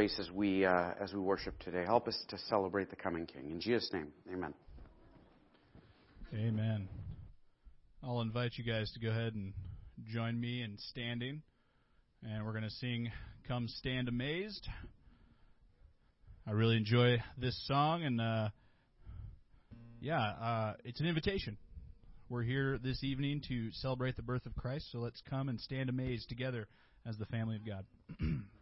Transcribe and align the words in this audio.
as 0.00 0.30
we 0.30 0.64
uh, 0.64 0.92
as 0.98 1.12
we 1.12 1.20
worship 1.20 1.58
today. 1.58 1.84
Help 1.84 2.08
us 2.08 2.16
to 2.28 2.38
celebrate 2.48 2.88
the 2.88 2.96
coming 2.96 3.26
King. 3.26 3.50
In 3.50 3.60
Jesus' 3.60 3.90
name, 3.92 4.08
Amen. 4.32 4.54
Amen. 6.32 6.88
I'll 8.02 8.22
invite 8.22 8.52
you 8.56 8.64
guys 8.64 8.90
to 8.92 9.00
go 9.00 9.10
ahead 9.10 9.34
and 9.34 9.52
join 10.08 10.40
me 10.40 10.62
in 10.62 10.78
standing, 10.78 11.42
and 12.22 12.46
we're 12.46 12.52
going 12.52 12.64
to 12.64 12.70
sing 12.70 13.10
"Come 13.46 13.68
Stand 13.68 14.08
Amazed." 14.08 14.66
I 16.46 16.52
really 16.52 16.78
enjoy 16.78 17.22
this 17.36 17.60
song, 17.66 18.02
and 18.02 18.20
uh, 18.22 18.48
yeah, 20.00 20.18
uh, 20.18 20.72
it's 20.84 21.00
an 21.00 21.06
invitation. 21.06 21.58
We're 22.30 22.42
here 22.42 22.78
this 22.82 23.04
evening 23.04 23.42
to 23.48 23.70
celebrate 23.72 24.16
the 24.16 24.22
birth 24.22 24.46
of 24.46 24.56
Christ, 24.56 24.86
so 24.92 24.98
let's 24.98 25.20
come 25.28 25.50
and 25.50 25.60
stand 25.60 25.90
amazed 25.90 26.30
together 26.30 26.68
as 27.06 27.18
the 27.18 27.26
family 27.26 27.56
of 27.56 27.66
God. 27.66 27.84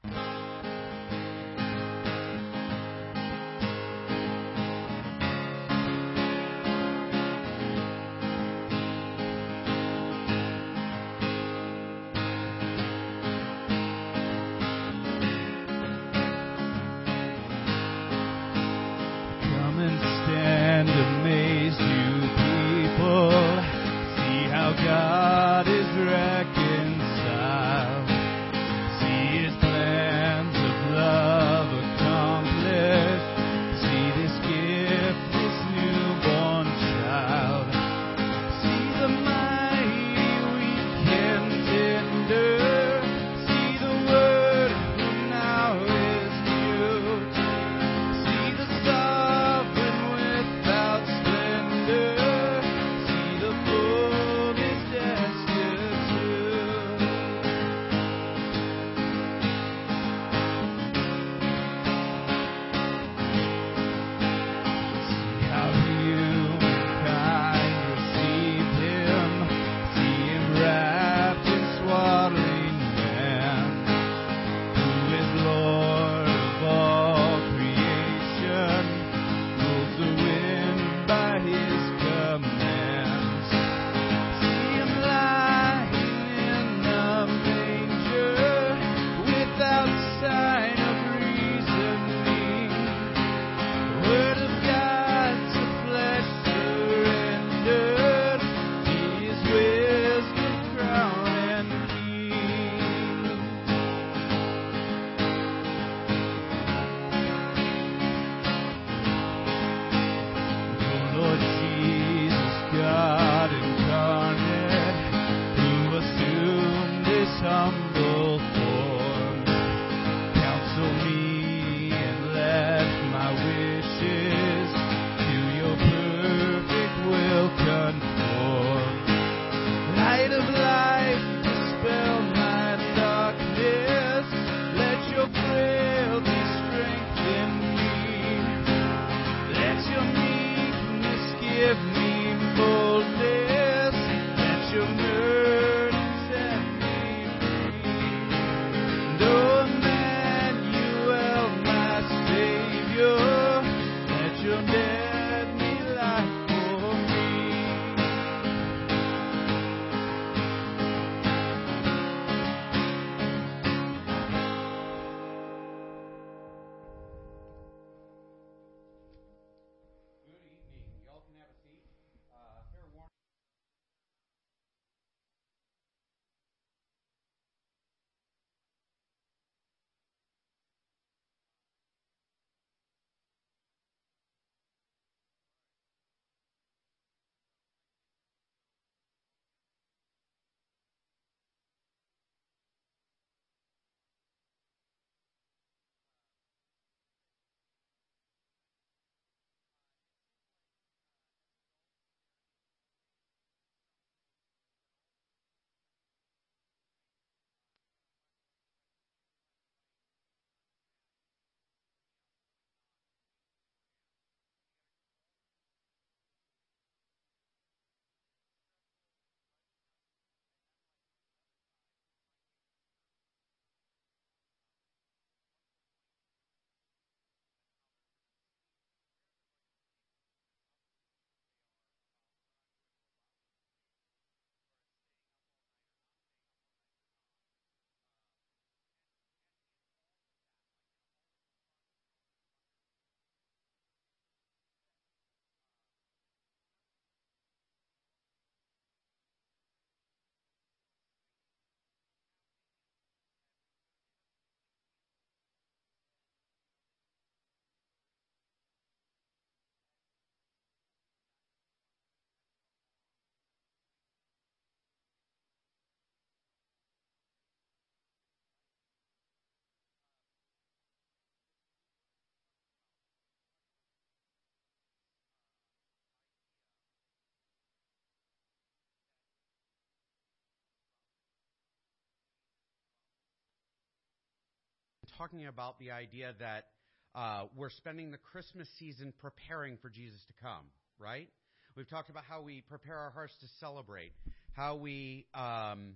talking 285.19 285.47
about 285.47 285.81
the 285.81 285.91
idea 285.91 286.33
that 286.39 286.67
uh, 287.13 287.45
we're 287.57 287.71
spending 287.71 288.13
the 288.13 288.19
Christmas 288.19 288.69
season 288.79 289.13
preparing 289.21 289.77
for 289.83 289.91
Jesus 289.91 290.21
to 290.29 290.33
come, 290.41 290.65
right? 290.97 291.29
We've 291.77 291.91
talked 291.91 292.09
about 292.09 292.23
how 292.29 292.41
we 292.41 292.63
prepare 292.69 292.97
our 292.97 293.11
hearts 293.11 293.33
to 293.41 293.47
celebrate, 293.59 294.13
how 294.53 294.77
we 294.77 295.27
um, 295.35 295.95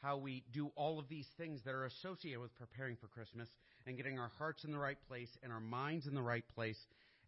how 0.00 0.16
we 0.16 0.42
do 0.54 0.70
all 0.74 0.98
of 0.98 1.06
these 1.08 1.26
things 1.36 1.60
that 1.64 1.74
are 1.74 1.84
associated 1.84 2.40
with 2.40 2.56
preparing 2.56 2.96
for 2.96 3.08
Christmas 3.08 3.48
and 3.86 3.96
getting 3.96 4.18
our 4.18 4.30
hearts 4.38 4.64
in 4.64 4.72
the 4.72 4.78
right 4.78 4.98
place 5.06 5.28
and 5.42 5.52
our 5.52 5.60
minds 5.60 6.06
in 6.06 6.14
the 6.14 6.22
right 6.22 6.44
place. 6.54 6.78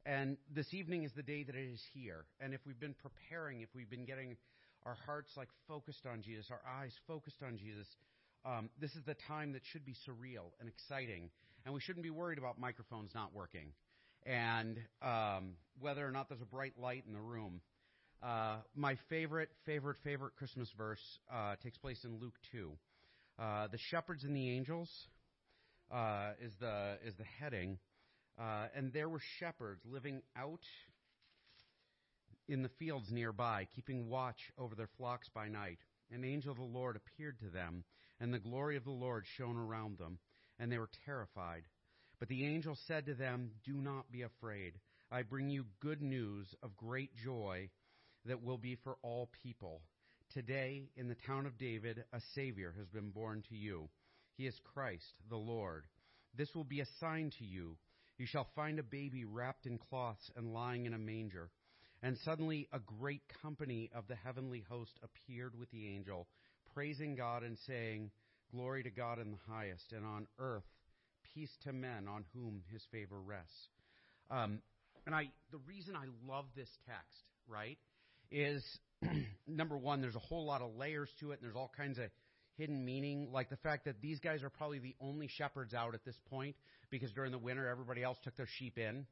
And 0.06 0.38
this 0.54 0.72
evening 0.72 1.04
is 1.04 1.12
the 1.14 1.22
day 1.22 1.42
that 1.42 1.54
it 1.54 1.72
is 1.72 1.82
here. 1.92 2.24
And 2.40 2.54
if 2.54 2.60
we've 2.66 2.80
been 2.80 2.94
preparing, 2.94 3.60
if 3.60 3.68
we've 3.74 3.90
been 3.90 4.06
getting 4.06 4.36
our 4.86 4.96
hearts 5.04 5.32
like 5.36 5.48
focused 5.66 6.06
on 6.06 6.22
Jesus, 6.22 6.46
our 6.50 6.62
eyes 6.80 6.92
focused 7.06 7.42
on 7.42 7.58
Jesus, 7.58 7.86
um, 8.48 8.70
this 8.80 8.94
is 8.96 9.04
the 9.04 9.16
time 9.28 9.52
that 9.52 9.62
should 9.72 9.84
be 9.84 9.94
surreal 10.08 10.52
and 10.60 10.68
exciting. 10.68 11.30
And 11.64 11.74
we 11.74 11.80
shouldn't 11.80 12.02
be 12.02 12.10
worried 12.10 12.38
about 12.38 12.58
microphones 12.58 13.10
not 13.14 13.34
working 13.34 13.72
and 14.26 14.78
um, 15.02 15.52
whether 15.80 16.06
or 16.06 16.10
not 16.10 16.28
there's 16.28 16.42
a 16.42 16.46
bright 16.46 16.74
light 16.80 17.04
in 17.06 17.12
the 17.12 17.20
room. 17.20 17.60
Uh, 18.22 18.56
my 18.74 18.96
favorite, 19.08 19.48
favorite, 19.64 19.96
favorite 20.02 20.34
Christmas 20.36 20.68
verse 20.76 21.00
uh, 21.32 21.54
takes 21.62 21.78
place 21.78 22.04
in 22.04 22.18
Luke 22.18 22.34
2. 22.52 22.72
Uh, 23.38 23.68
the 23.68 23.78
shepherds 23.90 24.24
and 24.24 24.36
the 24.36 24.50
angels 24.50 24.90
uh, 25.92 26.32
is 26.42 26.52
the 26.60 26.98
is 27.06 27.14
the 27.16 27.24
heading, 27.40 27.78
uh, 28.38 28.66
and 28.74 28.92
there 28.92 29.08
were 29.08 29.20
shepherds 29.38 29.80
living 29.86 30.20
out 30.36 30.60
in 32.48 32.62
the 32.62 32.68
fields 32.80 33.06
nearby, 33.12 33.68
keeping 33.74 34.08
watch 34.08 34.50
over 34.58 34.74
their 34.74 34.88
flocks 34.96 35.28
by 35.32 35.48
night. 35.48 35.78
An 36.10 36.24
angel 36.24 36.50
of 36.50 36.58
the 36.58 36.64
Lord 36.64 36.96
appeared 36.96 37.38
to 37.40 37.48
them, 37.48 37.84
and 38.20 38.32
the 38.32 38.38
glory 38.38 38.76
of 38.76 38.84
the 38.84 38.90
Lord 38.90 39.24
shone 39.36 39.56
around 39.56 39.98
them, 39.98 40.18
and 40.58 40.70
they 40.70 40.78
were 40.78 40.90
terrified. 41.04 41.62
But 42.18 42.28
the 42.28 42.44
angel 42.46 42.76
said 42.86 43.06
to 43.06 43.14
them, 43.14 43.50
Do 43.64 43.74
not 43.74 44.10
be 44.10 44.22
afraid. 44.22 44.74
I 45.10 45.22
bring 45.22 45.48
you 45.48 45.64
good 45.80 46.02
news 46.02 46.54
of 46.62 46.76
great 46.76 47.14
joy 47.16 47.70
that 48.26 48.42
will 48.42 48.58
be 48.58 48.76
for 48.76 48.96
all 49.02 49.30
people. 49.42 49.80
Today, 50.34 50.90
in 50.96 51.08
the 51.08 51.16
town 51.26 51.46
of 51.46 51.56
David, 51.56 52.04
a 52.12 52.20
Savior 52.34 52.74
has 52.76 52.88
been 52.88 53.10
born 53.10 53.42
to 53.48 53.56
you. 53.56 53.88
He 54.36 54.46
is 54.46 54.60
Christ, 54.74 55.14
the 55.30 55.36
Lord. 55.36 55.86
This 56.36 56.54
will 56.54 56.64
be 56.64 56.80
a 56.80 56.86
sign 57.00 57.32
to 57.38 57.44
you. 57.44 57.76
You 58.18 58.26
shall 58.26 58.46
find 58.54 58.78
a 58.78 58.82
baby 58.82 59.24
wrapped 59.24 59.66
in 59.66 59.78
cloths 59.78 60.30
and 60.36 60.52
lying 60.52 60.86
in 60.86 60.92
a 60.92 60.98
manger. 60.98 61.50
And 62.02 62.18
suddenly 62.18 62.68
a 62.72 62.78
great 62.78 63.22
company 63.42 63.90
of 63.94 64.06
the 64.06 64.14
heavenly 64.16 64.64
host 64.68 64.98
appeared 65.02 65.58
with 65.58 65.70
the 65.70 65.88
angel, 65.88 66.28
praising 66.78 67.16
God 67.16 67.42
and 67.42 67.58
saying, 67.66 68.08
Glory 68.52 68.84
to 68.84 68.90
God 68.90 69.18
in 69.18 69.32
the 69.32 69.52
highest, 69.52 69.92
and 69.92 70.06
on 70.06 70.28
earth 70.38 70.62
peace 71.34 71.50
to 71.64 71.72
men 71.72 72.06
on 72.08 72.24
whom 72.32 72.62
his 72.72 72.80
favor 72.92 73.20
rests. 73.20 73.68
Um, 74.30 74.60
and 75.04 75.12
I, 75.12 75.24
the 75.50 75.58
reason 75.66 75.96
I 75.96 76.04
love 76.24 76.44
this 76.54 76.68
text, 76.86 77.24
right, 77.48 77.78
is 78.30 78.64
number 79.48 79.76
one, 79.76 80.00
there's 80.00 80.14
a 80.14 80.20
whole 80.20 80.46
lot 80.46 80.62
of 80.62 80.76
layers 80.76 81.10
to 81.18 81.32
it, 81.32 81.40
and 81.40 81.42
there's 81.42 81.56
all 81.56 81.72
kinds 81.76 81.98
of 81.98 82.04
hidden 82.56 82.84
meaning, 82.84 83.28
like 83.32 83.50
the 83.50 83.56
fact 83.56 83.86
that 83.86 84.00
these 84.00 84.20
guys 84.20 84.44
are 84.44 84.50
probably 84.50 84.78
the 84.78 84.94
only 85.00 85.26
shepherds 85.26 85.74
out 85.74 85.94
at 85.94 86.04
this 86.04 86.16
point, 86.30 86.54
because 86.90 87.10
during 87.10 87.32
the 87.32 87.38
winter 87.38 87.66
everybody 87.66 88.04
else 88.04 88.18
took 88.22 88.36
their 88.36 88.48
sheep 88.56 88.78
in. 88.78 89.04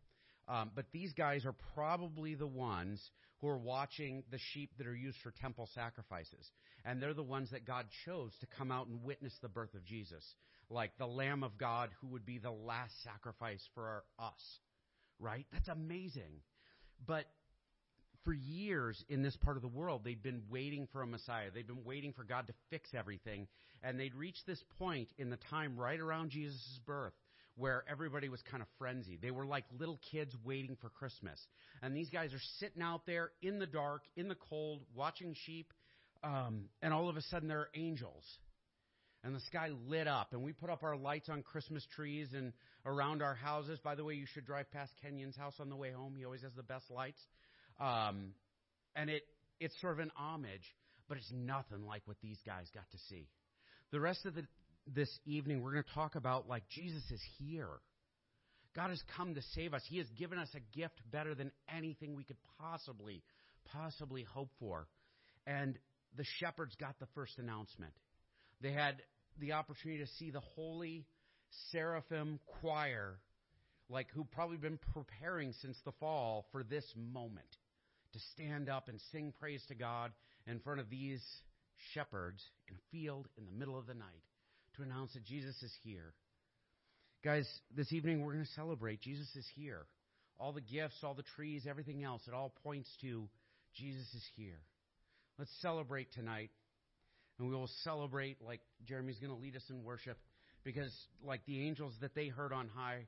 Um, 0.49 0.71
but 0.75 0.87
these 0.93 1.13
guys 1.13 1.45
are 1.45 1.55
probably 1.75 2.35
the 2.35 2.47
ones 2.47 3.01
who 3.41 3.49
are 3.49 3.59
watching 3.59 4.23
the 4.31 4.39
sheep 4.53 4.71
that 4.79 4.87
are 4.87 4.95
used 4.95 5.19
for 5.23 5.33
temple 5.33 5.69
sacrifices. 5.75 6.51
And 6.85 7.03
they're 7.03 7.15
the 7.15 7.23
ones 7.23 7.51
that 7.51 7.67
God 7.67 7.87
chose 8.05 8.33
to 8.41 8.47
come 8.59 8.71
out 8.71 8.87
and 8.87 9.03
witness 9.03 9.35
the 9.43 9.49
birth 9.49 9.75
of 9.75 9.85
Jesus. 9.85 10.25
Like 10.71 10.93
the 10.99 11.07
Lamb 11.07 11.43
of 11.43 11.59
God 11.59 11.91
who 12.01 12.09
would 12.09 12.25
be 12.25 12.39
the 12.39 12.51
last 12.51 12.93
sacrifice 13.03 13.63
for 13.75 14.05
our, 14.19 14.29
us. 14.29 14.61
Right? 15.19 15.47
That's 15.53 15.69
amazing. 15.69 16.41
But 17.07 17.27
for 18.25 18.33
years 18.33 19.05
in 19.09 19.23
this 19.23 19.37
part 19.37 19.57
of 19.57 19.63
the 19.63 19.69
world, 19.69 20.03
they'd 20.05 20.23
been 20.23 20.43
waiting 20.49 20.89
for 20.93 21.03
a 21.03 21.07
Messiah. 21.07 21.51
They'd 21.53 21.67
been 21.67 21.85
waiting 21.85 22.13
for 22.13 22.25
God 22.25 22.47
to 22.47 22.55
fix 22.71 22.91
everything. 22.95 23.49
And 23.83 23.99
they'd 23.99 24.15
reached 24.15 24.47
this 24.47 24.63
point 24.79 25.09
in 25.19 25.31
the 25.31 25.39
time 25.51 25.77
right 25.77 26.01
around 26.01 26.31
Jesus' 26.31 26.81
birth 26.87 27.15
where 27.57 27.85
everybody 27.91 28.29
was 28.29 28.41
kind 28.51 28.63
of 28.63 28.69
frenzied. 28.79 29.21
They 29.23 29.31
were 29.31 29.47
like 29.47 29.65
little 29.79 29.99
kids 30.11 30.35
waiting 30.45 30.77
for 30.81 30.91
Christmas. 30.91 31.41
And 31.83 31.97
these 31.97 32.11
guys 32.11 32.33
are 32.35 32.41
sitting 32.59 32.83
out 32.83 33.07
there 33.07 33.31
in 33.43 33.59
the 33.59 33.67
dark, 33.67 34.03
in 34.17 34.29
the 34.29 34.37
cold, 34.37 34.83
watching 34.95 35.35
sheep, 35.47 35.73
um, 36.23 36.69
and 36.83 36.93
all 36.93 37.09
of 37.09 37.17
a 37.17 37.23
sudden 37.23 37.49
there 37.49 37.61
are 37.61 37.71
angels. 37.75 38.25
And 39.25 39.35
the 39.35 39.41
sky 39.41 39.71
lit 39.89 40.07
up, 40.07 40.29
and 40.33 40.45
we 40.45 40.53
put 40.53 40.71
up 40.71 40.85
our 40.85 40.97
lights 40.97 41.29
on 41.29 41.43
Christmas 41.43 41.85
trees 41.97 42.29
and 42.33 42.53
around 42.85 43.23
our 43.23 43.35
houses. 43.35 43.81
By 43.83 43.97
the 43.97 44.05
way, 44.05 44.15
you 44.15 44.27
should 44.33 44.45
drive 44.47 44.71
past 44.71 44.93
Kenyon's 45.05 45.37
house 45.37 45.55
on 45.59 45.69
the 45.69 45.75
way 45.77 45.91
home. 45.91 46.15
He 46.17 46.25
always 46.25 46.43
has 46.43 46.53
the 46.55 46.63
best 46.63 46.91
lights. 46.91 47.21
Um, 47.81 48.35
and 48.95 49.11
it 49.11 49.23
it's 49.59 49.75
sort 49.81 49.95
of 49.95 49.99
an 50.01 50.13
homage, 50.17 50.75
but 51.09 51.17
it's 51.17 51.33
nothing 51.33 51.87
like 51.87 52.03
what 52.05 52.19
these 52.23 52.39
guys 52.45 52.67
got 52.75 52.89
to 52.93 52.99
see. 53.09 53.27
The 53.91 54.01
rest 54.01 54.27
of 54.27 54.35
the 54.35 54.45
this 54.95 55.11
evening, 55.25 55.63
we're 55.63 55.73
going 55.73 55.85
to 55.85 55.95
talk 55.95 56.15
about 56.15 56.49
like 56.49 56.63
Jesus 56.69 57.03
is 57.11 57.23
here. 57.39 57.69
God 58.75 58.91
has 58.91 59.03
come 59.17 59.35
to 59.35 59.43
save 59.55 59.75
us. 59.75 59.83
He 59.89 59.99
has 59.99 60.07
given 60.19 60.39
us 60.39 60.49
a 60.55 60.79
gift 60.79 61.01
better 61.11 61.35
than 61.35 61.51
anything 61.75 62.15
we 62.15 62.25
could 62.25 62.37
possibly, 62.61 63.23
possibly 63.73 64.23
hope 64.23 64.51
for. 64.61 64.87
And 65.47 65.79
the 66.17 66.25
shepherds 66.39 66.75
got 66.79 66.99
the 66.99 67.07
first 67.15 67.39
announcement. 67.39 67.93
They 68.61 68.73
had 68.73 69.03
the 69.39 69.53
opportunity 69.53 70.05
to 70.05 70.11
see 70.19 70.31
the 70.31 70.41
holy 70.41 71.07
seraphim 71.71 72.39
choir, 72.61 73.19
like 73.89 74.09
who 74.15 74.25
probably 74.25 74.57
been 74.59 74.79
preparing 74.93 75.53
since 75.63 75.79
the 75.85 75.93
fall 75.93 76.47
for 76.53 76.63
this 76.63 76.85
moment, 76.95 77.49
to 78.13 78.19
stand 78.35 78.69
up 78.69 78.89
and 78.89 79.01
sing 79.13 79.33
praise 79.39 79.63
to 79.69 79.75
God 79.75 80.13
in 80.47 80.61
front 80.61 80.81
of 80.81 80.91
these 80.91 81.23
shepherds 81.93 82.43
in 82.69 82.75
a 82.75 82.91
field 82.91 83.29
in 83.39 83.47
the 83.47 83.53
middle 83.53 83.79
of 83.79 83.87
the 83.87 83.95
night 83.95 84.23
to 84.77 84.83
announce 84.83 85.13
that 85.15 85.25
Jesus 85.25 85.55
is 85.63 85.73
here. 85.83 86.13
Guys, 87.25 87.49
this 87.75 87.93
evening 87.93 88.23
we're 88.23 88.33
going 88.33 88.45
to 88.45 88.53
celebrate. 88.53 89.01
Jesus 89.01 89.29
is 89.35 89.47
here. 89.55 89.87
All 90.39 90.53
the 90.53 90.61
gifts, 90.61 90.97
all 91.03 91.15
the 91.15 91.25
trees, 91.35 91.67
everything 91.69 92.05
else, 92.05 92.23
it 92.29 92.35
all 92.35 92.53
points 92.63 92.89
to 93.01 93.29
Jesus 93.75 94.07
is 94.15 94.25
here. 94.37 94.61
Let's 95.39 95.51
celebrate 95.61 96.13
tonight. 96.13 96.51
And 97.39 97.49
we 97.49 97.55
will 97.55 97.71
celebrate 97.85 98.39
like 98.43 98.61
Jeremy's 98.87 99.19
going 99.19 99.35
to 99.35 99.41
lead 99.41 99.57
us 99.57 99.65
in 99.69 99.83
worship 99.83 100.19
because, 100.65 100.93
like 101.23 101.45
the 101.47 101.67
angels 101.67 101.95
that 102.01 102.15
they 102.15 102.29
heard 102.29 102.53
on 102.53 102.69
high, 102.69 103.07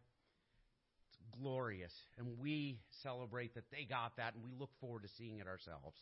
it's 1.09 1.41
glorious. 1.41 1.93
And 2.19 2.39
we 2.39 2.79
celebrate 3.03 3.55
that 3.55 3.65
they 3.71 3.85
got 3.85 4.17
that, 4.17 4.35
and 4.35 4.45
we 4.45 4.51
look 4.59 4.71
forward 4.81 5.03
to 5.03 5.09
seeing 5.17 5.39
it 5.39 5.47
ourselves. 5.47 5.97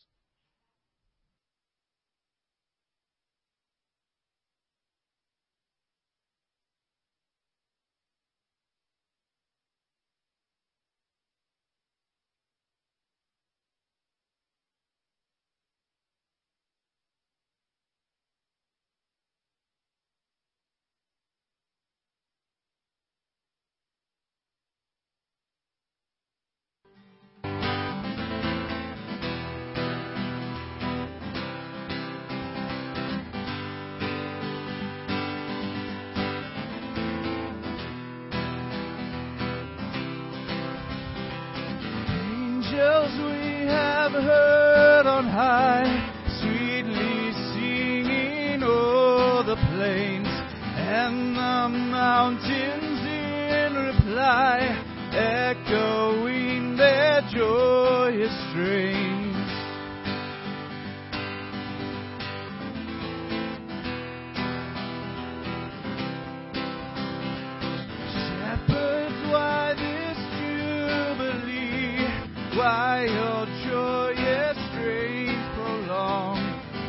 Why 72.76 73.06
your 73.06 73.46
joyous 73.64 74.58
strains 74.68 75.40
prolong? 75.56 76.36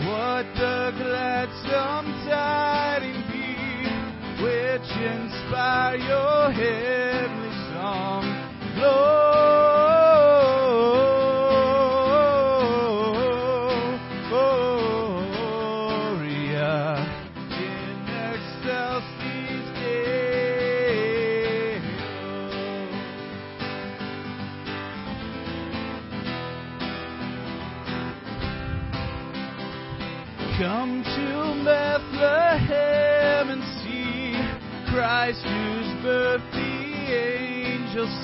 What 0.03 0.46
the 0.60 0.91
gladsome 0.98 2.08
tidings 2.27 3.24
be, 3.32 3.56
which 4.44 4.89
inspire 5.00 5.96
your 5.96 6.51
heavenly 6.51 7.16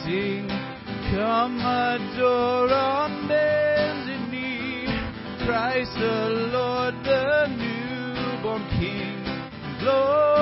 sing. 0.04 0.48
Come 1.14 1.60
adore 1.60 2.74
on 2.74 3.28
bended 3.28 4.32
knee 4.32 4.86
Christ 5.46 5.94
the 5.96 6.50
Lord, 6.52 6.96
the 7.04 7.48
newborn 7.48 8.64
King. 8.80 9.24
Gloria 9.80 10.33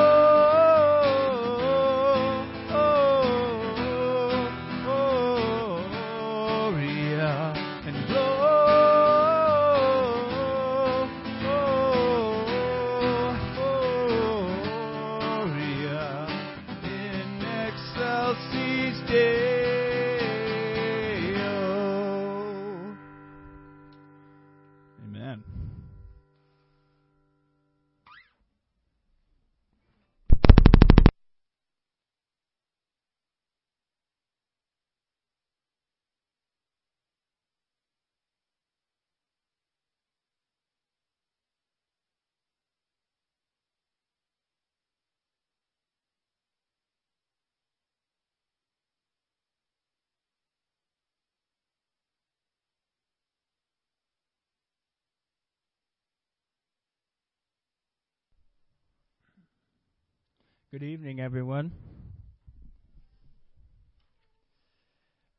Good 60.72 60.84
evening, 60.84 61.20
everyone. 61.20 61.74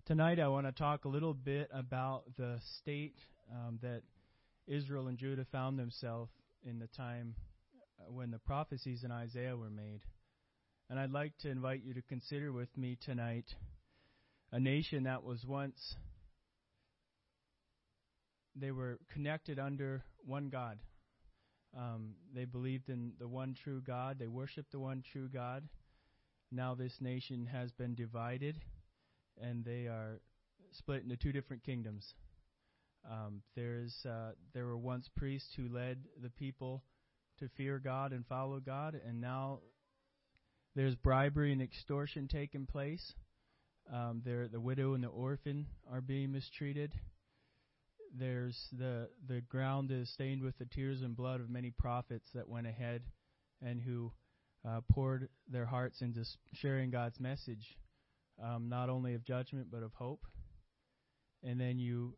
Tonight, 0.05 0.39
I 0.39 0.49
want 0.49 0.67
to 0.67 0.73
talk 0.73 1.07
a 1.07 1.09
little 1.09 1.33
bit 1.33 1.71
about 1.73 2.25
the 2.37 2.59
state 2.81 3.15
um, 3.51 3.79
that 3.81 4.03
Israel 4.67 5.09
and 5.09 5.17
Judah 5.17 5.47
found 5.51 5.79
themselves 5.79 6.31
in 6.67 6.79
the 6.79 6.87
time 6.89 7.35
uh, 7.99 8.13
when 8.13 8.31
the 8.31 8.41
prophecies 8.41 9.05
in 9.05 9.11
Isaiah 9.11 9.57
were 9.57 9.71
made. 9.71 10.03
And 10.91 11.01
I'd 11.01 11.13
like 11.13 11.33
to 11.39 11.49
invite 11.49 11.83
you 11.83 11.95
to 11.95 12.03
consider 12.03 12.53
with 12.53 12.69
me 12.77 12.99
tonight 13.03 13.47
a 14.53 14.61
nation 14.61 15.05
that 15.05 15.25
was 15.25 15.47
once, 15.47 15.95
they 18.55 18.71
were 18.71 18.99
connected 19.11 19.59
under 19.59 20.05
one 20.27 20.51
God. 20.51 20.79
Um, 21.77 22.15
they 22.35 22.45
believed 22.45 22.89
in 22.89 23.13
the 23.19 23.29
one 23.29 23.55
true 23.63 23.81
God. 23.81 24.19
They 24.19 24.27
worshiped 24.27 24.73
the 24.73 24.79
one 24.79 25.03
true 25.13 25.29
God. 25.29 25.65
Now 26.51 26.75
this 26.75 26.93
nation 27.01 27.47
has 27.51 27.71
been 27.73 27.95
divided, 27.95 28.61
and 29.41 29.65
they 29.65 29.87
are 29.87 30.21
split 30.73 31.03
into 31.03 31.17
two 31.17 31.33
different 31.33 31.65
kingdoms. 31.65 32.15
Um, 33.11 33.43
there's 33.57 33.95
uh, 34.05 34.33
there 34.53 34.67
were 34.67 34.77
once 34.77 35.09
priests 35.17 35.49
who 35.57 35.69
led 35.69 35.99
the 36.23 36.31
people 36.31 36.83
to 37.39 37.49
fear 37.57 37.79
God 37.79 38.13
and 38.13 38.27
follow 38.27 38.61
God, 38.61 39.01
and 39.07 39.21
now 39.21 39.61
there's 40.77 40.95
bribery 40.95 41.53
and 41.53 41.63
extortion 41.63 42.29
taking 42.29 42.67
place. 42.67 43.15
Um, 43.93 44.23
there, 44.25 44.47
the 44.47 44.61
widow 44.61 44.95
and 44.95 45.03
the 45.03 45.09
orphan 45.09 45.67
are 45.91 46.01
being 46.01 46.33
mistreated 46.33 46.93
there's 48.19 48.59
the 48.79 49.09
the 49.29 49.41
ground 49.43 49.91
is 49.91 50.13
stained 50.13 50.43
with 50.43 50.57
the 50.59 50.67
tears 50.67 51.03
and 51.03 51.17
blood 51.17 51.41
of 51.41 51.49
many 51.49 51.71
prophets 51.71 52.29
that 52.35 52.49
went 52.49 52.67
ahead 52.67 53.03
and 53.63 53.81
who 53.81 54.13
uh, 54.69 54.81
poured 54.91 55.29
their 55.51 55.67
hearts 55.67 56.03
into 56.03 56.25
sharing 56.53 56.91
God's 56.91 57.19
message, 57.19 57.77
um, 58.43 58.69
not 58.69 58.89
only 58.89 59.15
of 59.15 59.25
judgment 59.25 59.69
but 59.71 59.83
of 59.83 59.93
hope. 59.95 60.25
And 61.43 61.61
then 61.61 61.79
you, 61.79 62.15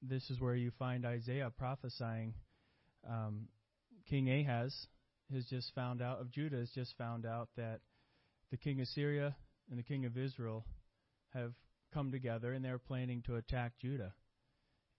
this 0.00 0.30
is 0.30 0.40
where 0.40 0.54
you 0.54 0.70
find 0.78 1.04
Isaiah 1.04 1.50
prophesying. 1.56 2.34
Um, 3.08 3.48
king 4.08 4.30
Ahaz 4.30 4.86
has 5.32 5.44
just 5.46 5.74
found 5.74 6.00
out 6.00 6.20
of 6.20 6.30
Judah 6.30 6.56
has 6.56 6.70
just 6.70 6.96
found 6.96 7.26
out 7.26 7.48
that 7.56 7.80
the 8.50 8.56
king 8.56 8.80
of 8.80 8.88
Syria 8.88 9.34
and 9.70 9.78
the 9.78 9.82
king 9.82 10.04
of 10.04 10.16
Israel 10.16 10.64
have 11.34 11.52
come 11.92 12.10
together 12.10 12.52
and 12.52 12.64
they're 12.64 12.78
planning 12.78 13.22
to 13.26 13.36
attack 13.36 13.72
Judah 13.80 14.14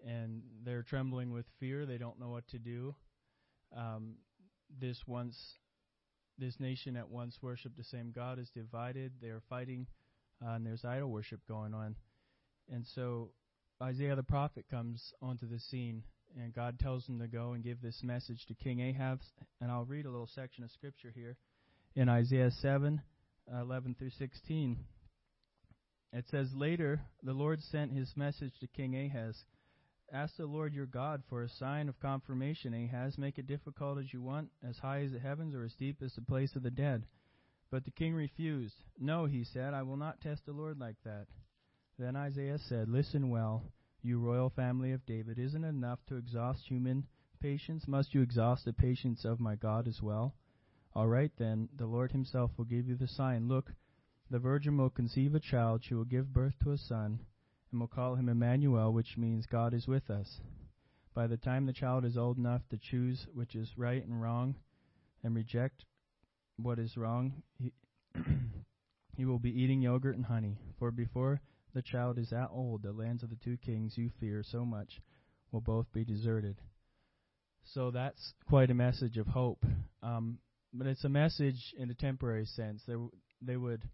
and 0.06 0.42
they're 0.66 0.84
trembling 0.84 1.32
with 1.32 1.46
fear. 1.60 1.86
They 1.86 1.98
don't 1.98 2.20
know 2.20 2.30
what 2.30 2.48
to 2.50 2.60
do. 2.60 2.96
Um, 3.76 4.16
this 4.80 5.02
once, 5.08 5.38
this 6.38 6.60
nation 6.60 6.96
at 6.96 7.10
once 7.10 7.38
worshipped 7.42 7.78
the 7.78 7.84
same 7.84 8.12
God 8.14 8.40
is 8.40 8.50
divided. 8.54 9.14
They 9.22 9.30
are 9.30 9.42
fighting, 9.50 9.88
uh, 10.46 10.52
and 10.52 10.66
there's 10.66 10.86
idol 10.86 11.10
worship 11.10 11.42
going 11.48 11.74
on. 11.74 11.96
And 12.72 12.86
so 12.96 13.30
Isaiah 13.82 14.16
the 14.16 14.24
prophet 14.24 14.66
comes 14.70 15.14
onto 15.22 15.48
the 15.48 15.60
scene, 15.60 16.04
and 16.40 16.54
God 16.54 16.80
tells 16.80 17.08
him 17.08 17.20
to 17.20 17.28
go 17.28 17.54
and 17.54 17.64
give 17.64 17.82
this 17.82 18.02
message 18.04 18.46
to 18.48 18.56
King 18.56 18.80
Ahab. 18.80 19.22
And 19.62 19.72
I'll 19.72 19.86
read 19.86 20.06
a 20.06 20.10
little 20.10 20.30
section 20.34 20.64
of 20.64 20.72
scripture 20.72 21.12
here 21.14 21.38
in 21.96 22.10
Isaiah 22.10 22.52
7, 22.52 23.02
uh, 23.54 23.62
11 23.62 23.96
through 23.98 24.12
16. 24.12 24.78
It 26.12 26.26
says, 26.30 26.48
Later 26.56 27.02
the 27.24 27.34
Lord 27.34 27.62
sent 27.62 27.92
his 27.92 28.14
message 28.16 28.54
to 28.60 28.68
King 28.68 28.96
Ahaz. 28.96 29.36
Ask 30.12 30.38
the 30.38 30.46
Lord 30.46 30.74
your 30.74 30.86
God 30.86 31.24
for 31.30 31.44
a 31.44 31.50
sign 31.50 31.90
of 31.90 32.00
confirmation, 32.00 32.74
Ahaz. 32.74 33.18
Make 33.18 33.40
it 33.40 33.48
difficult 33.48 33.98
as 33.98 34.14
you 34.14 34.22
want, 34.22 34.50
as 34.68 34.78
high 34.78 35.02
as 35.02 35.12
the 35.12 35.20
heavens 35.20 35.56
or 35.56 35.64
as 35.64 35.74
deep 35.74 36.02
as 36.04 36.14
the 36.14 36.22
place 36.22 36.56
of 36.56 36.64
the 36.64 36.72
dead. 36.72 37.06
But 37.72 37.86
the 37.86 37.92
king 37.92 38.14
refused. 38.14 38.76
No, 39.00 39.26
he 39.26 39.44
said, 39.44 39.74
I 39.74 39.82
will 39.82 39.98
not 39.98 40.22
test 40.22 40.46
the 40.46 40.52
Lord 40.52 40.80
like 40.80 40.98
that. 41.04 41.28
Then 41.98 42.16
Isaiah 42.16 42.60
said, 42.60 42.90
Listen 42.90 43.30
well, 43.30 43.64
you 44.02 44.20
royal 44.20 44.50
family 44.50 44.92
of 44.92 45.06
David. 45.06 45.40
Isn't 45.40 45.64
it 45.64 45.70
enough 45.70 46.00
to 46.08 46.18
exhaust 46.18 46.68
human 46.68 47.08
patience? 47.42 47.88
Must 47.88 48.14
you 48.14 48.22
exhaust 48.22 48.66
the 48.66 48.74
patience 48.74 49.26
of 49.26 49.40
my 49.40 49.56
God 49.56 49.88
as 49.88 50.02
well? 50.02 50.36
All 50.94 51.08
right, 51.08 51.32
then, 51.38 51.70
the 51.76 51.88
Lord 51.88 52.12
himself 52.12 52.52
will 52.58 52.66
give 52.66 52.88
you 52.88 52.96
the 52.96 53.08
sign. 53.08 53.48
Look, 53.48 53.72
the 54.30 54.38
virgin 54.38 54.78
will 54.78 54.92
conceive 54.92 55.34
a 55.34 55.40
child. 55.40 55.84
She 55.84 55.96
will 55.96 56.06
give 56.06 56.34
birth 56.34 56.54
to 56.64 56.72
a 56.72 56.78
son 56.78 57.22
and 57.74 57.82
we'll 57.82 57.88
call 57.88 58.16
him 58.16 58.30
Emmanuel, 58.30 58.94
which 58.94 59.18
means 59.18 59.48
God 59.48 59.74
is 59.74 59.88
with 59.88 60.12
us. 60.12 60.40
By 61.16 61.26
the 61.26 61.38
time 61.38 61.66
the 61.66 61.74
child 61.74 62.06
is 62.06 62.18
old 62.18 62.38
enough 62.38 62.62
to 62.70 62.78
choose 62.78 63.26
which 63.34 63.56
is 63.56 63.68
right 63.76 64.06
and 64.06 64.22
wrong 64.22 64.56
and 65.24 65.36
reject 65.36 65.84
what 66.58 66.78
is 66.78 66.96
wrong, 66.96 67.42
he, 67.58 67.74
he 69.18 69.26
will 69.26 69.40
be 69.40 69.50
eating 69.50 69.82
yogurt 69.82 70.16
and 70.16 70.26
honey. 70.26 70.60
For 70.78 70.92
before 70.92 71.42
the 71.74 71.82
child 71.82 72.20
is 72.20 72.30
that 72.30 72.50
old, 72.52 72.84
the 72.84 72.92
lands 72.92 73.24
of 73.24 73.32
the 73.32 73.40
two 73.44 73.58
kings 73.58 73.98
you 73.98 74.12
fear 74.20 74.44
so 74.44 74.64
much 74.64 75.02
will 75.52 75.62
both 75.62 75.92
be 75.92 76.06
deserted. 76.06 76.58
So 77.74 77.90
that's 77.90 78.34
quite 78.48 78.70
a 78.70 78.76
message 78.76 79.18
of 79.18 79.26
hope. 79.26 79.66
Um, 80.04 80.38
but 80.72 80.86
it's 80.86 81.06
a 81.06 81.10
message 81.10 81.74
in 81.76 81.90
a 81.90 81.96
temporary 81.96 82.46
sense. 82.46 82.84
They, 82.86 82.94
w- 82.94 83.12
they 83.42 83.58
would 83.58 83.90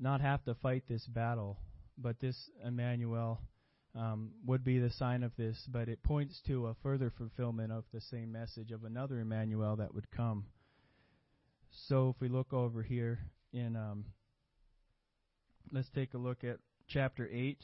not 0.00 0.22
have 0.22 0.42
to 0.44 0.54
fight 0.54 0.84
this 0.88 1.06
battle 1.06 1.58
but 1.98 2.20
this 2.20 2.50
Emmanuel 2.64 3.40
um, 3.94 4.30
would 4.46 4.64
be 4.64 4.78
the 4.78 4.90
sign 4.90 5.22
of 5.22 5.32
this, 5.36 5.56
but 5.68 5.88
it 5.88 6.02
points 6.02 6.40
to 6.46 6.66
a 6.66 6.74
further 6.82 7.10
fulfillment 7.16 7.72
of 7.72 7.84
the 7.92 8.00
same 8.00 8.32
message 8.32 8.72
of 8.72 8.84
another 8.84 9.20
Emmanuel 9.20 9.76
that 9.76 9.94
would 9.94 10.10
come. 10.10 10.46
So 11.88 12.10
if 12.10 12.20
we 12.20 12.28
look 12.28 12.52
over 12.52 12.82
here 12.82 13.18
in, 13.52 13.76
um, 13.76 14.06
let's 15.72 15.90
take 15.94 16.14
a 16.14 16.18
look 16.18 16.44
at 16.44 16.58
chapter 16.88 17.28
8, 17.32 17.58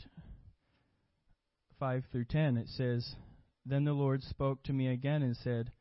5 1.79 2.05
through 2.13 2.25
10. 2.27 2.57
It 2.57 2.69
says, 2.69 3.15
Then 3.67 3.85
the 3.85 3.93
Lord 3.93 4.23
spoke 4.23 4.63
to 4.65 4.73
me 4.73 4.89
again 4.89 5.23
and 5.23 5.37
said, 5.37 5.73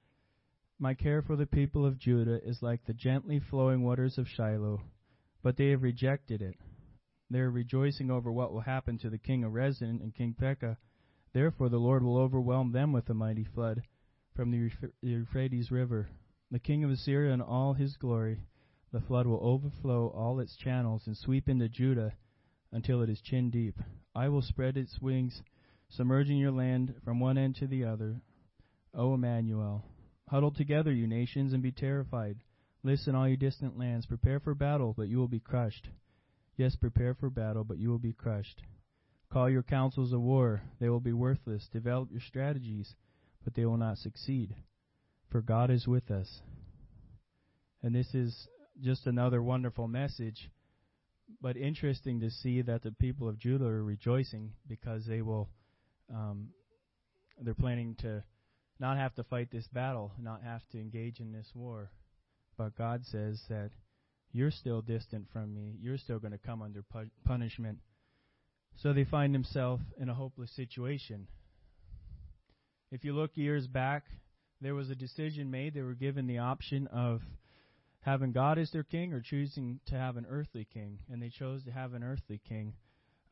My 0.79 0.93
care 0.93 1.21
for 1.21 1.35
the 1.35 1.45
people 1.45 1.85
of 1.85 1.99
Judah 1.99 2.39
is 2.43 2.61
like 2.61 2.85
the 2.85 2.93
gently 2.93 3.39
flowing 3.39 3.83
waters 3.83 4.17
of 4.17 4.27
Shiloh 4.27 4.81
but 5.41 5.57
they 5.57 5.69
have 5.69 5.83
rejected 5.83 6.41
it. 6.41 6.55
They 7.29 7.39
are 7.39 7.51
rejoicing 7.51 8.09
over 8.09 8.31
what 8.31 8.51
will 8.51 8.61
happen 8.61 8.97
to 8.99 9.09
the 9.09 9.17
king 9.17 9.43
of 9.43 9.53
Rezin 9.53 9.99
and 10.01 10.15
King 10.15 10.33
Pekah. 10.33 10.77
Therefore, 11.31 11.69
the 11.69 11.77
Lord 11.77 12.03
will 12.03 12.17
overwhelm 12.17 12.71
them 12.71 12.91
with 12.91 13.09
a 13.09 13.13
mighty 13.13 13.43
flood 13.43 13.83
from 14.35 14.51
the 14.51 14.71
Euphrates 15.01 15.69
River. 15.69 16.09
The 16.49 16.59
king 16.59 16.83
of 16.83 16.89
Assyria 16.89 17.31
and 17.31 17.41
all 17.41 17.73
his 17.73 17.97
glory, 17.97 18.39
the 18.91 19.01
flood 19.01 19.27
will 19.27 19.39
overflow 19.43 20.07
all 20.07 20.39
its 20.39 20.55
channels 20.55 21.05
and 21.05 21.15
sweep 21.15 21.47
into 21.47 21.69
Judah 21.69 22.13
until 22.71 23.01
it 23.03 23.09
is 23.09 23.21
chin 23.21 23.51
deep. 23.51 23.77
I 24.15 24.29
will 24.29 24.41
spread 24.41 24.75
its 24.75 24.99
wings, 24.99 25.43
submerging 25.89 26.37
your 26.37 26.51
land 26.51 26.95
from 27.03 27.19
one 27.19 27.37
end 27.37 27.57
to 27.57 27.67
the 27.67 27.83
other. 27.83 28.21
O 28.95 29.13
Emmanuel, 29.13 29.85
huddle 30.27 30.51
together, 30.51 30.91
you 30.91 31.05
nations, 31.05 31.53
and 31.53 31.61
be 31.61 31.71
terrified. 31.71 32.37
Listen, 32.81 33.13
all 33.13 33.27
you 33.27 33.37
distant 33.37 33.77
lands, 33.77 34.07
prepare 34.07 34.39
for 34.39 34.55
battle, 34.55 34.95
but 34.97 35.07
you 35.07 35.17
will 35.17 35.27
be 35.27 35.39
crushed. 35.39 35.89
Yes, 36.59 36.75
prepare 36.75 37.13
for 37.13 37.29
battle, 37.29 37.63
but 37.63 37.77
you 37.77 37.89
will 37.89 37.99
be 37.99 38.11
crushed. 38.11 38.63
Call 39.31 39.49
your 39.49 39.63
councils 39.63 40.11
of 40.11 40.19
war, 40.19 40.61
they 40.81 40.89
will 40.89 40.99
be 40.99 41.13
worthless. 41.13 41.69
Develop 41.71 42.11
your 42.11 42.19
strategies, 42.19 42.95
but 43.45 43.53
they 43.53 43.65
will 43.65 43.77
not 43.77 43.97
succeed. 43.97 44.53
For 45.31 45.41
God 45.41 45.71
is 45.71 45.87
with 45.87 46.11
us. 46.11 46.41
And 47.81 47.95
this 47.95 48.13
is 48.13 48.49
just 48.83 49.07
another 49.07 49.41
wonderful 49.41 49.87
message, 49.87 50.51
but 51.41 51.55
interesting 51.55 52.19
to 52.19 52.29
see 52.29 52.61
that 52.61 52.83
the 52.83 52.91
people 52.91 53.29
of 53.29 53.39
Judah 53.39 53.63
are 53.63 53.81
rejoicing 53.81 54.51
because 54.67 55.05
they 55.05 55.21
will, 55.21 55.47
um, 56.13 56.49
they're 57.39 57.53
planning 57.53 57.95
to 58.01 58.21
not 58.81 58.97
have 58.97 59.15
to 59.15 59.23
fight 59.23 59.49
this 59.49 59.69
battle, 59.71 60.11
not 60.21 60.43
have 60.43 60.67
to 60.73 60.77
engage 60.77 61.21
in 61.21 61.31
this 61.31 61.49
war. 61.55 61.89
But 62.57 62.77
God 62.77 63.05
says 63.05 63.41
that 63.47 63.71
you're 64.31 64.51
still 64.51 64.81
distant 64.81 65.27
from 65.33 65.53
me. 65.53 65.77
You're 65.81 65.97
still 65.97 66.19
going 66.19 66.31
to 66.31 66.37
come 66.37 66.61
under 66.61 66.83
pu- 66.83 67.09
punishment. 67.25 67.79
So 68.77 68.93
they 68.93 69.03
find 69.03 69.33
themselves 69.33 69.83
in 69.99 70.09
a 70.09 70.13
hopeless 70.13 70.51
situation. 70.55 71.27
If 72.91 73.03
you 73.03 73.13
look 73.13 73.31
years 73.35 73.67
back, 73.67 74.05
there 74.61 74.75
was 74.75 74.89
a 74.89 74.95
decision 74.95 75.51
made. 75.51 75.73
They 75.73 75.81
were 75.81 75.93
given 75.93 76.27
the 76.27 76.39
option 76.39 76.87
of 76.87 77.21
having 78.01 78.31
God 78.31 78.57
as 78.57 78.71
their 78.71 78.83
king 78.83 79.13
or 79.13 79.21
choosing 79.21 79.79
to 79.87 79.95
have 79.95 80.17
an 80.17 80.25
earthly 80.29 80.67
king. 80.71 80.99
And 81.11 81.21
they 81.21 81.29
chose 81.29 81.63
to 81.65 81.71
have 81.71 81.93
an 81.93 82.03
earthly 82.03 82.39
king, 82.47 82.73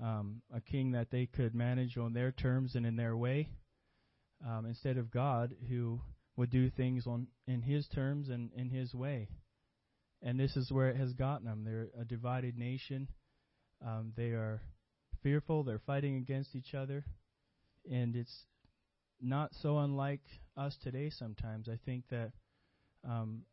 um, 0.03 0.41
a 0.53 0.61
king 0.61 0.91
that 0.91 1.11
they 1.11 1.25
could 1.25 1.55
manage 1.55 1.97
on 1.97 2.13
their 2.13 2.31
terms 2.31 2.75
and 2.75 2.85
in 2.85 2.95
their 2.95 3.15
way, 3.15 3.49
um, 4.45 4.65
instead 4.65 4.97
of 4.97 5.11
God, 5.11 5.55
who 5.69 6.01
would 6.35 6.49
do 6.49 6.69
things 6.69 7.07
on 7.07 7.27
in 7.47 7.61
his 7.61 7.87
terms 7.87 8.29
and 8.29 8.51
in 8.53 8.69
his 8.69 8.93
way. 8.93 9.27
And 10.21 10.39
this 10.39 10.55
is 10.57 10.71
where 10.71 10.89
it 10.89 10.97
has 10.97 11.13
gotten 11.13 11.45
them. 11.45 11.63
They're 11.63 11.89
a 11.99 12.05
divided 12.05 12.57
nation. 12.57 13.07
Um, 13.85 14.13
they 14.15 14.29
are 14.29 14.61
fearful. 15.21 15.63
They're 15.63 15.81
fighting 15.85 16.17
against 16.17 16.55
each 16.55 16.73
other. 16.73 17.05
And 17.89 18.15
it's 18.15 18.45
not 19.21 19.51
so 19.61 19.77
unlike 19.77 20.21
us 20.55 20.75
today 20.83 21.09
sometimes. 21.09 21.69
I 21.69 21.77
think 21.85 22.03
that 22.09 22.31
um, 23.07 23.43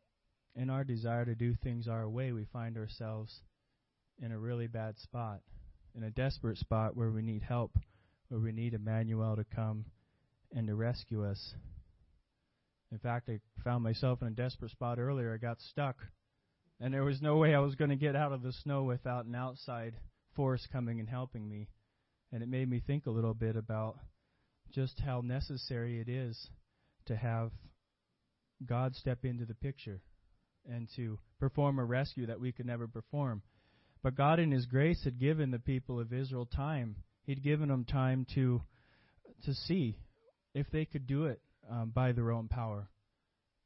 in 0.55 0.69
our 0.69 0.83
desire 0.83 1.25
to 1.25 1.35
do 1.35 1.53
things 1.53 1.87
our 1.87 2.09
way, 2.09 2.31
we 2.31 2.45
find 2.45 2.77
ourselves 2.77 3.41
in 4.21 4.31
a 4.31 4.39
really 4.39 4.67
bad 4.67 4.97
spot, 4.97 5.41
in 5.95 6.03
a 6.03 6.09
desperate 6.09 6.57
spot 6.57 6.95
where 6.95 7.11
we 7.11 7.21
need 7.21 7.43
help, 7.43 7.77
where 8.29 8.39
we 8.39 8.51
need 8.51 8.73
Emmanuel 8.73 9.35
to 9.35 9.45
come 9.55 9.85
and 10.53 10.67
to 10.67 10.75
rescue 10.75 11.25
us. 11.25 11.53
In 12.91 12.99
fact, 12.99 13.29
I 13.29 13.39
found 13.63 13.83
myself 13.83 14.21
in 14.21 14.27
a 14.29 14.31
desperate 14.31 14.71
spot 14.71 14.99
earlier. 14.99 15.33
I 15.33 15.37
got 15.37 15.59
stuck, 15.59 15.97
and 16.79 16.93
there 16.93 17.03
was 17.03 17.21
no 17.21 17.37
way 17.37 17.55
I 17.55 17.59
was 17.59 17.75
going 17.75 17.89
to 17.89 17.95
get 17.95 18.15
out 18.15 18.33
of 18.33 18.41
the 18.41 18.53
snow 18.63 18.83
without 18.83 19.25
an 19.25 19.35
outside 19.35 19.93
force 20.35 20.67
coming 20.71 20.99
and 20.99 21.09
helping 21.09 21.47
me. 21.47 21.69
And 22.31 22.43
it 22.43 22.49
made 22.49 22.69
me 22.69 22.81
think 22.85 23.05
a 23.05 23.11
little 23.11 23.33
bit 23.33 23.55
about 23.55 23.97
just 24.73 24.99
how 24.99 25.21
necessary 25.21 26.01
it 26.01 26.09
is 26.09 26.49
to 27.05 27.15
have 27.15 27.51
God 28.65 28.95
step 28.95 29.23
into 29.23 29.45
the 29.45 29.53
picture 29.53 30.01
and 30.69 30.89
to 30.95 31.19
perform 31.39 31.79
a 31.79 31.85
rescue 31.85 32.25
that 32.25 32.39
we 32.39 32.51
could 32.51 32.65
never 32.65 32.87
perform. 32.87 33.41
But 34.03 34.15
God, 34.15 34.39
in 34.39 34.51
His 34.51 34.65
grace, 34.65 35.03
had 35.03 35.19
given 35.19 35.51
the 35.51 35.59
people 35.59 35.99
of 35.99 36.11
Israel 36.11 36.45
time. 36.45 36.97
He'd 37.25 37.43
given 37.43 37.69
them 37.69 37.85
time 37.85 38.25
to 38.35 38.61
to 39.45 39.53
see 39.53 39.97
if 40.53 40.69
they 40.71 40.85
could 40.85 41.07
do 41.07 41.25
it 41.25 41.41
um, 41.69 41.91
by 41.93 42.11
their 42.11 42.31
own 42.31 42.47
power. 42.47 42.87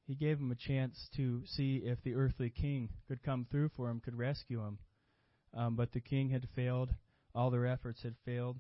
He 0.10 0.16
gave 0.16 0.40
them 0.40 0.50
a 0.50 0.56
chance 0.56 1.08
to 1.18 1.44
see 1.46 1.84
if 1.86 2.02
the 2.02 2.16
earthly 2.16 2.50
king 2.50 2.90
could 3.08 3.22
come 3.22 3.46
through 3.52 3.70
for 3.78 3.92
him, 3.92 4.00
could 4.00 4.18
rescue 4.18 4.60
him. 4.60 4.80
Um, 5.54 5.76
but 5.76 5.92
the 5.92 6.00
king 6.00 6.32
had 6.32 6.48
failed. 6.56 6.90
All 7.36 7.52
their 7.52 7.68
efforts 7.68 8.02
had 8.02 8.16
failed. 8.26 8.58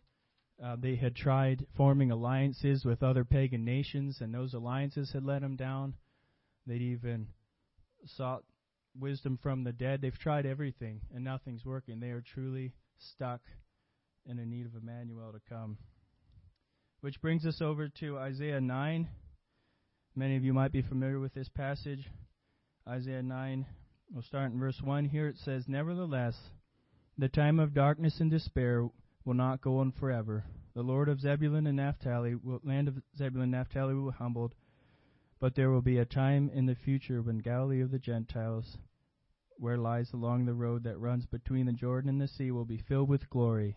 Uh, 0.63 0.75
they 0.79 0.95
had 0.95 1.15
tried 1.15 1.65
forming 1.75 2.11
alliances 2.11 2.85
with 2.85 3.01
other 3.01 3.25
pagan 3.25 3.65
nations, 3.65 4.19
and 4.21 4.31
those 4.31 4.53
alliances 4.53 5.11
had 5.11 5.23
let 5.23 5.41
them 5.41 5.55
down. 5.55 5.95
They'd 6.67 6.83
even 6.83 7.29
sought 8.05 8.43
wisdom 8.95 9.39
from 9.41 9.63
the 9.63 9.73
dead. 9.73 10.01
They've 10.01 10.13
tried 10.19 10.45
everything, 10.45 11.01
and 11.15 11.23
nothing's 11.23 11.65
working. 11.65 11.99
They 11.99 12.11
are 12.11 12.21
truly 12.21 12.73
stuck 12.99 13.41
and 14.27 14.39
in 14.39 14.51
need 14.51 14.67
of 14.67 14.75
Emmanuel 14.75 15.31
to 15.31 15.41
come. 15.49 15.79
Which 17.01 17.19
brings 17.21 17.47
us 17.47 17.59
over 17.59 17.89
to 18.01 18.19
Isaiah 18.19 18.61
9. 18.61 19.09
Many 20.15 20.35
of 20.35 20.43
you 20.43 20.53
might 20.53 20.71
be 20.71 20.81
familiar 20.81 21.19
with 21.19 21.33
this 21.33 21.49
passage. 21.49 22.09
Isaiah 22.87 23.21
9, 23.21 23.65
we'll 24.11 24.23
start 24.23 24.51
in 24.51 24.59
verse 24.59 24.81
1 24.81 25.05
here. 25.05 25.27
It 25.27 25.37
says, 25.37 25.65
Nevertheless, 25.67 26.35
the 27.17 27.29
time 27.29 27.59
of 27.59 27.73
darkness 27.73 28.19
and 28.19 28.31
despair 28.31 28.89
will 29.23 29.35
not 29.35 29.61
go 29.61 29.77
on 29.77 29.91
forever. 29.91 30.45
The 30.73 30.81
Lord 30.81 31.09
of 31.09 31.21
Zebulun 31.21 31.67
and 31.67 31.77
Naphtali, 31.77 32.35
will, 32.35 32.59
land 32.63 32.87
of 32.87 32.95
Zebulun 33.17 33.43
and 33.43 33.51
Naphtali 33.51 33.93
will 33.93 34.11
be 34.11 34.17
humbled, 34.17 34.55
but 35.39 35.55
there 35.55 35.69
will 35.69 35.81
be 35.81 35.99
a 35.99 36.05
time 36.05 36.49
in 36.53 36.65
the 36.65 36.75
future 36.75 37.21
when 37.21 37.37
Galilee 37.37 37.81
of 37.81 37.91
the 37.91 37.99
Gentiles, 37.99 38.77
where 39.57 39.77
lies 39.77 40.11
along 40.11 40.45
the 40.45 40.53
road 40.53 40.83
that 40.83 40.99
runs 40.99 41.27
between 41.27 41.67
the 41.67 41.73
Jordan 41.73 42.09
and 42.09 42.19
the 42.19 42.27
sea, 42.27 42.49
will 42.49 42.65
be 42.65 42.77
filled 42.77 43.09
with 43.09 43.29
glory. 43.29 43.75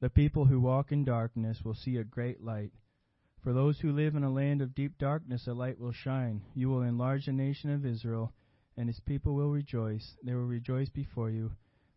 The 0.00 0.10
people 0.10 0.46
who 0.46 0.60
walk 0.60 0.90
in 0.90 1.04
darkness 1.04 1.64
will 1.64 1.74
see 1.74 1.96
a 1.96 2.04
great 2.04 2.42
light. 2.42 2.72
For 3.42 3.52
those 3.52 3.78
who 3.78 3.92
live 3.92 4.16
in 4.16 4.24
a 4.24 4.32
land 4.32 4.60
of 4.60 4.74
deep 4.74 4.98
darkness, 4.98 5.46
a 5.46 5.54
light 5.54 5.78
will 5.78 5.92
shine. 5.92 6.42
You 6.54 6.68
will 6.68 6.82
enlarge 6.82 7.26
the 7.26 7.32
nation 7.32 7.70
of 7.70 7.86
Israel, 7.86 8.32
and 8.76 8.90
its 8.90 9.00
people 9.00 9.34
will 9.34 9.50
rejoice. 9.50 10.16
They 10.24 10.34
will 10.34 10.46
rejoice 10.46 10.88
before 10.88 11.30
you, 11.30 11.52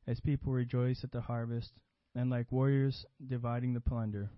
as 0.06 0.20
people 0.20 0.54
rejoice 0.54 1.04
at 1.04 1.12
the 1.12 1.22
harvest, 1.22 1.74
and 2.14 2.30
like 2.30 2.52
warriors 2.52 3.06
dividing 3.26 3.74
the 3.74 3.82
plunder. 3.82 4.30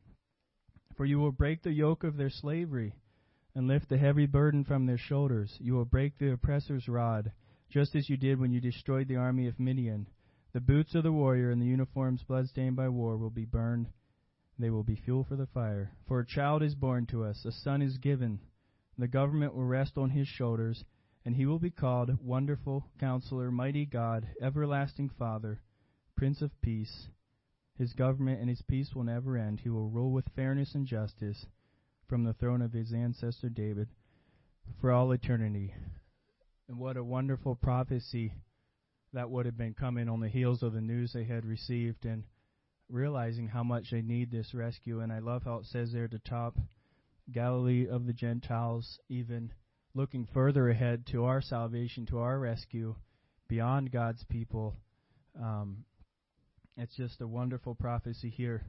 For 0.95 1.05
you 1.05 1.19
will 1.19 1.33
break 1.33 1.61
the 1.61 1.73
yoke 1.73 2.05
of 2.05 2.15
their 2.15 2.29
slavery, 2.29 2.95
and 3.53 3.67
lift 3.67 3.89
the 3.89 3.97
heavy 3.97 4.25
burden 4.25 4.63
from 4.63 4.85
their 4.85 4.97
shoulders. 4.97 5.57
You 5.59 5.73
will 5.73 5.85
break 5.85 6.17
the 6.17 6.31
oppressor's 6.31 6.87
rod, 6.87 7.33
just 7.69 7.95
as 7.95 8.09
you 8.09 8.15
did 8.15 8.39
when 8.39 8.53
you 8.53 8.61
destroyed 8.61 9.09
the 9.09 9.17
army 9.17 9.47
of 9.47 9.59
Midian. 9.59 10.07
The 10.53 10.61
boots 10.61 10.95
of 10.95 11.03
the 11.03 11.11
warrior 11.11 11.51
and 11.51 11.61
the 11.61 11.67
uniforms 11.67 12.23
bloodstained 12.23 12.77
by 12.77 12.87
war 12.87 13.17
will 13.17 13.29
be 13.29 13.45
burned 13.45 13.89
they 14.63 14.69
will 14.69 14.83
be 14.83 14.95
fuel 14.95 15.25
for 15.27 15.35
the 15.35 15.45
fire. 15.47 15.91
For 16.07 16.21
a 16.21 16.25
child 16.25 16.63
is 16.63 16.73
born 16.73 17.05
to 17.07 17.25
us, 17.25 17.43
a 17.43 17.51
son 17.51 17.81
is 17.81 17.97
given. 17.97 18.39
The 18.97 19.09
government 19.09 19.53
will 19.53 19.65
rest 19.65 19.97
on 19.97 20.11
his 20.11 20.25
shoulders, 20.25 20.85
and 21.25 21.35
he 21.35 21.45
will 21.45 21.59
be 21.59 21.69
called 21.69 22.17
Wonderful 22.23 22.85
Counselor, 22.97 23.51
Mighty 23.51 23.85
God, 23.85 24.25
Everlasting 24.41 25.09
Father, 25.19 25.59
Prince 26.15 26.41
of 26.41 26.61
Peace. 26.61 27.09
His 27.77 27.91
government 27.91 28.39
and 28.39 28.47
his 28.47 28.61
peace 28.61 28.95
will 28.95 29.03
never 29.03 29.35
end. 29.35 29.59
He 29.59 29.69
will 29.69 29.89
rule 29.89 30.13
with 30.13 30.33
fairness 30.33 30.75
and 30.75 30.87
justice 30.87 31.45
from 32.07 32.23
the 32.23 32.33
throne 32.33 32.61
of 32.61 32.71
his 32.71 32.93
ancestor 32.93 33.49
David 33.49 33.89
for 34.79 34.93
all 34.93 35.11
eternity. 35.11 35.75
And 36.69 36.79
what 36.79 36.95
a 36.95 37.03
wonderful 37.03 37.55
prophecy 37.55 38.31
that 39.11 39.29
would 39.29 39.45
have 39.45 39.57
been 39.57 39.73
coming 39.73 40.07
on 40.07 40.21
the 40.21 40.29
heels 40.29 40.63
of 40.63 40.71
the 40.71 40.79
news 40.79 41.11
they 41.11 41.25
had 41.25 41.43
received 41.43 42.05
and 42.05 42.23
realizing 42.89 43.47
how 43.47 43.63
much 43.63 43.91
they 43.91 44.01
need 44.01 44.31
this 44.31 44.53
rescue. 44.53 45.01
And 45.01 45.11
I 45.11 45.19
love 45.19 45.43
how 45.43 45.57
it 45.57 45.65
says 45.65 45.91
there 45.91 46.05
at 46.05 46.11
the 46.11 46.19
top 46.19 46.57
Galilee 47.31 47.87
of 47.87 48.05
the 48.05 48.13
Gentiles, 48.13 48.99
even 49.09 49.51
looking 49.95 50.27
further 50.33 50.69
ahead 50.69 51.05
to 51.11 51.25
our 51.25 51.41
salvation, 51.41 52.05
to 52.07 52.19
our 52.19 52.39
rescue, 52.39 52.95
beyond 53.47 53.91
God's 53.91 54.23
people. 54.25 54.75
Um, 55.41 55.85
it's 56.77 56.95
just 56.95 57.21
a 57.21 57.27
wonderful 57.27 57.75
prophecy 57.75 58.29
here. 58.29 58.65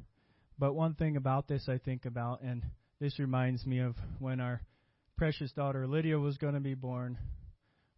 But 0.58 0.74
one 0.74 0.94
thing 0.94 1.16
about 1.16 1.48
this 1.48 1.68
I 1.68 1.78
think 1.78 2.04
about, 2.04 2.42
and 2.42 2.62
this 3.00 3.18
reminds 3.18 3.66
me 3.66 3.80
of 3.80 3.96
when 4.18 4.40
our 4.40 4.60
precious 5.16 5.52
daughter 5.52 5.86
Lydia 5.86 6.18
was 6.18 6.38
going 6.38 6.54
to 6.54 6.60
be 6.60 6.74
born. 6.74 7.18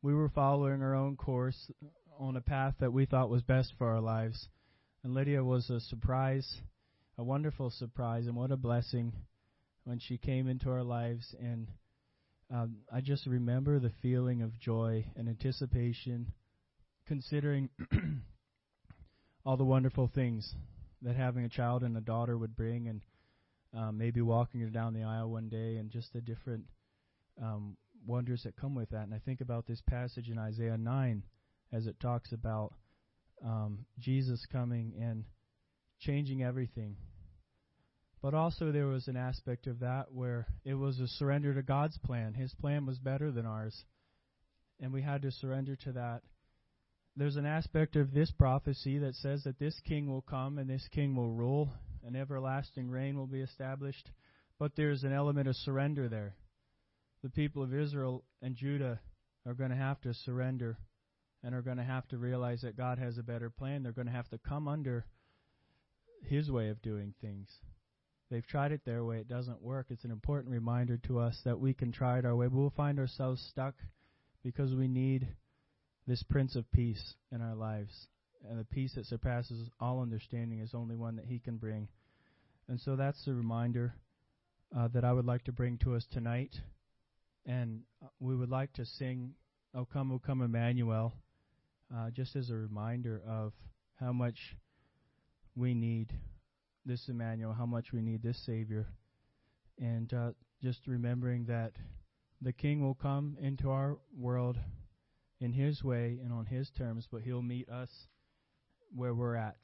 We 0.02 0.14
were 0.14 0.28
following 0.28 0.82
our 0.82 0.94
own 0.94 1.16
course 1.16 1.70
on 2.18 2.36
a 2.36 2.40
path 2.40 2.74
that 2.80 2.92
we 2.92 3.04
thought 3.04 3.28
was 3.28 3.42
best 3.42 3.74
for 3.76 3.88
our 3.88 4.00
lives. 4.00 4.48
And 5.06 5.14
Lydia 5.14 5.44
was 5.44 5.70
a 5.70 5.78
surprise, 5.78 6.62
a 7.16 7.22
wonderful 7.22 7.70
surprise, 7.70 8.26
and 8.26 8.34
what 8.34 8.50
a 8.50 8.56
blessing 8.56 9.12
when 9.84 10.00
she 10.00 10.18
came 10.18 10.48
into 10.48 10.68
our 10.68 10.82
lives. 10.82 11.32
And 11.40 11.68
um, 12.52 12.78
I 12.92 13.02
just 13.02 13.24
remember 13.24 13.78
the 13.78 13.92
feeling 14.02 14.42
of 14.42 14.58
joy 14.58 15.04
and 15.14 15.28
anticipation, 15.28 16.32
considering 17.06 17.70
all 19.46 19.56
the 19.56 19.64
wonderful 19.64 20.10
things 20.12 20.56
that 21.02 21.14
having 21.14 21.44
a 21.44 21.48
child 21.48 21.84
and 21.84 21.96
a 21.96 22.00
daughter 22.00 22.36
would 22.36 22.56
bring, 22.56 22.88
and 22.88 23.00
um, 23.78 23.96
maybe 23.96 24.20
walking 24.20 24.60
her 24.60 24.70
down 24.70 24.92
the 24.92 25.04
aisle 25.04 25.30
one 25.30 25.48
day, 25.48 25.76
and 25.76 25.88
just 25.88 26.12
the 26.14 26.20
different 26.20 26.64
um, 27.40 27.76
wonders 28.04 28.42
that 28.42 28.56
come 28.56 28.74
with 28.74 28.90
that. 28.90 29.04
And 29.04 29.14
I 29.14 29.20
think 29.24 29.40
about 29.40 29.68
this 29.68 29.82
passage 29.88 30.30
in 30.30 30.36
Isaiah 30.36 30.76
9 30.76 31.22
as 31.72 31.86
it 31.86 32.00
talks 32.00 32.32
about 32.32 32.72
um, 33.44 33.86
Jesus 33.98 34.44
coming 34.50 34.94
and 35.00 35.24
changing 36.00 36.42
everything. 36.42 36.96
But 38.22 38.34
also, 38.34 38.72
there 38.72 38.86
was 38.86 39.08
an 39.08 39.16
aspect 39.16 39.66
of 39.66 39.80
that 39.80 40.06
where 40.12 40.46
it 40.64 40.74
was 40.74 40.98
a 40.98 41.06
surrender 41.06 41.54
to 41.54 41.62
God's 41.62 41.98
plan. 41.98 42.34
His 42.34 42.52
plan 42.54 42.86
was 42.86 42.98
better 42.98 43.30
than 43.30 43.46
ours, 43.46 43.84
and 44.80 44.92
we 44.92 45.02
had 45.02 45.22
to 45.22 45.30
surrender 45.30 45.76
to 45.84 45.92
that. 45.92 46.22
There's 47.14 47.36
an 47.36 47.46
aspect 47.46 47.96
of 47.96 48.12
this 48.12 48.30
prophecy 48.30 48.98
that 48.98 49.14
says 49.14 49.44
that 49.44 49.58
this 49.58 49.80
king 49.86 50.10
will 50.10 50.22
come 50.22 50.58
and 50.58 50.68
this 50.68 50.86
king 50.92 51.14
will 51.14 51.30
rule, 51.30 51.70
an 52.04 52.16
everlasting 52.16 52.90
reign 52.90 53.16
will 53.16 53.26
be 53.26 53.40
established. 53.40 54.10
But 54.58 54.72
there's 54.76 55.04
an 55.04 55.12
element 55.12 55.48
of 55.48 55.56
surrender 55.56 56.08
there. 56.08 56.34
The 57.22 57.30
people 57.30 57.62
of 57.62 57.74
Israel 57.74 58.24
and 58.42 58.56
Judah 58.56 59.00
are 59.46 59.54
going 59.54 59.70
to 59.70 59.76
have 59.76 60.00
to 60.02 60.12
surrender 60.12 60.78
and 61.46 61.54
are 61.54 61.62
going 61.62 61.76
to 61.76 61.84
have 61.84 62.06
to 62.08 62.18
realize 62.18 62.62
that 62.62 62.76
God 62.76 62.98
has 62.98 63.18
a 63.18 63.22
better 63.22 63.48
plan. 63.48 63.84
They're 63.84 63.92
going 63.92 64.08
to 64.08 64.12
have 64.12 64.28
to 64.30 64.38
come 64.38 64.66
under 64.66 65.06
His 66.24 66.50
way 66.50 66.70
of 66.70 66.82
doing 66.82 67.14
things. 67.20 67.48
They've 68.28 68.44
tried 68.44 68.72
it 68.72 68.80
their 68.84 69.04
way, 69.04 69.18
it 69.18 69.28
doesn't 69.28 69.62
work. 69.62 69.86
It's 69.90 70.04
an 70.04 70.10
important 70.10 70.52
reminder 70.52 70.98
to 71.06 71.20
us 71.20 71.40
that 71.44 71.60
we 71.60 71.72
can 71.72 71.92
try 71.92 72.18
it 72.18 72.24
our 72.24 72.34
way, 72.34 72.48
but 72.48 72.58
we'll 72.58 72.70
find 72.70 72.98
ourselves 72.98 73.40
stuck 73.48 73.76
because 74.42 74.74
we 74.74 74.88
need 74.88 75.28
this 76.08 76.20
Prince 76.24 76.56
of 76.56 76.70
Peace 76.72 77.14
in 77.30 77.40
our 77.40 77.54
lives. 77.54 78.08
And 78.50 78.58
the 78.58 78.64
peace 78.64 78.94
that 78.96 79.06
surpasses 79.06 79.70
all 79.78 80.02
understanding 80.02 80.58
is 80.58 80.74
only 80.74 80.96
one 80.96 81.14
that 81.14 81.26
He 81.26 81.38
can 81.38 81.58
bring. 81.58 81.86
And 82.68 82.80
so 82.80 82.96
that's 82.96 83.24
the 83.24 83.34
reminder 83.34 83.94
uh, 84.76 84.88
that 84.88 85.04
I 85.04 85.12
would 85.12 85.26
like 85.26 85.44
to 85.44 85.52
bring 85.52 85.78
to 85.84 85.94
us 85.94 86.04
tonight. 86.10 86.56
And 87.46 87.82
uh, 88.02 88.08
we 88.18 88.34
would 88.34 88.50
like 88.50 88.72
to 88.72 88.84
sing, 88.84 89.34
O 89.76 89.84
come, 89.84 90.10
O 90.10 90.18
come, 90.18 90.42
Emmanuel 90.42 91.14
uh, 91.94 92.10
just 92.10 92.36
as 92.36 92.50
a 92.50 92.54
reminder 92.54 93.22
of 93.26 93.52
how 94.00 94.12
much 94.12 94.56
we 95.54 95.74
need 95.74 96.12
this 96.84 97.08
Emmanuel, 97.08 97.52
how 97.52 97.66
much 97.66 97.92
we 97.92 98.00
need 98.00 98.22
this 98.22 98.38
Savior, 98.44 98.86
and 99.78 100.12
uh, 100.12 100.30
just 100.62 100.86
remembering 100.86 101.46
that 101.46 101.72
the 102.40 102.52
King 102.52 102.82
will 102.82 102.94
come 102.94 103.36
into 103.40 103.70
our 103.70 103.98
world 104.16 104.58
in 105.40 105.52
His 105.52 105.82
way 105.82 106.18
and 106.22 106.32
on 106.32 106.46
His 106.46 106.70
terms, 106.70 107.08
but 107.10 107.22
He'll 107.22 107.42
meet 107.42 107.68
us 107.68 107.90
where 108.94 109.14
we're 109.14 109.36
at. 109.36 109.58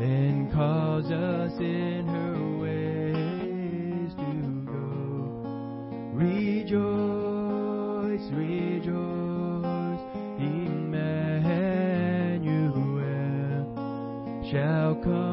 And 0.00 0.50
cause 0.52 1.10
us 1.10 1.52
in 1.58 2.06
her 2.06 2.58
ways 2.58 4.14
to 4.14 4.64
go. 4.64 5.42
Rejoice, 6.14 6.80
rejoice, 8.32 10.00
Emmanuel 10.38 10.90
shall 14.50 14.94
come 15.04 15.29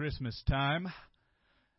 Christmas 0.00 0.42
time, 0.48 0.88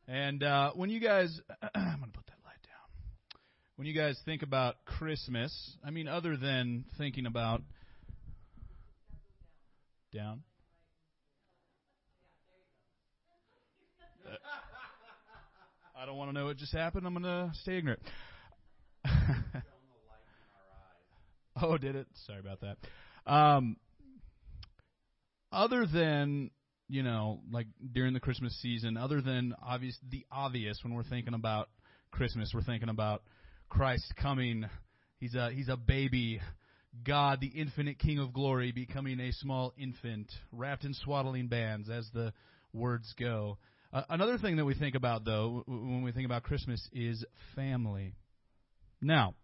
and 0.07 0.43
uh, 0.43 0.69
when 0.75 0.91
you 0.91 0.99
guys, 0.99 1.41
I'm 1.73 1.99
gonna 1.99 2.11
put 2.13 2.27
that 2.27 2.37
light 2.45 2.61
down. 2.61 3.39
When 3.77 3.87
you 3.87 3.95
guys 3.95 4.15
think 4.25 4.43
about 4.43 4.75
Christmas, 4.85 5.51
I 5.83 5.89
mean, 5.89 6.07
other 6.07 6.37
than 6.37 6.85
thinking 6.99 7.25
about 7.25 7.63
down. 10.13 10.43
Uh, 14.23 14.35
I 15.99 16.05
don't 16.05 16.17
want 16.17 16.29
to 16.29 16.33
know 16.39 16.45
what 16.45 16.57
just 16.57 16.73
happened. 16.73 17.07
I'm 17.07 17.13
gonna 17.13 17.51
stay 17.63 17.79
ignorant. 17.79 18.03
oh, 21.59 21.75
did 21.79 21.95
it? 21.95 22.05
Sorry 22.27 22.39
about 22.39 22.59
that. 22.61 22.77
Um, 23.25 23.77
other 25.51 25.87
than 25.87 26.51
you 26.91 27.03
know, 27.03 27.39
like 27.49 27.67
during 27.93 28.13
the 28.13 28.19
Christmas 28.19 28.53
season, 28.61 28.97
other 28.97 29.21
than 29.21 29.55
obvious 29.65 29.97
the 30.09 30.25
obvious 30.29 30.77
when 30.83 30.93
we're 30.93 31.03
thinking 31.03 31.33
about 31.33 31.69
Christmas, 32.11 32.51
we're 32.53 32.63
thinking 32.63 32.89
about 32.89 33.23
Christ 33.69 34.13
coming. 34.21 34.65
He's 35.17 35.33
a 35.33 35.51
he's 35.51 35.69
a 35.69 35.77
baby. 35.77 36.41
God, 37.05 37.39
the 37.39 37.47
infinite 37.47 37.97
King 37.97 38.19
of 38.19 38.33
glory, 38.33 38.73
becoming 38.73 39.21
a 39.21 39.31
small 39.31 39.73
infant, 39.77 40.29
wrapped 40.51 40.83
in 40.83 40.93
swaddling 40.93 41.47
bands, 41.47 41.89
as 41.89 42.09
the 42.13 42.33
words 42.73 43.13
go. 43.17 43.57
Uh, 43.93 44.03
another 44.09 44.37
thing 44.37 44.57
that 44.57 44.65
we 44.65 44.73
think 44.73 44.95
about, 44.95 45.23
though, 45.23 45.63
when 45.65 46.03
we 46.03 46.11
think 46.11 46.25
about 46.25 46.43
Christmas, 46.43 46.85
is 46.91 47.23
family. 47.55 48.15
Now, 49.01 49.35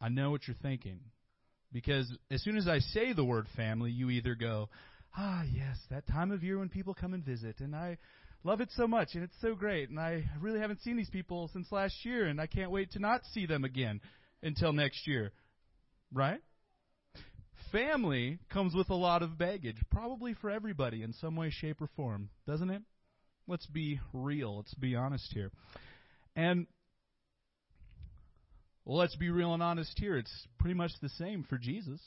I 0.00 0.08
know 0.08 0.30
what 0.30 0.48
you're 0.48 0.56
thinking. 0.62 1.00
Because 1.72 2.10
as 2.30 2.42
soon 2.42 2.56
as 2.56 2.66
I 2.66 2.78
say 2.78 3.12
the 3.12 3.24
word 3.24 3.46
family, 3.54 3.90
you 3.90 4.08
either 4.10 4.34
go, 4.34 4.70
ah, 5.16 5.42
yes, 5.52 5.78
that 5.90 6.06
time 6.06 6.30
of 6.30 6.42
year 6.42 6.58
when 6.58 6.68
people 6.68 6.94
come 6.94 7.14
and 7.14 7.24
visit, 7.24 7.60
and 7.60 7.74
I 7.74 7.98
love 8.44 8.60
it 8.60 8.70
so 8.76 8.86
much, 8.86 9.10
and 9.14 9.24
it's 9.24 9.40
so 9.40 9.54
great, 9.54 9.90
and 9.90 9.98
I 9.98 10.24
really 10.40 10.60
haven't 10.60 10.82
seen 10.82 10.96
these 10.96 11.10
people 11.10 11.50
since 11.52 11.70
last 11.70 11.94
year, 12.04 12.26
and 12.26 12.40
I 12.40 12.46
can't 12.46 12.70
wait 12.70 12.92
to 12.92 12.98
not 12.98 13.22
see 13.32 13.46
them 13.46 13.64
again 13.64 14.00
until 14.42 14.72
next 14.72 15.06
year. 15.06 15.32
Right? 16.12 16.40
Family 17.72 18.38
comes 18.52 18.74
with 18.74 18.90
a 18.90 18.94
lot 18.94 19.22
of 19.22 19.38
baggage, 19.38 19.76
probably 19.90 20.34
for 20.34 20.50
everybody 20.50 21.02
in 21.02 21.12
some 21.12 21.36
way, 21.36 21.50
shape, 21.50 21.80
or 21.80 21.88
form, 21.94 22.30
doesn't 22.46 22.70
it? 22.70 22.82
Let's 23.46 23.66
be 23.66 24.00
real. 24.12 24.56
Let's 24.56 24.74
be 24.74 24.96
honest 24.96 25.32
here. 25.32 25.50
And 26.34 26.66
well, 28.84 28.98
let's 28.98 29.16
be 29.16 29.30
real 29.30 29.54
and 29.54 29.62
honest 29.62 29.96
here. 29.98 30.16
It's 30.16 30.46
pretty 30.58 30.74
much 30.74 30.90
the 31.00 31.10
same 31.10 31.44
for 31.44 31.58
Jesus. 31.58 32.00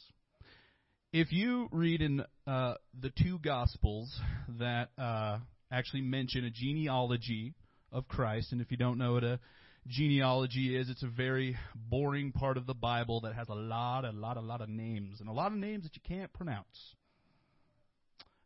If 1.13 1.31
you 1.31 1.69
read 1.71 2.01
in 2.01 2.25
uh, 2.47 2.73
the 2.99 3.11
two 3.11 3.37
Gospels 3.37 4.11
that 4.57 4.89
uh, 4.97 5.37
actually 5.71 6.01
mention 6.01 6.43
a 6.43 6.49
genealogy 6.49 7.53
of 7.91 8.07
Christ, 8.07 8.51
and 8.51 8.59
if 8.59 8.71
you 8.71 8.77
don't 8.77 8.97
know 8.97 9.13
what 9.13 9.23
a 9.23 9.39
genealogy 9.87 10.75
is, 10.75 10.89
it's 10.89 11.03
a 11.03 11.07
very 11.07 11.55
boring 11.75 12.31
part 12.31 12.57
of 12.57 12.65
the 12.65 12.73
Bible 12.73 13.21
that 13.21 13.35
has 13.35 13.47
a 13.47 13.53
lot, 13.53 14.05
a 14.05 14.09
lot, 14.09 14.37
a 14.37 14.41
lot 14.41 14.61
of 14.61 14.69
names, 14.69 15.19
and 15.19 15.29
a 15.29 15.31
lot 15.31 15.51
of 15.51 15.57
names 15.59 15.83
that 15.83 15.95
you 15.95 16.01
can't 16.03 16.33
pronounce. 16.33 16.95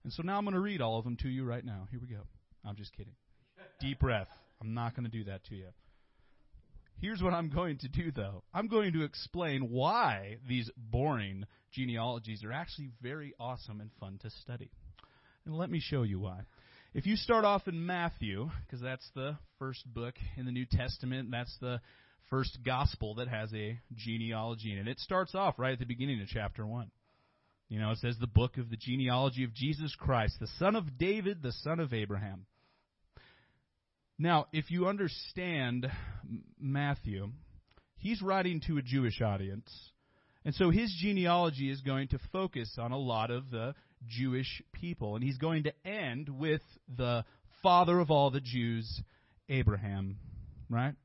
And 0.03 0.11
so 0.11 0.21
now 0.21 0.37
I'm 0.37 0.43
going 0.43 0.53
to 0.53 0.59
read 0.59 0.81
all 0.81 0.99
of 0.99 1.05
them 1.05 1.15
to 1.21 1.29
you 1.29 1.45
right 1.45 1.63
now. 1.63 1.87
Here 1.89 2.01
we 2.01 2.13
go. 2.13 2.23
I'm 2.65 2.75
just 2.75 2.91
kidding. 2.97 3.15
Deep 3.79 3.99
breath. 3.99 4.27
I'm 4.59 4.73
not 4.73 4.93
going 4.93 5.09
to 5.09 5.17
do 5.17 5.23
that 5.23 5.45
to 5.45 5.55
you. 5.55 5.67
Here's 6.99 7.21
what 7.21 7.33
I'm 7.33 7.49
going 7.49 7.77
to 7.79 7.87
do, 7.87 8.11
though. 8.11 8.43
I'm 8.53 8.67
going 8.67 8.93
to 8.93 9.03
explain 9.03 9.69
why 9.69 10.37
these 10.47 10.69
boring 10.75 11.45
genealogies 11.71 12.43
are 12.43 12.51
actually 12.51 12.89
very 13.01 13.33
awesome 13.39 13.81
and 13.81 13.91
fun 13.99 14.19
to 14.23 14.31
study. 14.41 14.71
And 15.45 15.55
let 15.55 15.69
me 15.69 15.79
show 15.79 16.01
you 16.03 16.19
why. 16.19 16.41
If 16.95 17.05
you 17.05 17.15
start 17.15 17.45
off 17.45 17.67
in 17.67 17.85
Matthew, 17.85 18.49
because 18.65 18.81
that's 18.81 19.07
the 19.13 19.37
first 19.59 19.85
book 19.85 20.15
in 20.37 20.45
the 20.45 20.51
New 20.51 20.65
Testament, 20.65 21.29
that's 21.29 21.55
the 21.61 21.79
first 22.31 22.57
gospel 22.65 23.15
that 23.15 23.27
has 23.27 23.53
a 23.53 23.79
genealogy 23.95 24.71
in 24.71 24.79
it. 24.79 24.87
It 24.87 24.99
starts 24.99 25.35
off 25.35 25.59
right 25.59 25.73
at 25.73 25.79
the 25.79 25.85
beginning 25.85 26.19
of 26.21 26.27
chapter 26.27 26.65
1. 26.65 26.89
You 27.69 27.79
know, 27.79 27.91
it 27.91 27.99
says 27.99 28.15
the 28.19 28.27
book 28.27 28.57
of 28.57 28.69
the 28.69 28.77
genealogy 28.77 29.43
of 29.43 29.53
Jesus 29.53 29.93
Christ, 29.99 30.37
the 30.39 30.47
son 30.57 30.75
of 30.75 30.97
David, 30.97 31.43
the 31.43 31.51
son 31.51 31.79
of 31.79 31.93
Abraham. 31.93 32.45
Now, 34.19 34.47
if 34.51 34.71
you 34.71 34.87
understand 34.87 35.91
Matthew, 36.59 37.29
he's 37.97 38.21
writing 38.21 38.61
to 38.67 38.77
a 38.77 38.81
Jewish 38.81 39.21
audience. 39.21 39.71
And 40.43 40.55
so 40.55 40.69
his 40.69 40.95
genealogy 40.99 41.69
is 41.69 41.81
going 41.81 42.07
to 42.09 42.19
focus 42.31 42.77
on 42.79 42.91
a 42.91 42.97
lot 42.97 43.29
of 43.29 43.51
the 43.51 43.75
Jewish 44.07 44.61
people. 44.71 45.15
And 45.15 45.23
he's 45.23 45.37
going 45.37 45.63
to 45.63 45.73
end 45.85 46.29
with 46.29 46.61
the 46.95 47.25
father 47.61 47.99
of 47.99 48.09
all 48.09 48.31
the 48.31 48.41
Jews, 48.41 49.01
Abraham. 49.49 50.17
Right? 50.69 50.95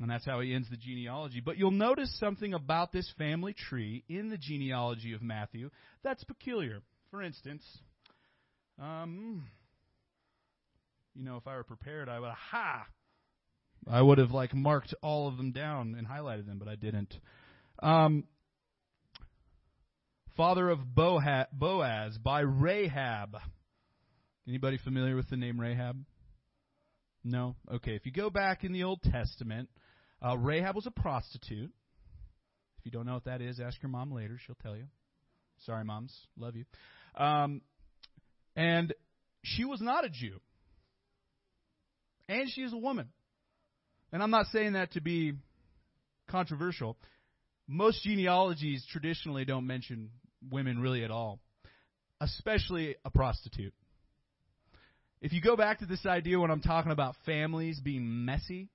And 0.00 0.10
that's 0.10 0.26
how 0.26 0.40
he 0.40 0.54
ends 0.54 0.68
the 0.70 0.76
genealogy. 0.76 1.40
But 1.40 1.56
you'll 1.56 1.70
notice 1.70 2.14
something 2.20 2.52
about 2.52 2.92
this 2.92 3.10
family 3.16 3.54
tree 3.54 4.04
in 4.08 4.28
the 4.28 4.38
genealogy 4.38 5.12
of 5.14 5.22
Matthew 5.22 5.70
that's 6.04 6.24
peculiar. 6.24 6.80
For 7.10 7.22
instance, 7.22 7.64
um, 8.80 9.44
you 11.18 11.24
know, 11.24 11.36
if 11.36 11.48
I 11.48 11.56
were 11.56 11.64
prepared, 11.64 12.08
I 12.08 12.20
would 12.20 12.30
ha. 12.30 12.86
I 13.90 14.00
would 14.00 14.18
have 14.18 14.30
like 14.30 14.54
marked 14.54 14.94
all 15.02 15.26
of 15.26 15.36
them 15.36 15.50
down 15.50 15.96
and 15.98 16.06
highlighted 16.06 16.46
them, 16.46 16.58
but 16.58 16.68
I 16.68 16.76
didn't. 16.76 17.12
Um, 17.82 18.24
father 20.36 20.70
of 20.70 20.94
Boaz 20.94 22.18
by 22.18 22.40
Rahab. 22.40 23.36
Anybody 24.46 24.78
familiar 24.78 25.16
with 25.16 25.28
the 25.28 25.36
name 25.36 25.60
Rahab? 25.60 26.04
No. 27.24 27.56
Okay. 27.72 27.96
If 27.96 28.06
you 28.06 28.12
go 28.12 28.30
back 28.30 28.62
in 28.62 28.72
the 28.72 28.84
Old 28.84 29.02
Testament, 29.02 29.68
uh, 30.24 30.38
Rahab 30.38 30.76
was 30.76 30.86
a 30.86 30.92
prostitute. 30.92 31.72
If 32.78 32.84
you 32.84 32.92
don't 32.92 33.06
know 33.06 33.14
what 33.14 33.24
that 33.24 33.42
is, 33.42 33.58
ask 33.58 33.82
your 33.82 33.90
mom 33.90 34.12
later. 34.12 34.38
She'll 34.46 34.56
tell 34.62 34.76
you. 34.76 34.84
Sorry, 35.66 35.84
moms. 35.84 36.16
Love 36.38 36.54
you. 36.54 36.64
Um, 37.16 37.62
and 38.54 38.94
she 39.42 39.64
was 39.64 39.80
not 39.80 40.04
a 40.04 40.08
Jew 40.08 40.38
and 42.28 42.48
she 42.50 42.62
is 42.62 42.72
a 42.72 42.78
woman. 42.78 43.08
And 44.12 44.22
I'm 44.22 44.30
not 44.30 44.46
saying 44.46 44.74
that 44.74 44.92
to 44.92 45.00
be 45.00 45.34
controversial. 46.28 46.96
Most 47.66 48.02
genealogies 48.02 48.84
traditionally 48.90 49.44
don't 49.44 49.66
mention 49.66 50.10
women 50.50 50.80
really 50.80 51.04
at 51.04 51.10
all, 51.10 51.40
especially 52.20 52.96
a 53.04 53.10
prostitute. 53.10 53.74
If 55.20 55.32
you 55.32 55.40
go 55.40 55.56
back 55.56 55.80
to 55.80 55.86
this 55.86 56.06
idea 56.06 56.38
when 56.38 56.50
I'm 56.50 56.60
talking 56.60 56.92
about 56.92 57.16
families 57.26 57.80
being 57.80 58.24
messy, 58.24 58.68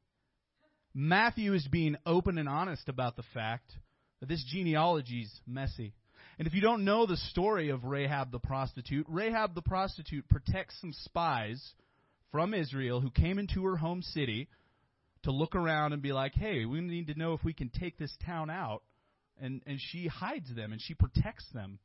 Matthew 0.93 1.53
is 1.53 1.67
being 1.67 1.95
open 2.05 2.37
and 2.37 2.49
honest 2.49 2.89
about 2.89 3.15
the 3.15 3.23
fact 3.33 3.71
that 4.19 4.29
this 4.29 4.43
genealogy 4.47 5.21
is 5.21 5.31
messy. 5.47 5.93
And 6.37 6.47
if 6.47 6.53
you 6.53 6.61
don't 6.61 6.85
know 6.85 7.05
the 7.05 7.17
story 7.17 7.69
of 7.69 7.85
Rahab 7.85 8.31
the 8.31 8.39
prostitute, 8.39 9.05
Rahab 9.09 9.55
the 9.55 9.61
prostitute 9.61 10.27
protects 10.29 10.79
some 10.81 10.93
spies 10.93 11.73
from 12.33 12.55
Israel 12.55 12.99
who 12.99 13.11
came 13.11 13.37
into 13.37 13.63
her 13.63 13.77
home 13.77 14.01
city 14.01 14.49
to 15.21 15.31
look 15.31 15.53
around 15.55 15.93
and 15.93 16.01
be 16.01 16.11
like, 16.11 16.33
hey, 16.33 16.65
we 16.65 16.81
need 16.81 17.07
to 17.07 17.17
know 17.17 17.33
if 17.33 17.43
we 17.43 17.53
can 17.53 17.69
take 17.69 17.97
this 17.97 18.13
town 18.25 18.49
out. 18.49 18.81
And, 19.39 19.61
and 19.67 19.79
she 19.79 20.07
hides 20.07 20.53
them 20.53 20.71
and 20.71 20.81
she 20.81 20.95
protects 20.95 21.45
them. 21.53 21.77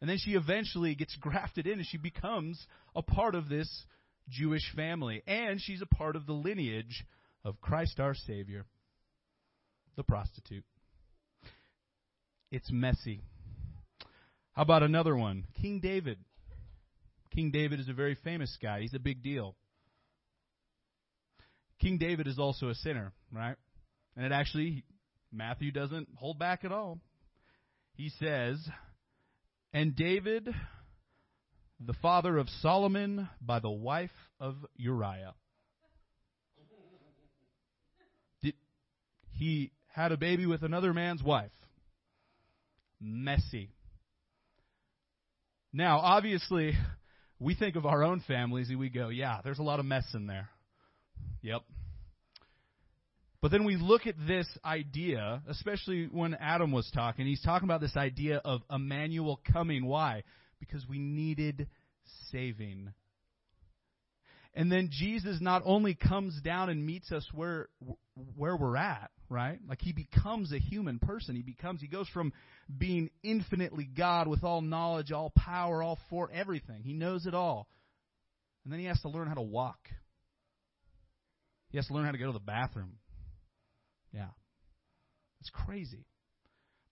And 0.00 0.10
then 0.10 0.18
she 0.18 0.32
eventually 0.32 0.96
gets 0.96 1.16
grafted 1.20 1.68
in 1.68 1.74
and 1.74 1.86
she 1.86 1.96
becomes 1.96 2.60
a 2.94 3.02
part 3.02 3.36
of 3.36 3.48
this 3.48 3.70
Jewish 4.28 4.68
family. 4.74 5.22
And 5.28 5.60
she's 5.60 5.80
a 5.80 5.86
part 5.86 6.16
of 6.16 6.26
the 6.26 6.32
lineage 6.32 7.04
of 7.44 7.60
Christ 7.60 8.00
our 8.00 8.14
Savior, 8.14 8.66
the 9.96 10.02
prostitute. 10.02 10.64
It's 12.50 12.70
messy. 12.72 13.22
How 14.54 14.62
about 14.62 14.82
another 14.82 15.16
one? 15.16 15.44
King 15.62 15.78
David. 15.78 16.18
King 17.32 17.52
David 17.52 17.78
is 17.78 17.88
a 17.88 17.94
very 17.94 18.16
famous 18.24 18.58
guy. 18.60 18.80
He's 18.80 18.94
a 18.94 18.98
big 18.98 19.22
deal. 19.22 19.54
King 21.80 21.98
David 21.98 22.26
is 22.26 22.38
also 22.38 22.68
a 22.68 22.74
sinner, 22.74 23.12
right? 23.32 23.56
And 24.16 24.24
it 24.24 24.32
actually, 24.32 24.84
Matthew 25.32 25.70
doesn't 25.70 26.08
hold 26.16 26.38
back 26.38 26.64
at 26.64 26.72
all. 26.72 27.00
He 27.94 28.10
says, 28.20 28.58
And 29.72 29.94
David, 29.96 30.48
the 31.80 31.94
father 31.94 32.38
of 32.38 32.48
Solomon, 32.60 33.28
by 33.40 33.60
the 33.60 33.70
wife 33.70 34.10
of 34.40 34.56
Uriah. 34.76 35.34
Did, 38.42 38.54
he 39.32 39.72
had 39.88 40.12
a 40.12 40.16
baby 40.16 40.46
with 40.46 40.62
another 40.62 40.92
man's 40.92 41.22
wife. 41.22 41.50
Messy. 43.00 43.70
Now, 45.72 45.98
obviously, 45.98 46.74
we 47.38 47.54
think 47.54 47.76
of 47.76 47.84
our 47.84 48.02
own 48.02 48.22
families 48.26 48.70
and 48.70 48.78
we 48.78 48.88
go, 48.88 49.08
yeah, 49.08 49.40
there's 49.44 49.58
a 49.58 49.62
lot 49.62 49.80
of 49.80 49.86
mess 49.86 50.06
in 50.14 50.26
there. 50.26 50.48
Yep. 51.42 51.62
But 53.40 53.50
then 53.50 53.64
we 53.64 53.76
look 53.76 54.06
at 54.06 54.14
this 54.26 54.46
idea, 54.64 55.42
especially 55.48 56.08
when 56.10 56.34
Adam 56.34 56.72
was 56.72 56.90
talking, 56.94 57.26
he's 57.26 57.42
talking 57.42 57.68
about 57.68 57.82
this 57.82 57.96
idea 57.96 58.40
of 58.42 58.62
Emmanuel 58.70 59.38
coming. 59.52 59.84
Why? 59.84 60.22
because 60.66 60.86
we 60.88 60.98
needed 60.98 61.68
saving. 62.30 62.92
And 64.54 64.70
then 64.70 64.88
Jesus 64.90 65.38
not 65.40 65.62
only 65.64 65.94
comes 65.94 66.40
down 66.40 66.68
and 66.68 66.86
meets 66.86 67.10
us 67.10 67.26
where 67.34 67.68
where 68.36 68.56
we're 68.56 68.76
at, 68.76 69.10
right? 69.28 69.58
Like 69.68 69.80
he 69.80 69.92
becomes 69.92 70.52
a 70.52 70.58
human 70.58 71.00
person. 71.00 71.34
He 71.34 71.42
becomes 71.42 71.80
he 71.80 71.88
goes 71.88 72.08
from 72.08 72.32
being 72.78 73.10
infinitely 73.22 73.84
God 73.84 74.28
with 74.28 74.44
all 74.44 74.60
knowledge, 74.60 75.10
all 75.10 75.32
power, 75.36 75.82
all 75.82 75.98
for 76.08 76.30
everything. 76.32 76.82
He 76.84 76.92
knows 76.92 77.26
it 77.26 77.34
all. 77.34 77.68
And 78.62 78.72
then 78.72 78.80
he 78.80 78.86
has 78.86 79.00
to 79.00 79.08
learn 79.08 79.26
how 79.26 79.34
to 79.34 79.42
walk. 79.42 79.80
He 81.74 81.78
has 81.78 81.88
to 81.88 81.92
learn 81.92 82.04
how 82.04 82.12
to 82.12 82.18
go 82.18 82.28
to 82.28 82.32
the 82.32 82.38
bathroom. 82.38 82.92
Yeah. 84.12 84.28
It's 85.40 85.50
crazy. 85.50 86.06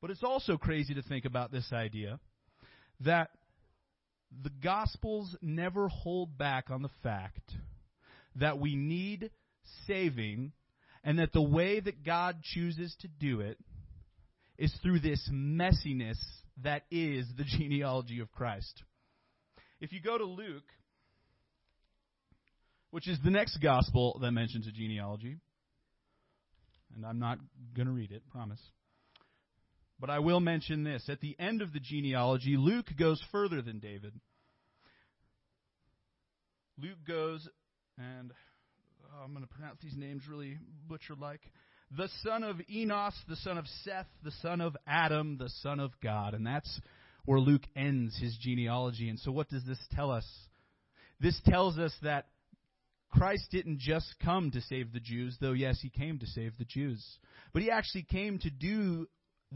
But 0.00 0.10
it's 0.10 0.24
also 0.24 0.56
crazy 0.56 0.94
to 0.94 1.02
think 1.02 1.24
about 1.24 1.52
this 1.52 1.72
idea 1.72 2.18
that 3.02 3.30
the 4.42 4.50
Gospels 4.50 5.36
never 5.40 5.86
hold 5.86 6.36
back 6.36 6.68
on 6.68 6.82
the 6.82 6.90
fact 7.00 7.52
that 8.34 8.58
we 8.58 8.74
need 8.74 9.30
saving 9.86 10.50
and 11.04 11.20
that 11.20 11.32
the 11.32 11.40
way 11.40 11.78
that 11.78 12.02
God 12.02 12.38
chooses 12.42 12.92
to 13.02 13.06
do 13.06 13.38
it 13.38 13.58
is 14.58 14.74
through 14.82 14.98
this 14.98 15.30
messiness 15.32 16.18
that 16.64 16.86
is 16.90 17.28
the 17.38 17.44
genealogy 17.56 18.18
of 18.18 18.32
Christ. 18.32 18.82
If 19.80 19.92
you 19.92 20.00
go 20.00 20.18
to 20.18 20.24
Luke, 20.24 20.64
which 22.92 23.08
is 23.08 23.18
the 23.24 23.30
next 23.30 23.56
gospel 23.56 24.18
that 24.20 24.30
mentions 24.30 24.68
a 24.68 24.70
genealogy, 24.70 25.38
and 26.94 27.06
I'm 27.06 27.18
not 27.18 27.38
going 27.74 27.86
to 27.86 27.92
read 27.92 28.12
it, 28.12 28.22
promise. 28.30 28.60
But 29.98 30.10
I 30.10 30.18
will 30.18 30.40
mention 30.40 30.84
this. 30.84 31.08
At 31.08 31.20
the 31.20 31.34
end 31.38 31.62
of 31.62 31.72
the 31.72 31.80
genealogy, 31.80 32.56
Luke 32.58 32.90
goes 32.98 33.22
further 33.32 33.62
than 33.62 33.78
David. 33.78 34.12
Luke 36.78 36.98
goes, 37.08 37.48
and 37.96 38.30
oh, 39.04 39.24
I'm 39.24 39.32
going 39.32 39.46
to 39.46 39.52
pronounce 39.54 39.78
these 39.82 39.96
names 39.96 40.24
really 40.28 40.58
butcher 40.86 41.14
like. 41.18 41.40
The 41.96 42.08
son 42.22 42.42
of 42.42 42.56
Enos, 42.70 43.14
the 43.26 43.36
son 43.36 43.56
of 43.56 43.64
Seth, 43.84 44.08
the 44.22 44.32
son 44.42 44.60
of 44.60 44.76
Adam, 44.86 45.38
the 45.38 45.50
son 45.62 45.80
of 45.80 45.92
God. 46.02 46.34
And 46.34 46.46
that's 46.46 46.80
where 47.24 47.40
Luke 47.40 47.64
ends 47.74 48.18
his 48.18 48.36
genealogy. 48.38 49.08
And 49.08 49.18
so, 49.18 49.32
what 49.32 49.48
does 49.48 49.64
this 49.64 49.78
tell 49.94 50.10
us? 50.10 50.26
This 51.20 51.40
tells 51.46 51.78
us 51.78 51.94
that 52.02 52.26
Christ 53.12 53.48
didn't 53.50 53.78
just 53.78 54.14
come 54.24 54.50
to 54.52 54.60
save 54.62 54.92
the 54.92 55.00
Jews, 55.00 55.36
though, 55.40 55.52
yes, 55.52 55.78
he 55.80 55.90
came 55.90 56.18
to 56.18 56.26
save 56.26 56.56
the 56.58 56.64
Jews. 56.64 57.04
But 57.52 57.62
he 57.62 57.70
actually 57.70 58.04
came 58.04 58.38
to 58.38 58.50
do 58.50 59.06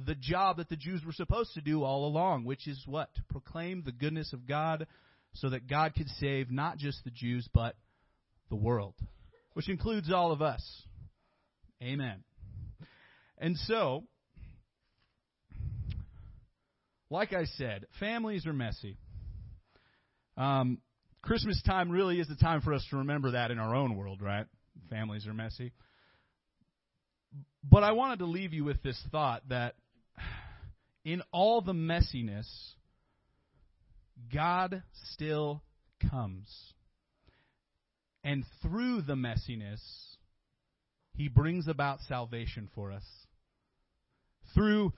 the 0.05 0.15
job 0.15 0.59
that 0.59 0.69
the 0.69 0.77
Jews 0.77 1.03
were 1.05 1.13
supposed 1.13 1.55
to 1.55 1.63
do 1.63 1.83
all 1.83 2.07
along, 2.07 2.45
which 2.45 2.69
is 2.69 2.83
what? 2.87 3.09
Proclaim 3.31 3.83
the 3.85 3.93
goodness 3.93 4.33
of 4.35 4.47
God 4.47 4.87
so 5.35 5.51
that 5.51 5.69
God 5.69 5.95
could 5.95 6.09
save 6.21 6.51
not 6.51 6.77
just 6.77 7.03
the 7.05 7.11
Jews, 7.11 7.49
but 7.53 7.77
the 8.51 8.57
world, 8.57 8.95
which 9.55 9.71
includes 9.71 10.13
all 10.13 10.33
of 10.33 10.43
us. 10.43 10.63
Amen. 11.83 12.25
And 13.39 13.57
so, 13.57 14.05
like 17.11 17.33
I 17.33 17.45
said, 17.57 17.87
families 17.99 18.47
are 18.47 18.53
messy. 18.53 18.99
Um, 20.37 20.79
Christmas 21.27 21.61
time 21.67 21.91
really 21.91 22.21
is 22.21 22.29
the 22.29 22.37
time 22.37 22.61
for 22.61 22.73
us 22.73 22.87
to 22.91 22.99
remember 22.99 23.33
that 23.33 23.51
in 23.51 23.59
our 23.59 23.75
own 23.75 23.97
world, 23.97 24.23
right? 24.23 24.47
Families 24.91 25.27
are 25.27 25.35
messy. 25.35 25.73
But 27.69 27.83
I 27.83 27.93
wanted 27.93 28.21
to 28.21 28.27
leave 28.27 28.53
you 28.53 28.63
with 28.63 28.81
this 28.85 29.01
thought 29.11 29.43
that 29.49 29.75
in 31.05 31.23
all 31.33 31.63
the 31.63 31.73
messiness, 31.73 32.47
God 34.33 34.85
still 35.13 35.63
comes. 36.11 36.49
And 38.23 38.45
through 38.63 39.03
the 39.03 39.17
messiness, 39.17 39.81
He 41.15 41.27
brings 41.27 41.67
about 41.67 41.99
salvation 42.09 42.69
for 42.73 42.93
us. 42.93 43.05
Through 44.55 44.93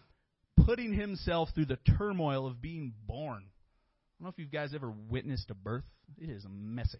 putting 0.67 0.93
Himself 0.93 1.49
through 1.55 1.67
the 1.67 1.79
turmoil 1.97 2.47
of 2.47 2.61
being 2.61 2.93
born. 3.07 3.45
I 4.19 4.25
don't 4.25 4.27
know 4.27 4.35
if 4.37 4.39
you 4.39 4.51
guys 4.51 4.75
ever 4.75 4.93
witnessed 5.09 5.49
a 5.51 5.55
birth. 5.55 5.85
It 6.21 6.29
is 6.29 6.45
messy. 6.51 6.99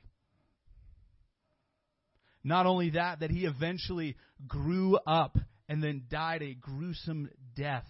Not 2.45 2.67
only 2.67 2.91
that, 2.91 3.21
that 3.21 3.31
he 3.31 3.45
eventually 3.45 4.17
grew 4.47 4.97
up 5.05 5.37
and 5.69 5.83
then 5.83 6.05
died 6.09 6.43
a 6.43 6.55
gruesome 6.55 7.29
death. 7.57 7.87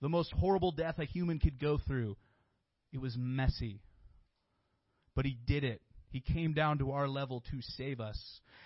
The 0.00 0.08
most 0.08 0.32
horrible 0.32 0.72
death 0.72 0.98
a 0.98 1.04
human 1.04 1.38
could 1.38 1.60
go 1.60 1.78
through. 1.86 2.16
It 2.94 3.00
was 3.00 3.14
messy. 3.18 3.82
But 5.14 5.26
he 5.26 5.36
did 5.46 5.62
it. 5.62 5.82
He 6.08 6.20
came 6.20 6.54
down 6.54 6.78
to 6.78 6.92
our 6.92 7.08
level 7.08 7.44
to 7.50 7.60
save 7.76 8.00
us. 8.00 8.18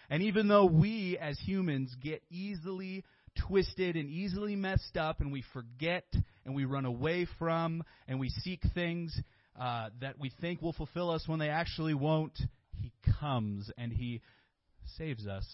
And 0.09 0.23
even 0.23 0.47
though 0.47 0.67
we 0.67 1.19
as 1.21 1.37
humans 1.41 1.95
get 2.01 2.23
easily 2.31 3.05
twisted 3.49 3.97
and 3.97 4.09
easily 4.09 4.55
messed 4.55 4.97
up 4.97 5.21
and 5.21 5.33
we 5.33 5.43
forget 5.53 6.07
and 6.45 6.55
we 6.55 6.65
run 6.65 6.85
away 6.85 7.27
from 7.39 7.83
and 8.07 8.21
we 8.21 8.29
seek 8.29 8.63
things 8.73 9.21
uh, 9.59 9.91
that 10.01 10.19
we 10.19 10.31
think 10.41 10.61
will 10.61 10.73
fulfill 10.73 11.11
us 11.11 11.27
when 11.27 11.39
they 11.39 11.49
actually 11.49 11.95
won't, 11.95 12.39
He 12.81 12.93
comes 13.21 13.71
and 13.79 13.93
He 13.93 14.21
saves 14.97 15.27
us. 15.27 15.47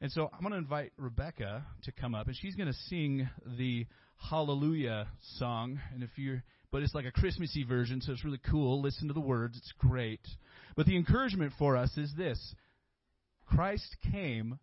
And 0.00 0.12
so 0.12 0.30
I'm 0.32 0.40
going 0.40 0.52
to 0.52 0.58
invite 0.58 0.92
Rebecca 0.96 1.64
to 1.84 1.92
come 1.92 2.14
up, 2.14 2.26
and 2.26 2.36
she's 2.36 2.54
going 2.54 2.68
to 2.68 2.78
sing 2.88 3.28
the 3.58 3.86
Hallelujah 4.16 5.08
song. 5.38 5.80
And 5.92 6.02
if 6.02 6.10
you're, 6.16 6.42
but 6.70 6.82
it's 6.82 6.94
like 6.94 7.06
a 7.06 7.12
Christmassy 7.12 7.64
version, 7.64 8.00
so 8.00 8.12
it's 8.12 8.24
really 8.24 8.40
cool. 8.50 8.80
Listen 8.80 9.08
to 9.08 9.14
the 9.14 9.20
words; 9.20 9.56
it's 9.56 9.72
great. 9.78 10.20
But 10.76 10.86
the 10.86 10.96
encouragement 10.96 11.52
for 11.58 11.76
us 11.76 11.96
is 11.96 12.12
this: 12.16 12.54
Christ 13.46 13.96
came 14.12 14.58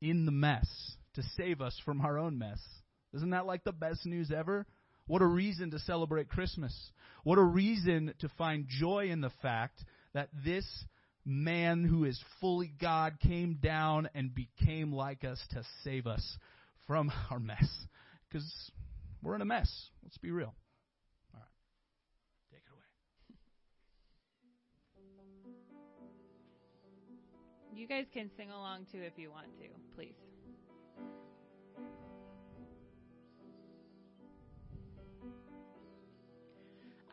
in 0.00 0.26
the 0.26 0.32
mess 0.32 0.68
to 1.14 1.22
save 1.36 1.60
us 1.60 1.80
from 1.84 2.00
our 2.00 2.18
own 2.18 2.38
mess. 2.38 2.60
Isn't 3.14 3.30
that 3.30 3.46
like 3.46 3.64
the 3.64 3.72
best 3.72 4.06
news 4.06 4.30
ever? 4.30 4.66
What 5.08 5.22
a 5.22 5.26
reason 5.26 5.72
to 5.72 5.78
celebrate 5.80 6.28
Christmas. 6.28 6.74
What 7.24 7.38
a 7.38 7.42
reason 7.42 8.14
to 8.20 8.28
find 8.38 8.66
joy 8.68 9.08
in 9.10 9.20
the 9.20 9.32
fact 9.42 9.82
that 10.12 10.28
this 10.44 10.66
man 11.24 11.84
who 11.84 12.04
is 12.04 12.22
fully 12.40 12.72
God 12.80 13.18
came 13.20 13.58
down 13.62 14.08
and 14.14 14.34
became 14.34 14.92
like 14.92 15.24
us 15.24 15.38
to 15.50 15.62
save 15.82 16.06
us 16.06 16.38
from 16.86 17.10
our 17.30 17.38
mess. 17.38 17.68
Because 18.28 18.46
we're 19.22 19.34
in 19.34 19.42
a 19.42 19.46
mess. 19.46 19.70
Let's 20.02 20.18
be 20.18 20.30
real. 20.30 20.54
All 21.34 21.40
right. 21.40 21.46
Take 22.52 22.62
it 22.66 22.72
away. 22.72 22.84
You 27.80 27.88
guys 27.88 28.04
can 28.12 28.30
sing 28.36 28.50
along 28.50 28.86
too 28.92 29.00
if 29.00 29.14
you 29.16 29.30
want 29.30 29.46
to, 29.58 29.68
please. 29.96 30.27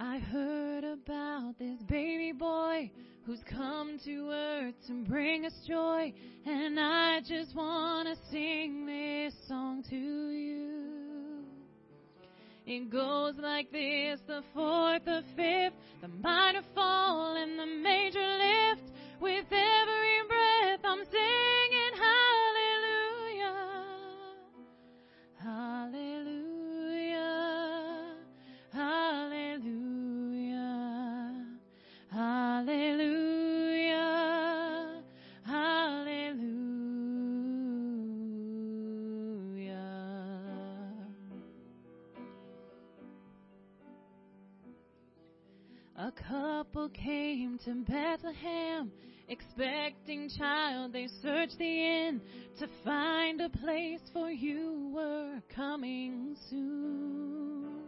I 0.07 0.19
heard 0.19 0.83
about 0.83 1.55
this 1.57 1.81
baby 1.89 2.31
boy 2.31 2.91
who's 3.25 3.41
come 3.49 3.99
to 4.05 4.29
earth 4.29 4.75
to 4.85 5.03
bring 5.03 5.47
us 5.47 5.53
joy, 5.67 6.13
and 6.45 6.79
I 6.79 7.21
just 7.21 7.55
want 7.55 8.07
to 8.07 8.15
sing 8.29 8.85
this 8.85 9.33
song 9.47 9.83
to 9.89 9.95
you. 9.95 11.43
It 12.67 12.91
goes 12.91 13.33
like 13.39 13.71
this 13.71 14.19
the 14.27 14.43
fourth, 14.53 15.05
the 15.05 15.23
fifth, 15.35 15.73
the 16.01 16.07
minor 16.07 16.61
fall, 16.75 17.35
and 17.35 17.57
the 17.57 17.65
major 17.65 18.19
lift. 18.19 18.91
With 19.19 19.45
every 19.49 20.27
breath, 20.27 20.44
child. 50.29 50.93
They 50.93 51.07
searched 51.21 51.57
the 51.57 51.65
inn 51.65 52.21
to 52.59 52.67
find 52.83 53.41
a 53.41 53.49
place 53.49 54.01
for 54.13 54.29
you 54.29 54.91
were 54.93 55.41
coming 55.53 56.35
soon. 56.49 57.81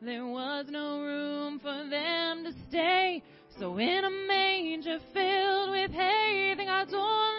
There 0.00 0.26
was 0.26 0.66
no 0.68 1.00
room 1.00 1.58
for 1.58 1.88
them 1.90 2.44
to 2.44 2.52
stay, 2.68 3.22
so 3.58 3.78
in 3.78 4.04
a 4.04 4.10
manger 4.10 4.98
filled 5.12 5.70
with 5.70 5.90
hay, 5.90 6.54
the 6.56 6.64
God's 6.64 6.94
only 6.94 7.37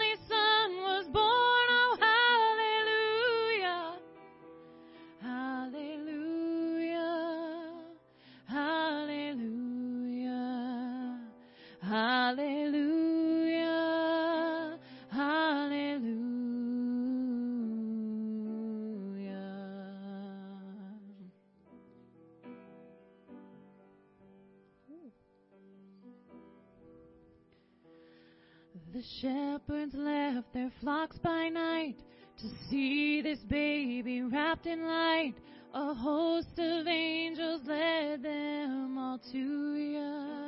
see 32.70 33.20
this 33.20 33.40
baby 33.40 34.22
wrapped 34.22 34.66
in 34.66 34.86
light. 34.86 35.34
A 35.74 35.94
host 35.94 36.58
of 36.58 36.86
angels 36.86 37.62
led 37.66 38.22
them 38.22 38.96
all 38.98 39.18
to 39.32 39.76
you. 39.76 40.40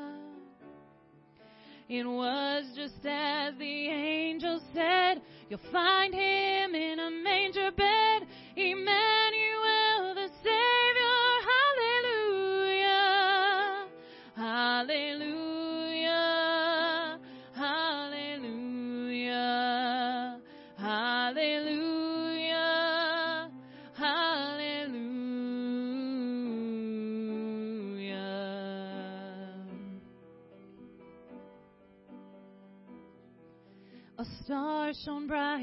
It 1.89 2.07
was 2.07 2.65
just 2.75 3.05
as 3.05 3.55
the 3.59 3.89
angel 3.89 4.61
said, 4.73 5.21
You'll 5.51 5.61
find 5.71 6.15
him 6.15 6.75
in 6.75 6.99
a 6.99 7.11
manger 7.11 7.71
bed. 7.77 8.27
Emmanuel, 8.57 9.22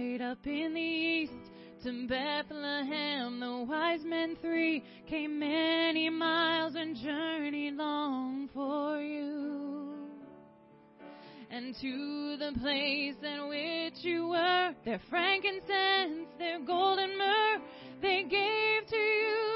bright 0.09 0.21
up 0.21 0.45
in 0.45 0.73
the 0.73 0.81
east. 0.81 1.33
To 1.83 2.07
Bethlehem, 2.07 3.39
the 3.39 3.65
wise 3.69 4.03
men 4.03 4.35
three 4.41 4.83
came 5.07 5.39
many 5.39 6.09
miles 6.09 6.75
and 6.75 6.95
journeyed 6.97 7.75
long 7.75 8.49
for 8.53 8.99
you. 8.99 9.93
And 11.49 11.73
to 11.81 12.37
the 12.37 12.59
place 12.59 13.15
in 13.23 13.47
which 13.47 14.03
you 14.03 14.27
were, 14.27 14.75
their 14.83 14.99
frankincense, 15.09 16.27
their 16.37 16.59
golden 16.59 17.17
myrrh, 17.17 17.61
they 18.01 18.23
gave 18.23 18.87
to 18.89 18.97
you 18.97 19.48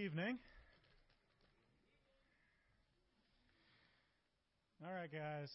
Evening. 0.00 0.38
All 4.86 4.92
right, 4.94 5.10
guys. 5.10 5.50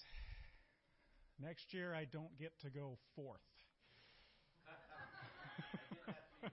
Next 1.39 1.73
year, 1.73 1.95
I 1.95 2.03
don't 2.03 2.37
get 2.37 2.51
to 2.59 2.69
go 2.69 2.97
fourth. 3.15 3.39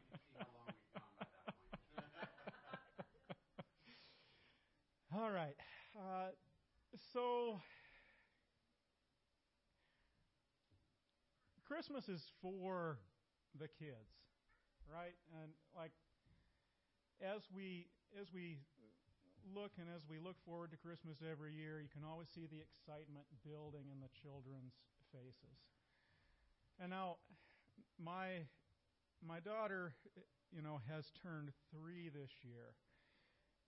All 5.13 5.33
right. 5.33 5.57
Uh, 5.97 6.31
so, 7.13 7.61
Christmas 11.67 12.09
is 12.09 12.31
for 12.41 12.99
the 13.59 13.67
kids, 13.67 14.15
right? 14.93 15.15
And 15.43 15.51
like, 15.77 15.91
as 17.23 17.43
we 17.55 17.87
as 18.19 18.27
we 18.33 18.59
look 19.55 19.73
and 19.79 19.89
as 19.95 20.03
we 20.09 20.19
look 20.19 20.37
forward 20.45 20.71
to 20.73 20.77
Christmas 20.77 21.19
every 21.25 21.55
year, 21.55 21.81
you 21.81 21.89
can 21.93 22.05
always 22.05 22.29
see 22.35 22.47
the 22.49 22.61
excitement 22.61 23.27
building 23.45 23.89
in 23.93 24.01
the 24.01 24.13
children's 24.21 24.75
faces. 25.13 25.57
And 26.81 26.91
now, 26.91 27.17
my 28.03 28.49
my 29.27 29.41
daughter, 29.41 29.93
you 30.53 30.63
know, 30.63 30.81
has 30.89 31.05
turned 31.23 31.53
three 31.73 32.09
this 32.09 32.31
year, 32.43 32.73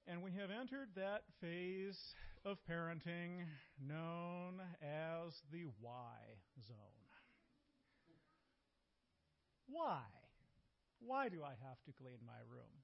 and 0.06 0.22
we 0.22 0.32
have 0.32 0.50
entered 0.50 0.88
that 0.96 1.22
phase 1.40 2.14
of 2.44 2.58
parenting 2.68 3.44
known 3.78 4.60
as 4.82 5.36
the 5.52 5.68
why 5.80 6.40
zone. 6.66 7.04
Why? 9.68 10.02
Why 11.00 11.28
do 11.28 11.42
I 11.42 11.54
have 11.66 11.80
to 11.86 11.92
clean 11.92 12.18
my 12.26 12.40
room? 12.48 12.81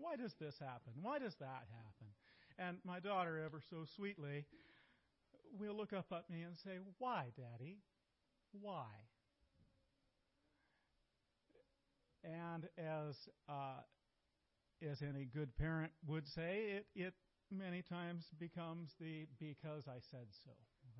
Why 0.00 0.16
does 0.16 0.34
this 0.40 0.54
happen? 0.58 0.92
Why 1.00 1.18
does 1.18 1.34
that 1.40 1.64
happen? 1.68 2.08
And 2.58 2.78
my 2.84 3.00
daughter, 3.00 3.42
ever 3.44 3.60
so 3.70 3.84
sweetly, 3.96 4.44
will 5.58 5.76
look 5.76 5.92
up 5.92 6.06
at 6.12 6.28
me 6.30 6.42
and 6.42 6.56
say, 6.64 6.78
Why, 6.98 7.26
Daddy? 7.36 7.78
Why? 8.52 8.86
And 12.24 12.68
as 12.76 13.16
uh, 13.48 13.80
as 14.88 15.02
any 15.02 15.24
good 15.24 15.56
parent 15.56 15.92
would 16.06 16.26
say, 16.28 16.76
it 16.76 16.86
it 16.94 17.14
many 17.50 17.82
times 17.82 18.24
becomes 18.38 18.90
the 19.00 19.26
because 19.38 19.84
I 19.88 19.98
said 20.10 20.26
so. 20.44 20.50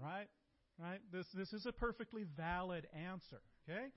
Right? 0.03 0.29
Right? 0.79 1.01
This 1.13 1.27
this 1.35 1.53
is 1.53 1.67
a 1.67 1.73
perfectly 1.73 2.25
valid 2.37 2.87
answer. 2.95 3.43
Okay? 3.69 3.89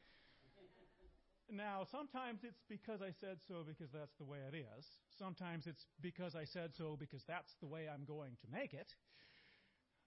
Now, 1.49 1.85
sometimes 1.91 2.39
it's 2.43 2.63
because 2.69 3.01
I 3.01 3.11
said 3.19 3.37
so 3.47 3.63
because 3.67 3.91
that's 3.91 4.15
the 4.17 4.23
way 4.25 4.39
it 4.51 4.55
is. 4.55 4.85
Sometimes 5.17 5.67
it's 5.67 5.85
because 6.01 6.35
I 6.35 6.45
said 6.45 6.71
so 6.77 6.95
because 6.99 7.23
that's 7.27 7.53
the 7.61 7.67
way 7.67 7.87
I'm 7.93 8.05
going 8.05 8.37
to 8.41 8.47
make 8.51 8.73
it. 8.73 8.87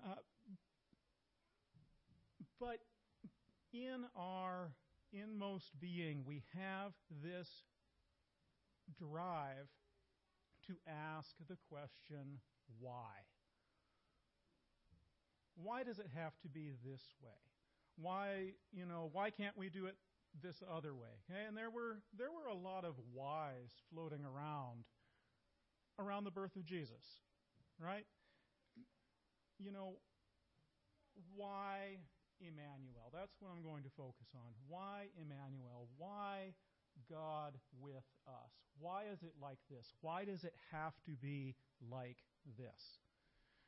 Uh, 0.04 0.14
but 2.58 2.78
in 3.72 4.04
our 4.16 4.72
inmost 5.12 5.78
being, 5.80 6.24
we 6.26 6.42
have 6.54 6.92
this 7.22 7.48
drive 8.98 9.68
to 10.66 10.74
ask 10.88 11.30
the 11.48 11.56
question, 11.70 12.40
why? 12.80 13.12
Why 15.54 15.84
does 15.84 15.98
it 15.98 16.08
have 16.14 16.32
to 16.42 16.48
be 16.48 16.72
this 16.84 17.02
way? 17.22 17.30
Why, 17.96 18.52
you 18.72 18.84
know, 18.84 19.08
why 19.12 19.30
can't 19.30 19.56
we 19.56 19.68
do 19.70 19.86
it 19.86 19.96
this 20.42 20.62
other 20.62 20.94
way? 20.94 21.08
Okay? 21.24 21.46
And 21.46 21.56
there 21.56 21.70
were 21.70 21.98
there 22.16 22.30
were 22.30 22.48
a 22.50 22.54
lot 22.56 22.84
of 22.84 22.94
whys 23.12 23.70
floating 23.92 24.24
around 24.24 24.84
around 25.98 26.24
the 26.24 26.30
birth 26.30 26.56
of 26.56 26.64
Jesus, 26.64 27.20
right? 27.80 28.04
You 29.58 29.72
know, 29.72 29.96
why 31.34 31.98
Emmanuel? 32.40 33.08
That's 33.12 33.32
what 33.40 33.50
I'm 33.50 33.62
going 33.62 33.82
to 33.84 33.90
focus 33.96 34.28
on. 34.34 34.52
Why 34.68 35.08
Emmanuel? 35.16 35.88
Why 35.96 36.52
God 37.10 37.54
with 37.80 38.04
us? 38.26 38.52
Why 38.78 39.04
is 39.12 39.22
it 39.22 39.32
like 39.40 39.58
this? 39.70 39.92
Why 40.00 40.24
does 40.24 40.44
it 40.44 40.54
have 40.72 40.92
to 41.06 41.12
be 41.12 41.54
like 41.90 42.18
this? 42.58 43.00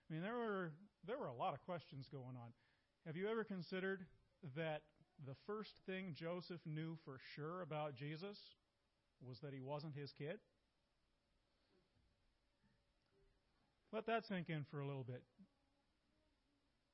I 0.09 0.15
mean, 0.15 0.23
there 0.23 0.37
were 0.37 0.73
there 1.07 1.19
were 1.19 1.29
a 1.29 1.35
lot 1.35 1.55
of 1.55 1.61
questions 1.65 2.09
going 2.11 2.37
on. 2.37 2.53
Have 3.07 3.17
you 3.17 3.29
ever 3.29 3.45
considered 3.45 4.05
that 4.57 4.83
the 5.27 5.35
first 5.47 5.71
thing 5.87 6.15
Joseph 6.15 6.61
knew 6.65 6.97
for 7.05 7.19
sure 7.35 7.63
about 7.63 7.95
Jesus 7.95 8.39
was 9.21 9.39
that 9.41 9.53
he 9.53 9.61
wasn't 9.61 9.95
his 9.95 10.13
kid? 10.13 10.39
Let 13.93 14.07
that 14.07 14.27
sink 14.27 14.49
in 14.49 14.65
for 14.71 14.81
a 14.81 14.87
little 14.87 15.05
bit. 15.05 15.23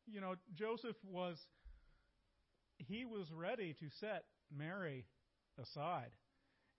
You 0.06 0.20
know, 0.20 0.34
Joseph 0.54 0.96
was 1.04 1.38
he 2.78 3.04
was 3.04 3.30
ready 3.32 3.74
to 3.80 3.86
set 4.00 4.24
Mary 4.54 5.06
aside. 5.60 6.10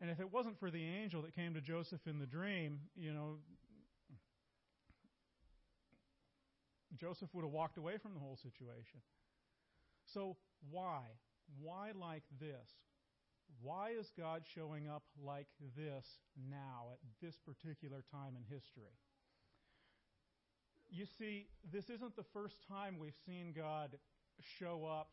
And 0.02 0.10
if 0.10 0.20
it 0.20 0.32
wasn't 0.32 0.60
for 0.60 0.70
the 0.70 0.84
angel 0.84 1.22
that 1.22 1.36
came 1.36 1.54
to 1.54 1.62
Joseph 1.62 2.02
in 2.06 2.20
the 2.20 2.26
dream, 2.26 2.80
you 2.96 3.14
know, 3.14 3.38
Joseph 6.98 7.30
would 7.34 7.44
have 7.44 7.52
walked 7.52 7.78
away 7.78 7.98
from 7.98 8.14
the 8.14 8.20
whole 8.20 8.38
situation. 8.38 9.02
So, 10.14 10.38
why? 10.70 11.02
Why 11.62 11.92
like 12.00 12.24
this? 12.40 12.70
Why 13.62 13.92
is 13.92 14.12
God 14.18 14.44
showing 14.54 14.88
up 14.88 15.04
like 15.24 15.48
this 15.76 16.06
now, 16.50 16.92
at 16.92 17.00
this 17.22 17.36
particular 17.38 18.04
time 18.12 18.36
in 18.36 18.44
history? 18.44 18.94
You 20.92 21.06
see, 21.18 21.48
this 21.72 21.90
isn't 21.90 22.16
the 22.16 22.26
first 22.34 22.68
time 22.68 22.98
we've 23.00 23.18
seen 23.26 23.54
God 23.56 23.98
show 24.60 24.86
up 24.86 25.10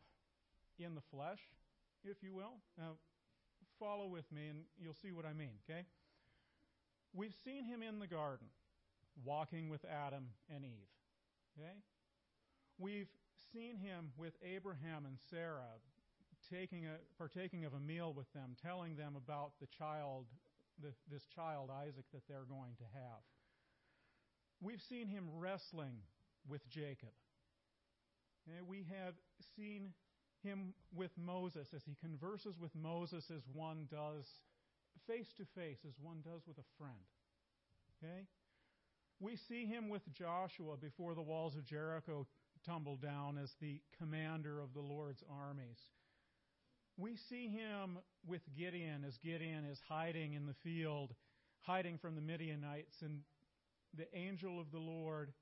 in 0.77 0.95
the 0.95 1.01
flesh, 1.11 1.39
if 2.03 2.17
you 2.21 2.33
will. 2.33 2.53
Now, 2.77 2.93
follow 3.79 4.07
with 4.07 4.29
me 4.31 4.47
and 4.49 4.59
you'll 4.79 4.97
see 5.01 5.11
what 5.11 5.25
I 5.25 5.33
mean, 5.33 5.53
okay? 5.69 5.85
We've 7.13 7.33
seen 7.43 7.65
him 7.65 7.81
in 7.83 7.99
the 7.99 8.07
garden, 8.07 8.47
walking 9.23 9.69
with 9.69 9.85
Adam 9.85 10.25
and 10.53 10.63
Eve, 10.63 10.93
okay? 11.57 11.75
We've 12.77 13.09
seen 13.51 13.77
him 13.77 14.11
with 14.17 14.33
Abraham 14.43 15.05
and 15.05 15.17
Sarah, 15.29 15.77
taking 16.49 16.85
a, 16.85 16.97
partaking 17.17 17.65
of 17.65 17.73
a 17.73 17.79
meal 17.79 18.13
with 18.13 18.31
them, 18.33 18.55
telling 18.61 18.95
them 18.95 19.15
about 19.15 19.51
the 19.61 19.67
child, 19.77 20.25
the, 20.81 20.93
this 21.11 21.23
child 21.35 21.69
Isaac 21.69 22.05
that 22.13 22.23
they're 22.27 22.47
going 22.47 22.75
to 22.77 22.87
have. 22.93 23.21
We've 24.61 24.81
seen 24.89 25.07
him 25.07 25.27
wrestling 25.37 25.97
with 26.47 26.67
Jacob. 26.69 27.13
Okay? 28.47 28.59
We 28.65 28.85
have 28.89 29.13
seen 29.55 29.93
him 30.43 30.73
with 30.93 31.11
Moses 31.17 31.67
as 31.75 31.81
he 31.85 31.95
converses 32.01 32.55
with 32.59 32.75
Moses 32.75 33.25
as 33.33 33.41
one 33.51 33.87
does 33.89 34.25
face 35.07 35.27
to 35.37 35.45
face, 35.55 35.79
as 35.87 35.93
one 36.01 36.21
does 36.23 36.41
with 36.47 36.57
a 36.57 36.67
friend. 36.77 36.93
Okay? 37.97 38.27
We 39.19 39.37
see 39.47 39.65
him 39.65 39.89
with 39.89 40.01
Joshua 40.13 40.75
before 40.77 41.15
the 41.15 41.21
walls 41.21 41.55
of 41.55 41.65
Jericho 41.65 42.27
tumble 42.65 42.97
down 42.97 43.37
as 43.37 43.51
the 43.61 43.81
commander 43.97 44.59
of 44.59 44.73
the 44.73 44.81
Lord's 44.81 45.23
armies. 45.29 45.79
We 46.97 47.15
see 47.29 47.47
him 47.47 47.97
with 48.27 48.41
Gideon 48.57 49.03
as 49.07 49.17
Gideon 49.17 49.65
is 49.65 49.79
hiding 49.87 50.33
in 50.33 50.45
the 50.45 50.53
field, 50.63 51.13
hiding 51.61 51.97
from 51.97 52.15
the 52.15 52.21
Midianites, 52.21 53.01
and 53.01 53.21
the 53.97 54.07
angel 54.15 54.59
of 54.59 54.71
the 54.71 54.79
Lord 54.79 55.33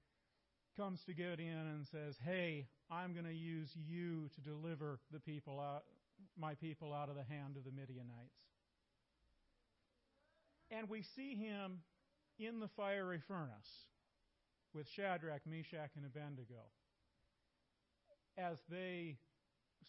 comes 0.77 1.01
to 1.05 1.13
Gideon 1.13 1.67
and 1.67 1.85
says, 1.87 2.15
Hey, 2.23 2.67
I'm 2.89 3.13
going 3.13 3.25
to 3.25 3.33
use 3.33 3.69
you 3.75 4.29
to 4.35 4.41
deliver 4.41 4.99
the 5.11 5.19
people 5.19 5.59
out, 5.59 5.83
my 6.37 6.55
people 6.55 6.93
out 6.93 7.09
of 7.09 7.15
the 7.15 7.23
hand 7.23 7.57
of 7.57 7.65
the 7.65 7.71
Midianites. 7.71 8.39
And 10.69 10.89
we 10.89 11.03
see 11.15 11.35
him 11.35 11.79
in 12.39 12.59
the 12.61 12.69
fiery 12.77 13.19
furnace 13.27 13.85
with 14.73 14.87
Shadrach, 14.95 15.41
Meshach, 15.45 15.91
and 15.97 16.05
Abednego 16.05 16.63
as 18.37 18.57
they 18.69 19.17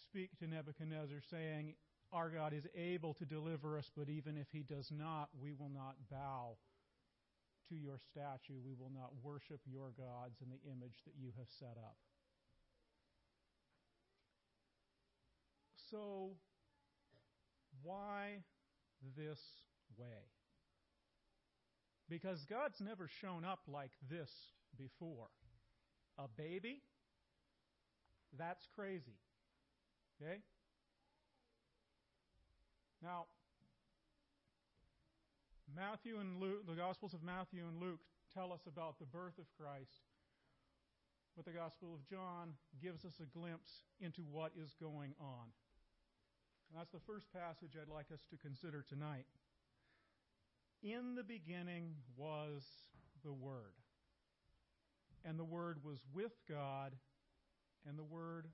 speak 0.00 0.30
to 0.38 0.46
Nebuchadnezzar, 0.46 1.18
saying, 1.30 1.74
Our 2.12 2.30
God 2.30 2.52
is 2.52 2.66
able 2.76 3.14
to 3.14 3.24
deliver 3.24 3.78
us, 3.78 3.90
but 3.96 4.08
even 4.08 4.36
if 4.36 4.46
he 4.52 4.62
does 4.62 4.90
not, 4.90 5.28
we 5.40 5.52
will 5.52 5.70
not 5.70 5.96
bow 6.10 6.56
to 7.68 7.74
your 7.74 7.98
statue. 8.10 8.60
We 8.64 8.74
will 8.74 8.92
not 8.94 9.10
worship 9.22 9.60
your 9.64 9.92
gods 9.96 10.36
in 10.42 10.48
the 10.50 10.70
image 10.70 10.96
that 11.04 11.14
you 11.18 11.30
have 11.38 11.48
set 11.58 11.76
up. 11.78 11.96
So, 15.90 16.30
why 17.82 18.44
this 19.16 19.40
way? 19.98 20.30
Because 22.08 22.44
God's 22.48 22.80
never 22.80 23.08
shown 23.20 23.44
up 23.44 23.60
like 23.68 23.92
this 24.10 24.30
before. 24.78 25.28
A 26.18 26.28
baby? 26.28 26.82
That's 28.38 28.66
crazy. 28.74 29.18
Okay? 30.22 30.38
Now, 33.02 33.26
Matthew 35.74 36.18
and 36.20 36.40
Luke, 36.40 36.66
the 36.68 36.74
Gospels 36.74 37.14
of 37.14 37.22
Matthew 37.22 37.64
and 37.66 37.80
Luke 37.80 38.00
tell 38.32 38.52
us 38.52 38.60
about 38.66 38.98
the 39.00 39.06
birth 39.06 39.38
of 39.38 39.46
Christ, 39.58 40.06
but 41.34 41.44
the 41.44 41.50
Gospel 41.50 41.94
of 41.94 42.06
John 42.08 42.52
gives 42.80 43.04
us 43.04 43.14
a 43.20 43.26
glimpse 43.36 43.82
into 44.00 44.22
what 44.30 44.52
is 44.56 44.74
going 44.80 45.14
on. 45.18 45.50
And 46.70 46.78
that's 46.78 46.92
the 46.92 47.00
first 47.06 47.26
passage 47.32 47.72
I'd 47.74 47.92
like 47.92 48.12
us 48.12 48.20
to 48.30 48.36
consider 48.36 48.84
tonight. 48.88 49.26
In 50.82 51.14
the 51.16 51.24
beginning 51.24 51.94
was 52.16 52.62
the 53.24 53.32
Word, 53.32 53.74
and 55.24 55.38
the 55.38 55.44
Word 55.44 55.78
was 55.84 55.98
with 56.14 56.32
God, 56.48 56.92
and 57.88 57.98
the 57.98 58.04
Word 58.04 58.46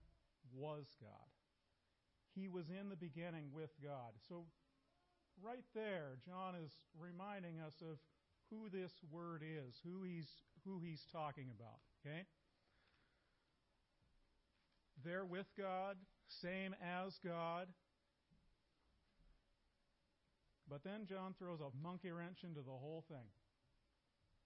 was 0.54 0.86
God. 1.00 1.37
He 2.38 2.48
was 2.48 2.66
in 2.68 2.88
the 2.88 2.96
beginning 2.96 3.46
with 3.52 3.70
God. 3.82 4.14
So, 4.28 4.44
right 5.42 5.64
there, 5.74 6.18
John 6.24 6.54
is 6.54 6.70
reminding 6.98 7.60
us 7.60 7.74
of 7.82 7.98
who 8.50 8.68
this 8.70 8.92
Word 9.10 9.42
is, 9.42 9.74
who 9.84 10.02
he's, 10.02 10.28
who 10.64 10.80
he's 10.80 11.04
talking 11.12 11.48
about. 11.54 11.80
Okay? 12.00 12.24
There 15.04 15.24
with 15.24 15.46
God, 15.56 15.96
same 16.28 16.74
as 16.82 17.18
God. 17.24 17.68
But 20.68 20.84
then 20.84 21.06
John 21.06 21.34
throws 21.38 21.60
a 21.60 21.70
monkey 21.82 22.10
wrench 22.10 22.44
into 22.44 22.60
the 22.60 22.70
whole 22.70 23.04
thing. 23.08 23.28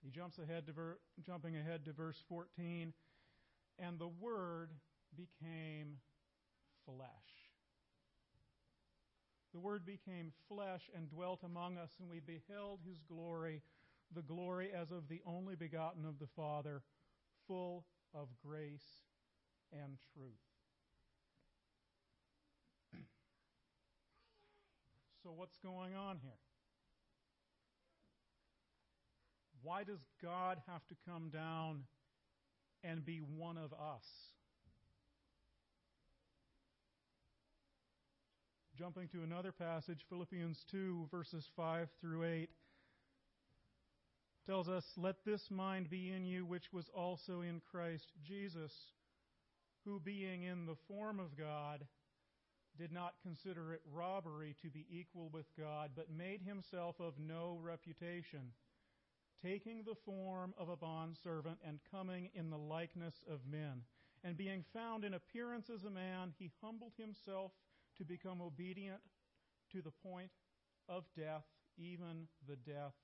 He 0.03 0.11
jumps 0.11 0.39
ahead 0.39 0.67
to 0.67 0.73
ver- 0.73 0.99
jumping 1.25 1.57
ahead 1.57 1.85
to 1.85 1.93
verse 1.93 2.23
14, 2.29 2.93
and 3.79 3.99
the 3.99 4.09
Word 4.09 4.71
became 5.17 5.99
flesh. 6.85 7.42
The 9.53 9.61
Word 9.61 9.85
became 9.85 10.33
flesh 10.49 10.89
and 10.97 11.11
dwelt 11.11 11.43
among 11.45 11.77
us, 11.77 11.91
and 12.01 12.09
we 12.09 12.21
beheld 12.21 12.81
His 12.89 13.03
glory, 13.03 13.63
the 14.15 14.23
glory 14.23 14.71
as 14.73 14.91
of 14.91 15.09
the 15.09 15.21
only 15.27 15.55
begotten 15.57 16.07
of 16.07 16.19
the 16.19 16.27
Father, 16.35 16.83
full 17.47 17.85
of 18.15 18.29
grace 18.45 19.03
and 19.73 19.99
truth. 20.15 20.33
so, 25.23 25.33
what's 25.33 25.59
going 25.59 25.95
on 25.95 26.19
here? 26.23 26.33
Why 29.63 29.85
does 29.85 30.01
God 30.21 30.61
have 30.67 30.87
to 30.89 30.97
come 31.07 31.31
down 31.31 31.85
and 32.83 33.05
be 33.05 33.19
one 33.19 33.57
of 33.57 33.73
us? 33.73 34.32
Jumping 38.83 39.07
to 39.11 39.23
another 39.23 39.53
passage, 39.53 40.01
Philippians 40.09 40.59
2, 40.73 41.07
verses 41.09 41.49
5 41.55 41.87
through 42.01 42.25
8, 42.25 42.51
tells 44.45 44.69
us, 44.69 44.83
Let 44.97 45.25
this 45.25 45.41
mind 45.53 45.89
be 45.89 46.11
in 46.11 46.25
you, 46.25 46.45
which 46.45 46.65
was 46.73 46.87
also 46.93 47.43
in 47.43 47.63
Christ 47.71 48.11
Jesus, 48.27 48.73
who 49.85 50.01
being 50.01 50.43
in 50.43 50.67
the 50.67 50.75
form 50.89 51.21
of 51.21 51.39
God, 51.39 51.87
did 52.77 52.91
not 52.91 53.15
consider 53.23 53.73
it 53.73 53.83
robbery 53.95 54.57
to 54.63 54.69
be 54.69 54.85
equal 54.91 55.31
with 55.33 55.47
God, 55.57 55.93
but 55.95 56.11
made 56.11 56.41
himself 56.43 56.97
of 56.99 57.15
no 57.21 57.61
reputation, 57.63 58.51
taking 59.45 59.85
the 59.85 59.95
form 60.05 60.55
of 60.59 60.69
a 60.69 60.77
bondservant 60.77 61.59
and 61.65 61.79
coming 61.93 62.31
in 62.35 62.51
the 62.51 62.59
likeness 62.59 63.15
of 63.31 63.39
men. 63.49 63.83
And 64.25 64.37
being 64.37 64.65
found 64.73 65.05
in 65.05 65.15
appearance 65.15 65.71
as 65.73 65.85
a 65.85 65.91
man, 65.91 66.33
he 66.37 66.51
humbled 66.61 66.95
himself 66.99 67.53
to 67.99 68.05
become 68.05 68.41
obedient 68.41 69.01
to 69.73 69.83
the 69.83 69.93
point 70.03 70.31
of 70.89 71.05
death, 71.17 71.45
even 71.79 72.29
the 72.49 72.57
death 72.57 72.95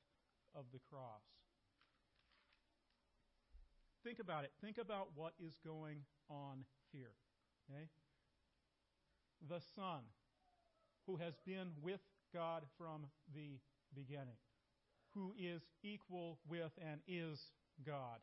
of 0.55 0.65
the 0.73 0.81
cross. 0.91 1.23
Think 4.05 4.19
about 4.19 4.45
it. 4.45 4.53
Think 4.61 4.79
about 4.79 5.09
what 5.15 5.33
is 5.39 5.59
going 5.65 5.99
on 6.31 6.65
here. 6.93 7.13
Okay? 7.71 7.89
The 9.49 9.61
Son, 9.75 10.01
who 11.07 11.17
has 11.17 11.35
been 11.47 11.69
with 11.83 12.01
God 12.33 12.63
from 12.77 13.07
the 13.35 13.59
beginning, 13.95 14.39
who 15.15 15.33
is 15.39 15.63
equal 15.83 16.39
with 16.49 16.73
and 16.91 17.01
is 17.07 17.41
God, 17.85 18.19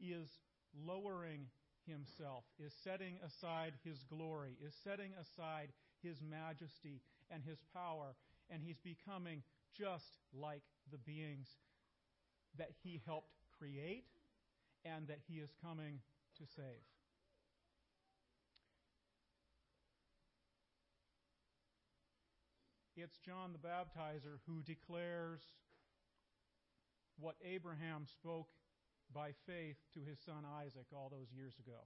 is 0.00 0.28
lowering 0.86 1.46
himself, 1.86 2.44
is 2.58 2.72
setting 2.84 3.18
aside 3.24 3.74
his 3.84 4.04
glory, 4.04 4.56
is 4.64 4.74
setting 4.84 5.12
aside 5.20 5.68
his 6.02 6.22
majesty 6.22 7.00
and 7.30 7.42
his 7.42 7.58
power, 7.72 8.14
and 8.50 8.62
he's 8.62 8.78
becoming 8.78 9.42
just 9.76 10.16
like 10.32 10.62
the 10.90 10.98
beings 10.98 11.48
that 12.58 12.70
he 12.82 13.00
helped 13.06 13.34
create 13.58 14.04
and 14.84 15.08
that 15.08 15.18
he 15.28 15.34
is 15.34 15.50
coming 15.62 16.00
to 16.38 16.44
save. 16.54 16.84
It's 22.96 23.18
John 23.18 23.52
the 23.52 23.58
Baptizer 23.58 24.38
who 24.46 24.62
declares 24.62 25.40
what 27.18 27.36
Abraham 27.44 28.06
spoke 28.06 28.48
by 29.12 29.30
faith 29.46 29.76
to 29.94 30.00
his 30.00 30.18
son 30.24 30.44
Isaac 30.64 30.86
all 30.92 31.10
those 31.10 31.28
years 31.34 31.54
ago. 31.58 31.80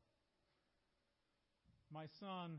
My 1.92 2.06
son, 2.18 2.58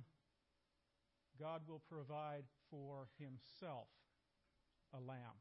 God 1.40 1.62
will 1.68 1.82
provide 1.90 2.44
for 2.70 3.08
himself 3.18 3.88
a 4.94 5.00
lamb. 5.00 5.40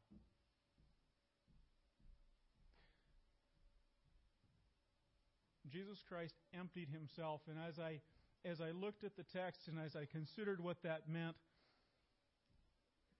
Jesus 5.69 6.03
Christ 6.07 6.35
emptied 6.57 6.89
himself, 6.89 7.41
and 7.47 7.57
as 7.57 7.79
I 7.79 8.01
as 8.43 8.59
I 8.59 8.71
looked 8.71 9.03
at 9.03 9.15
the 9.15 9.23
text 9.23 9.67
and 9.67 9.77
as 9.79 9.95
I 9.95 10.05
considered 10.05 10.59
what 10.59 10.81
that 10.83 11.07
meant, 11.07 11.35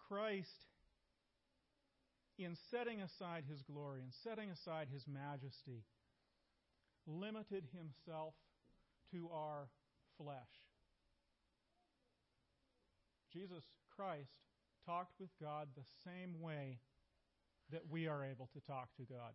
Christ, 0.08 0.66
in 2.44 2.56
setting 2.70 3.02
aside 3.02 3.44
his 3.50 3.62
glory 3.62 4.02
and 4.02 4.12
setting 4.24 4.50
aside 4.50 4.88
his 4.92 5.06
majesty, 5.08 5.84
limited 7.08 7.66
himself 7.74 8.34
to 9.12 9.30
our 9.34 9.68
flesh. 10.18 10.38
Jesus 13.34 13.64
Christ 13.96 14.32
talked 14.86 15.14
with 15.20 15.30
God 15.42 15.68
the 15.76 15.88
same 16.04 16.42
way 16.42 16.80
that 17.72 17.89
we 17.89 18.08
are 18.08 18.26
able 18.26 18.50
to 18.54 18.60
talk 18.62 18.89
to 18.98 19.04
God 19.04 19.34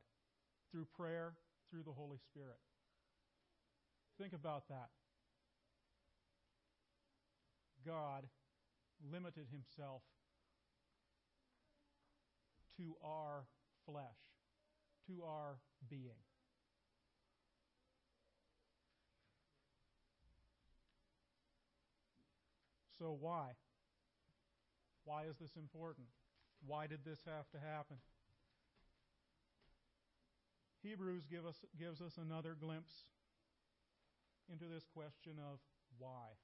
through 0.70 0.86
prayer, 0.96 1.34
through 1.70 1.82
the 1.82 1.92
Holy 1.92 2.18
Spirit. 2.30 2.58
Think 4.18 4.32
about 4.32 4.68
that. 4.68 4.90
God 7.86 8.24
limited 9.12 9.46
himself 9.50 10.02
to 12.76 12.94
our 13.04 13.44
flesh, 13.84 14.04
to 15.06 15.24
our 15.24 15.58
being. 15.88 16.22
So, 22.98 23.16
why? 23.20 23.50
Why 25.04 25.24
is 25.24 25.36
this 25.40 25.56
important? 25.56 26.06
Why 26.66 26.86
did 26.86 27.00
this 27.04 27.20
have 27.26 27.48
to 27.50 27.58
happen? 27.58 27.96
Hebrews 30.82 31.26
give 31.30 31.44
us, 31.44 31.56
gives 31.78 32.00
us 32.00 32.16
another 32.16 32.56
glimpse 32.58 33.04
into 34.50 34.64
this 34.72 34.84
question 34.94 35.34
of 35.38 35.58
why. 35.98 36.38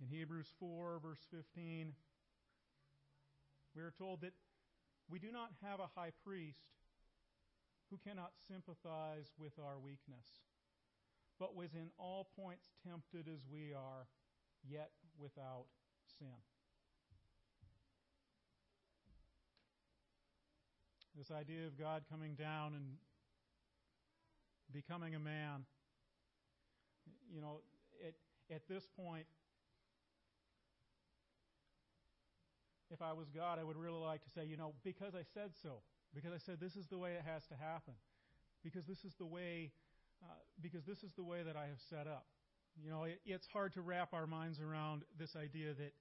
In 0.00 0.06
Hebrews 0.06 0.46
4, 0.60 1.00
verse 1.02 1.26
15, 1.32 1.92
we 3.74 3.82
are 3.82 3.92
told 3.98 4.20
that 4.20 4.32
we 5.10 5.18
do 5.18 5.32
not 5.32 5.50
have 5.62 5.80
a 5.80 5.90
high 5.96 6.12
priest 6.24 6.60
who 7.90 7.98
cannot 8.06 8.32
sympathize 8.46 9.32
with 9.38 9.52
our 9.58 9.78
weakness, 9.78 10.26
but 11.40 11.56
was 11.56 11.74
in 11.74 11.88
all 11.98 12.28
points 12.36 12.66
tempted 12.86 13.26
as 13.32 13.40
we 13.50 13.72
are, 13.72 14.06
yet 14.68 14.90
without 15.18 15.66
sin. 16.18 16.28
This 21.16 21.32
idea 21.32 21.66
of 21.66 21.76
God 21.76 22.04
coming 22.08 22.34
down 22.34 22.74
and 22.74 22.84
becoming 24.72 25.16
a 25.16 25.18
man, 25.18 25.64
you 27.32 27.40
know, 27.40 27.62
at, 28.06 28.14
at 28.54 28.68
this 28.68 28.86
point, 28.96 29.26
if 32.90 33.02
I 33.02 33.12
was 33.12 33.28
God, 33.34 33.58
I 33.58 33.64
would 33.64 33.76
really 33.76 34.00
like 34.00 34.22
to 34.22 34.30
say, 34.34 34.44
you 34.44 34.56
know, 34.56 34.74
because 34.84 35.14
I 35.14 35.22
said 35.34 35.50
so, 35.62 35.82
because 36.14 36.32
I 36.32 36.38
said 36.38 36.58
this 36.60 36.76
is 36.76 36.86
the 36.88 36.98
way 36.98 37.12
it 37.12 37.24
has 37.26 37.46
to 37.48 37.54
happen, 37.54 37.94
because 38.62 38.84
this 38.86 39.04
is 39.04 39.14
the 39.18 39.26
way, 39.26 39.72
uh, 40.22 40.34
because 40.60 40.84
this 40.84 41.02
is 41.02 41.12
the 41.16 41.22
way 41.22 41.42
that 41.42 41.56
I 41.56 41.66
have 41.66 41.80
set 41.90 42.06
up. 42.06 42.26
You 42.82 42.90
know, 42.90 43.04
it, 43.04 43.20
it's 43.26 43.46
hard 43.52 43.74
to 43.74 43.82
wrap 43.82 44.14
our 44.14 44.26
minds 44.26 44.60
around 44.60 45.02
this 45.18 45.34
idea 45.36 45.74
that 45.74 45.92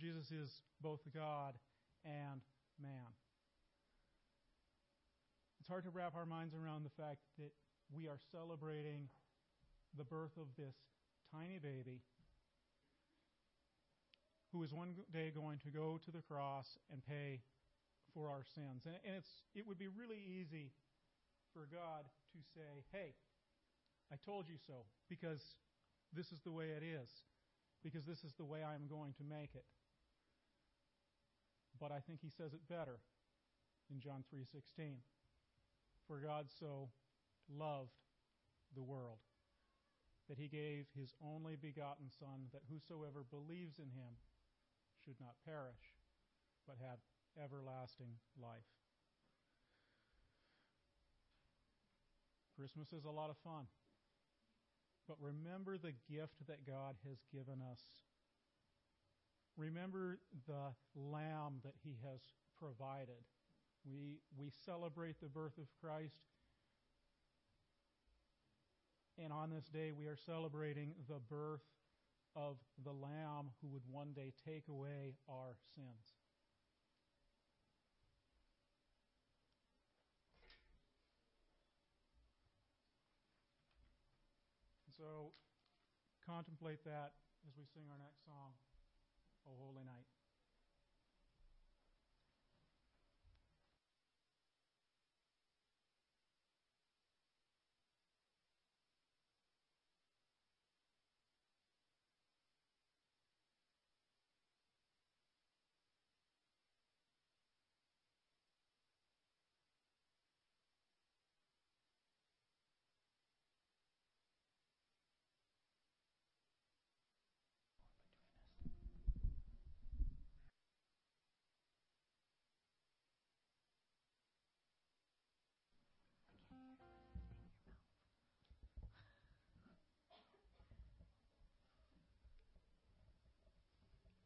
Jesus 0.00 0.30
is 0.30 0.50
both 0.80 1.00
God 1.14 1.54
and 2.04 2.40
man. 2.80 3.10
It's 5.60 5.68
hard 5.68 5.84
to 5.84 5.90
wrap 5.90 6.14
our 6.16 6.26
minds 6.26 6.54
around 6.54 6.84
the 6.84 7.02
fact 7.02 7.18
that 7.38 7.52
we 7.94 8.08
are 8.08 8.18
celebrating 8.32 9.08
the 9.96 10.04
birth 10.04 10.36
of 10.40 10.46
this 10.56 10.74
tiny 11.32 11.58
baby 11.58 12.00
who 14.52 14.62
is 14.62 14.72
one 14.72 14.94
day 15.12 15.30
going 15.34 15.58
to 15.64 15.70
go 15.70 15.98
to 16.04 16.10
the 16.10 16.22
cross 16.22 16.78
and 16.92 17.04
pay 17.04 17.40
for 18.14 18.28
our 18.28 18.42
sins. 18.54 18.84
And, 18.86 18.96
and 19.04 19.16
it's, 19.16 19.44
it 19.54 19.66
would 19.66 19.78
be 19.78 19.88
really 19.88 20.18
easy 20.18 20.72
for 21.52 21.68
God 21.70 22.08
to 22.32 22.38
say, 22.56 22.84
hey, 22.92 23.12
I 24.12 24.16
told 24.24 24.48
you 24.48 24.56
so, 24.66 24.88
because 25.08 25.40
this 26.12 26.32
is 26.32 26.40
the 26.40 26.52
way 26.52 26.72
it 26.72 26.82
is, 26.82 27.08
because 27.84 28.04
this 28.04 28.24
is 28.24 28.32
the 28.38 28.44
way 28.44 28.64
I'm 28.64 28.88
going 28.88 29.12
to 29.20 29.24
make 29.24 29.54
it. 29.54 29.68
But 31.78 31.92
I 31.92 32.00
think 32.00 32.20
he 32.22 32.30
says 32.30 32.54
it 32.54 32.64
better 32.68 32.98
in 33.90 34.00
John 34.00 34.24
3:16. 34.34 34.98
For 36.08 36.18
God 36.18 36.46
so 36.58 36.88
loved 37.52 37.92
the 38.74 38.82
world 38.82 39.18
that 40.28 40.38
he 40.38 40.48
gave 40.48 40.86
his 40.96 41.14
only 41.24 41.56
begotten 41.56 42.08
son 42.18 42.48
that 42.52 42.62
whosoever 42.68 43.24
believes 43.28 43.78
in 43.78 43.90
him 43.92 44.16
should 45.08 45.24
not 45.24 45.40
perish, 45.46 45.96
but 46.66 46.76
have 46.84 46.98
everlasting 47.42 48.12
life. 48.36 48.68
Christmas 52.58 52.92
is 52.92 53.06
a 53.06 53.10
lot 53.10 53.30
of 53.30 53.36
fun. 53.38 53.64
But 55.08 55.16
remember 55.18 55.78
the 55.78 55.94
gift 56.12 56.46
that 56.46 56.66
God 56.66 56.96
has 57.08 57.16
given 57.32 57.62
us. 57.72 57.80
Remember 59.56 60.18
the 60.46 60.74
lamb 60.94 61.60
that 61.64 61.72
he 61.82 61.96
has 62.04 62.20
provided. 62.60 63.24
We, 63.90 64.18
we 64.36 64.50
celebrate 64.66 65.22
the 65.22 65.28
birth 65.28 65.56
of 65.56 65.68
Christ. 65.80 66.20
And 69.16 69.32
on 69.32 69.48
this 69.48 69.64
day, 69.72 69.90
we 69.90 70.06
are 70.06 70.18
celebrating 70.26 70.92
the 71.08 71.18
birth 71.30 71.64
of 72.36 72.56
the 72.84 72.92
Lamb 72.92 73.50
who 73.60 73.68
would 73.68 73.82
one 73.90 74.12
day 74.12 74.32
take 74.44 74.68
away 74.68 75.14
our 75.28 75.56
sins. 75.74 76.14
So 84.96 85.30
contemplate 86.26 86.82
that 86.84 87.12
as 87.46 87.54
we 87.56 87.64
sing 87.72 87.84
our 87.90 87.98
next 87.98 88.24
song, 88.26 88.58
O 89.46 89.54
Holy 89.56 89.84
Night. 89.84 90.17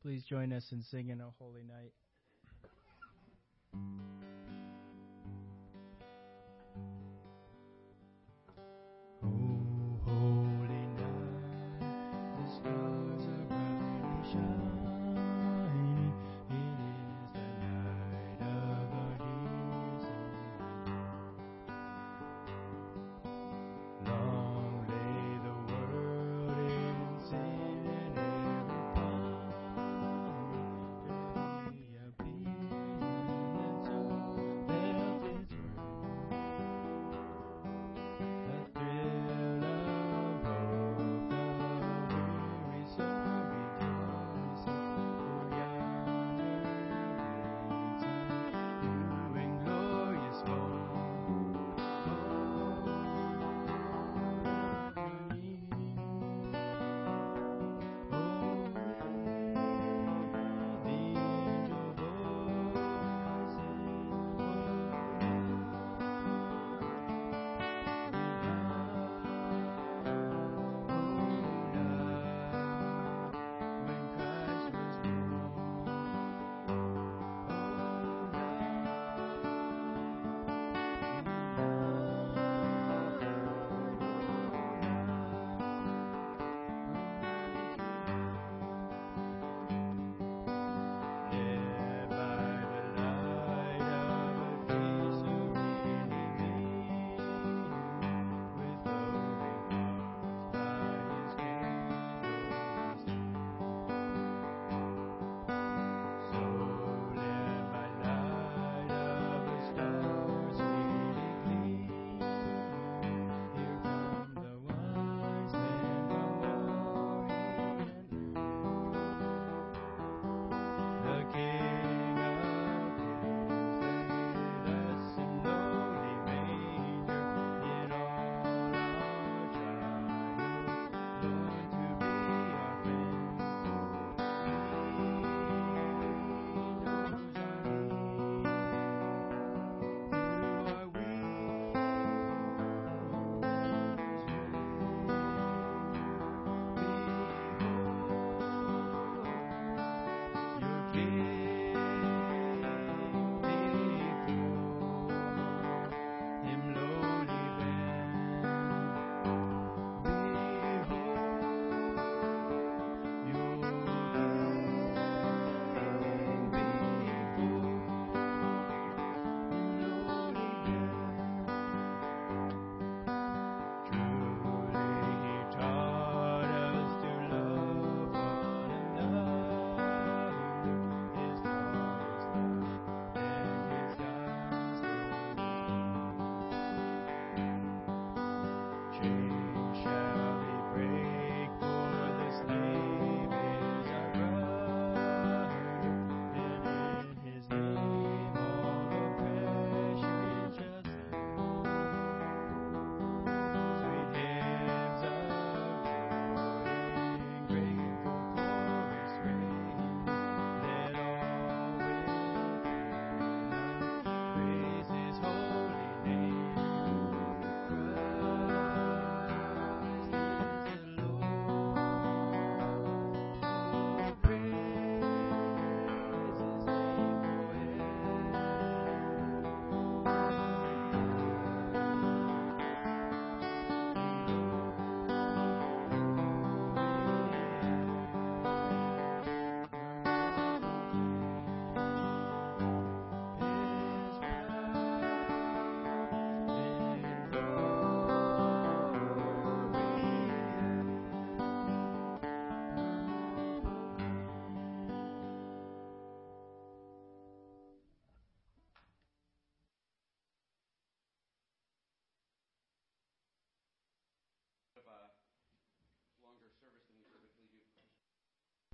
Please 0.02 0.24
join 0.24 0.52
us 0.52 0.72
in 0.72 0.82
singing 0.82 1.20
a 1.20 1.30
holy 1.38 1.62
night. 1.62 1.92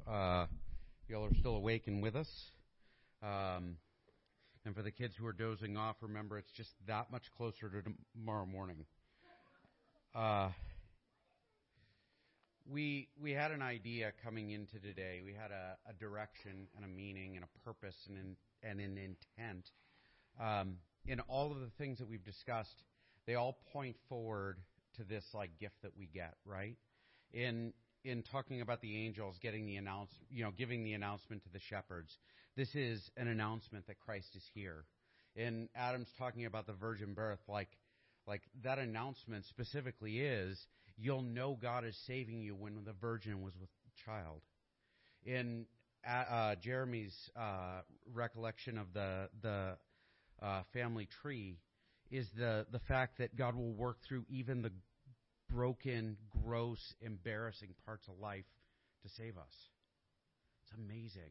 Uh, 0.09 0.47
y'all 1.07 1.25
are 1.25 1.35
still 1.39 1.57
awake 1.57 1.87
and 1.87 2.03
with 2.03 2.17
us. 2.17 2.29
Um, 3.23 3.77
and 4.65 4.75
for 4.75 4.81
the 4.81 4.91
kids 4.91 5.15
who 5.19 5.27
are 5.27 5.35
dozing 5.35 5.77
off, 5.77 5.97
remember 6.01 6.39
it's 6.39 6.51
just 6.53 6.71
that 6.87 7.13
much 7.13 7.25
closer 7.37 7.69
to 7.69 7.83
tomorrow 8.17 8.47
morning. 8.47 8.87
Uh, 10.15 10.49
we 12.67 13.09
we 13.21 13.33
had 13.33 13.51
an 13.51 13.61
idea 13.61 14.13
coming 14.25 14.51
into 14.51 14.79
today. 14.79 15.21
We 15.23 15.35
had 15.35 15.51
a, 15.51 15.77
a 15.91 15.93
direction 15.93 16.69
and 16.75 16.87
a 16.87 16.89
meaning 16.89 17.37
and 17.37 17.45
a 17.45 17.65
purpose 17.65 17.97
and 18.09 18.17
an, 18.17 18.37
and 18.63 18.81
an 18.81 18.97
intent. 18.97 19.69
Um, 20.41 20.77
in 21.07 21.21
all 21.21 21.53
of 21.53 21.61
the 21.61 21.71
things 21.77 21.99
that 21.99 22.09
we've 22.09 22.25
discussed, 22.25 22.83
they 23.27 23.35
all 23.35 23.59
point 23.75 23.97
forward 24.09 24.57
to 24.97 25.05
this 25.05 25.25
like 25.35 25.51
gift 25.61 25.77
that 25.83 25.93
we 25.99 26.07
get, 26.07 26.35
right? 26.47 26.77
In 27.35 27.75
in 28.09 28.23
talking 28.23 28.61
about 28.61 28.81
the 28.81 29.05
angels 29.05 29.37
getting 29.43 29.67
the 29.67 29.77
announce, 29.77 30.11
you 30.31 30.43
know, 30.43 30.51
giving 30.57 30.85
the 30.85 30.95
announcement 30.95 31.43
to 31.45 31.49
the 31.53 31.61
shepherds, 31.69 32.17
this 32.57 32.75
is 32.75 33.11
an 33.17 33.29
announcement 33.29 33.87
that 33.87 33.99
Christ 34.01 34.29
is 34.35 34.45
here. 34.55 34.85
And 35.37 35.69
Adam's 35.77 36.09
talking 36.19 36.47
about 36.47 36.67
the 36.67 36.73
virgin 36.73 37.15
birth, 37.15 37.39
like, 37.49 37.69
like 38.27 38.43
that 38.65 38.79
announcement 38.79 39.45
specifically 39.47 40.21
is, 40.21 40.59
you'll 40.97 41.23
know 41.23 41.57
God 41.61 41.85
is 41.85 41.97
saving 42.07 42.41
you 42.41 42.55
when 42.55 42.85
the 42.85 42.95
virgin 43.01 43.43
was 43.43 43.53
with 43.61 43.69
child. 44.05 44.41
In 45.25 45.67
uh, 46.07 46.11
uh, 46.11 46.55
Jeremy's 46.63 47.15
uh, 47.37 47.81
recollection 48.13 48.79
of 48.79 48.93
the 48.95 49.29
the 49.43 49.77
uh, 50.41 50.63
family 50.73 51.09
tree 51.23 51.59
is 52.11 52.27
the 52.37 52.67
the 52.73 52.79
fact 52.81 53.19
that 53.19 53.37
God 53.37 53.55
will 53.55 53.73
work 53.73 53.99
through 54.07 54.25
even 54.29 54.63
the 54.63 54.73
broken, 55.51 56.17
gross, 56.45 56.95
embarrassing 57.01 57.75
parts 57.85 58.07
of 58.09 58.19
life 58.21 58.45
to 59.03 59.09
save 59.09 59.37
us. 59.37 59.55
It's 60.63 60.79
amazing. 60.79 61.31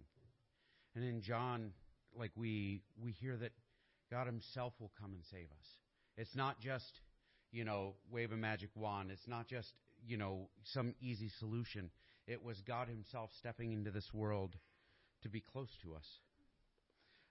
And 0.95 1.03
in 1.03 1.21
John, 1.21 1.71
like 2.17 2.31
we 2.35 2.81
we 3.01 3.11
hear 3.11 3.37
that 3.37 3.51
God 4.09 4.25
Himself 4.25 4.73
will 4.79 4.91
come 4.99 5.13
and 5.13 5.23
save 5.31 5.47
us. 5.51 5.67
It's 6.17 6.35
not 6.35 6.59
just 6.59 7.01
you 7.51 7.63
know 7.63 7.93
wave 8.11 8.31
a 8.31 8.37
magic 8.37 8.69
wand. 8.75 9.11
It's 9.11 9.27
not 9.27 9.47
just 9.47 9.71
you 10.05 10.17
know 10.17 10.49
some 10.63 10.95
easy 11.01 11.29
solution. 11.39 11.91
It 12.27 12.43
was 12.43 12.61
God 12.61 12.87
Himself 12.87 13.29
stepping 13.39 13.71
into 13.71 13.91
this 13.91 14.13
world 14.13 14.55
to 15.23 15.29
be 15.29 15.41
close 15.41 15.69
to 15.83 15.95
us. 15.95 16.05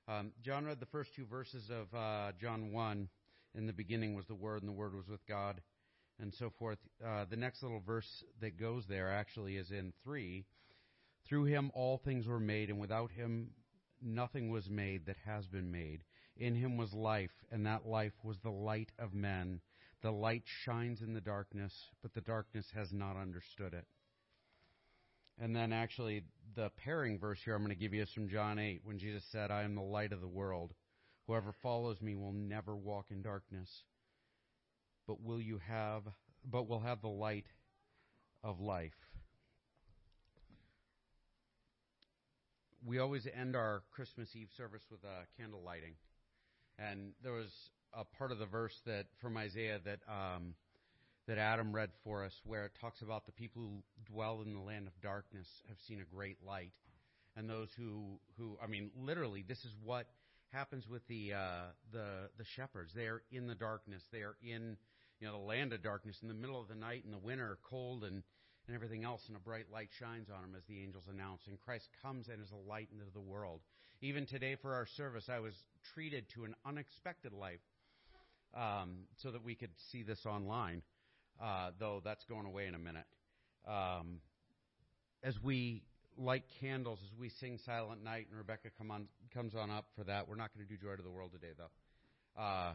Um, 0.08 0.32
John 0.42 0.64
read 0.64 0.80
the 0.80 0.86
first 0.86 1.10
two 1.16 1.26
verses 1.26 1.68
of 1.70 1.92
uh, 1.96 2.32
John 2.40 2.72
1. 2.72 3.08
In 3.56 3.66
the 3.66 3.72
beginning 3.72 4.14
was 4.14 4.26
the 4.26 4.34
Word, 4.34 4.62
and 4.62 4.68
the 4.68 4.76
Word 4.76 4.94
was 4.94 5.08
with 5.08 5.26
God, 5.26 5.60
and 6.20 6.32
so 6.34 6.50
forth. 6.58 6.78
Uh, 7.04 7.24
the 7.28 7.36
next 7.36 7.62
little 7.62 7.80
verse 7.80 8.24
that 8.40 8.58
goes 8.58 8.86
there 8.86 9.10
actually 9.10 9.56
is 9.56 9.70
in 9.70 9.92
3. 10.04 10.44
Through 11.28 11.44
him 11.44 11.70
all 11.74 11.98
things 11.98 12.26
were 12.26 12.40
made, 12.40 12.70
and 12.70 12.78
without 12.78 13.10
him 13.10 13.50
nothing 14.00 14.50
was 14.50 14.68
made 14.68 15.06
that 15.06 15.16
has 15.24 15.46
been 15.46 15.70
made. 15.70 16.04
In 16.36 16.54
him 16.54 16.76
was 16.76 16.92
life, 16.92 17.32
and 17.50 17.66
that 17.66 17.86
life 17.86 18.12
was 18.22 18.38
the 18.40 18.50
light 18.50 18.92
of 18.98 19.14
men. 19.14 19.60
The 20.02 20.12
light 20.12 20.44
shines 20.44 21.00
in 21.00 21.14
the 21.14 21.20
darkness, 21.20 21.72
but 22.02 22.12
the 22.12 22.20
darkness 22.20 22.66
has 22.74 22.92
not 22.92 23.16
understood 23.16 23.74
it. 23.74 23.86
And 25.38 25.54
then 25.54 25.72
actually, 25.72 26.24
the 26.54 26.70
pairing 26.76 27.18
verse 27.18 27.40
here 27.44 27.54
I'm 27.54 27.62
going 27.62 27.70
to 27.70 27.80
give 27.80 27.92
you 27.92 28.02
is 28.02 28.12
from 28.12 28.28
John 28.28 28.58
8, 28.58 28.82
when 28.84 28.98
Jesus 28.98 29.24
said, 29.30 29.50
I 29.50 29.62
am 29.62 29.74
the 29.74 29.82
light 29.82 30.12
of 30.12 30.20
the 30.20 30.28
world. 30.28 30.72
Whoever 31.26 31.52
follows 31.62 32.00
me 32.00 32.14
will 32.14 32.32
never 32.32 32.76
walk 32.76 33.06
in 33.10 33.20
darkness, 33.20 33.82
but 35.06 35.22
will 35.22 35.40
you 35.40 35.60
have, 35.68 36.02
but 36.44 36.68
will 36.68 36.80
have 36.80 37.00
the 37.00 37.08
light 37.08 37.46
of 38.42 38.60
life. 38.60 38.92
We 42.84 42.98
always 42.98 43.26
end 43.26 43.56
our 43.56 43.82
Christmas 43.90 44.28
Eve 44.34 44.48
service 44.56 44.82
with 44.90 45.04
uh, 45.04 45.24
candle 45.36 45.62
lighting. 45.64 45.94
And 46.78 47.12
there 47.22 47.32
was 47.32 47.50
a 47.92 48.04
part 48.04 48.30
of 48.30 48.38
the 48.38 48.46
verse 48.46 48.74
that 48.86 49.06
from 49.20 49.36
Isaiah 49.36 49.80
that 49.84 50.00
um, 50.08 50.54
that 51.26 51.38
Adam 51.38 51.72
read 51.72 51.90
for 52.04 52.24
us, 52.24 52.32
where 52.44 52.66
it 52.66 52.72
talks 52.80 53.02
about 53.02 53.26
the 53.26 53.32
people 53.32 53.62
who 53.62 54.12
dwell 54.12 54.42
in 54.42 54.52
the 54.52 54.60
land 54.60 54.86
of 54.86 54.92
darkness 55.02 55.46
have 55.68 55.78
seen 55.88 56.00
a 56.00 56.14
great 56.14 56.36
light, 56.46 56.70
and 57.36 57.50
those 57.50 57.68
who 57.76 58.20
who 58.38 58.56
I 58.62 58.66
mean, 58.66 58.90
literally, 58.96 59.44
this 59.46 59.58
is 59.58 59.72
what 59.82 60.06
happens 60.52 60.88
with 60.88 61.06
the 61.08 61.32
uh, 61.32 61.72
the 61.92 62.30
the 62.38 62.44
shepherds. 62.54 62.92
They 62.94 63.06
are 63.06 63.22
in 63.32 63.46
the 63.46 63.54
darkness. 63.54 64.02
They 64.12 64.20
are 64.20 64.36
in 64.42 64.76
you 65.20 65.26
know 65.26 65.32
the 65.32 65.44
land 65.44 65.72
of 65.72 65.82
darkness 65.82 66.18
in 66.22 66.28
the 66.28 66.34
middle 66.34 66.60
of 66.60 66.68
the 66.68 66.74
night 66.74 67.02
in 67.04 67.10
the 67.10 67.18
winter, 67.18 67.58
cold 67.68 68.04
and 68.04 68.22
and 68.66 68.74
everything 68.74 69.04
else, 69.04 69.22
and 69.28 69.36
a 69.36 69.40
bright 69.40 69.66
light 69.72 69.90
shines 69.96 70.28
on 70.28 70.42
them 70.42 70.54
as 70.56 70.64
the 70.66 70.82
angels 70.82 71.04
announce. 71.08 71.42
And 71.46 71.56
Christ 71.60 71.88
comes 72.02 72.26
in 72.28 72.40
as 72.42 72.50
a 72.50 72.68
light 72.68 72.88
into 72.90 73.04
the 73.14 73.20
world. 73.20 73.60
Even 74.00 74.26
today 74.26 74.56
for 74.60 74.74
our 74.74 74.86
service, 74.96 75.28
I 75.28 75.38
was 75.38 75.54
treated 75.94 76.26
to 76.34 76.44
an 76.44 76.54
unexpected 76.66 77.32
light 77.32 77.60
um, 78.54 79.04
so 79.18 79.30
that 79.30 79.44
we 79.44 79.54
could 79.54 79.70
see 79.92 80.02
this 80.02 80.26
online 80.26 80.82
uh, 81.40 81.70
though 81.78 82.00
that's 82.04 82.24
going 82.24 82.46
away 82.46 82.66
in 82.66 82.74
a 82.74 82.78
minute. 82.78 83.04
Um, 83.66 84.20
as 85.22 85.34
we 85.42 85.82
light 86.16 86.44
candles, 86.60 86.98
as 87.04 87.18
we 87.18 87.28
sing 87.28 87.58
Silent 87.64 88.02
Night, 88.02 88.26
and 88.30 88.38
Rebecca 88.38 88.68
come 88.78 88.90
on, 88.90 89.08
comes 89.34 89.54
on 89.54 89.70
up 89.70 89.86
for 89.96 90.04
that. 90.04 90.28
We're 90.28 90.36
not 90.36 90.54
going 90.54 90.66
to 90.66 90.72
do 90.72 90.80
Joy 90.80 90.96
to 90.96 91.02
the 91.02 91.10
World 91.10 91.32
today, 91.32 91.52
though. 91.56 92.40
Uh, 92.40 92.72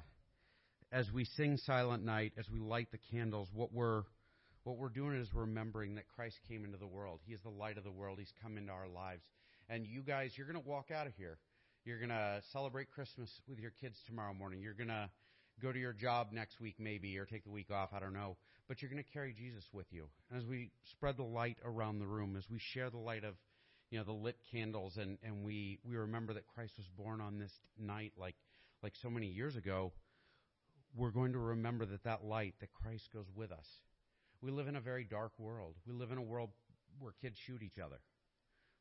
as 0.92 1.12
we 1.12 1.26
sing 1.26 1.58
Silent 1.58 2.04
Night, 2.04 2.34
as 2.38 2.50
we 2.50 2.60
light 2.60 2.89
the 2.92 3.00
candles, 3.12 3.48
what 3.54 3.74
we're 3.74 4.04
what 4.64 4.78
we're 4.78 4.89
doing 4.89 5.20
is 5.20 5.28
remembering 5.34 5.96
that 5.96 6.04
Christ 6.16 6.38
came 6.48 6.64
into 6.64 6.78
the 6.78 6.88
world. 6.88 7.20
He 7.26 7.34
is 7.34 7.39
the 7.42 7.50
light 7.50 7.78
of 7.80 7.84
the 7.84 7.92
world. 7.92 8.20
He's 8.20 8.34
come 8.44 8.58
into 8.58 8.72
our 8.72 8.88
lives. 8.88 9.24
And 9.70 9.88
you 9.88 10.02
guys, 10.02 10.34
you're 10.36 10.46
going 10.46 10.62
to 10.62 10.70
walk 10.70 10.92
out 10.92 11.08
of 11.08 11.14
here. 11.16 11.39
You're 11.84 11.98
going 11.98 12.10
to 12.10 12.42
celebrate 12.54 12.92
Christmas 12.92 13.32
with 13.48 13.58
your 13.58 13.72
kids 13.82 13.98
tomorrow 14.06 14.36
morning. 14.36 14.62
You're 14.62 14.76
going 14.76 14.89
to 14.89 15.10
go 15.64 15.72
to 15.72 15.80
your 15.80 15.94
job 15.94 16.28
next 16.32 16.60
week, 16.60 16.76
maybe, 16.78 17.18
or 17.18 17.26
take 17.26 17.44
the 17.44 17.50
week 17.50 17.72
off. 17.72 17.89
I 17.92 18.00
don't 18.00 18.14
know. 18.14 18.38
But 18.68 18.82
you're 18.84 18.92
going 18.92 19.04
to 19.04 19.10
carry 19.12 19.34
Jesus 19.34 19.64
with 19.74 19.88
you. 19.89 20.06
And 20.30 20.39
as 20.39 20.48
we 20.48 20.70
spread 20.92 21.18
the 21.18 21.24
light 21.24 21.58
around 21.66 21.98
the 21.98 22.08
room, 22.08 22.36
as 22.38 22.44
we 22.52 22.60
share 22.60 22.92
the 22.92 23.00
light 23.00 23.24
of, 23.24 23.34
you 23.89 23.98
know, 23.98 24.06
the 24.06 24.12
lit 24.12 24.38
candles, 24.52 24.98
and, 24.98 25.18
and 25.24 25.44
we, 25.44 25.80
we 25.84 25.96
remember 25.96 26.34
that 26.34 26.46
Christ 26.54 26.74
was 26.78 26.88
born 26.96 27.20
on 27.20 27.39
this 27.39 27.52
night, 27.80 28.14
like 28.16 28.36
like 28.84 28.94
so 29.02 29.10
many 29.10 29.28
years 29.28 29.56
ago, 29.56 29.92
we're 30.96 31.12
going 31.12 31.34
to 31.34 31.39
remember 31.39 31.86
that 31.86 32.04
that 32.04 32.24
light, 32.24 32.56
that 32.60 32.74
Christ 32.74 33.10
goes 33.14 33.28
with 33.36 33.52
us. 33.52 33.68
We 34.42 34.52
live 34.52 34.68
in 34.68 34.76
a 34.76 34.82
very 34.82 35.04
dark 35.04 35.32
world. 35.38 35.76
We 35.86 35.94
live 35.94 36.12
in 36.12 36.18
a 36.18 36.24
world 36.24 36.50
where 37.00 37.14
kids 37.22 37.38
shoot 37.38 37.62
each 37.64 37.80
other. 37.84 38.00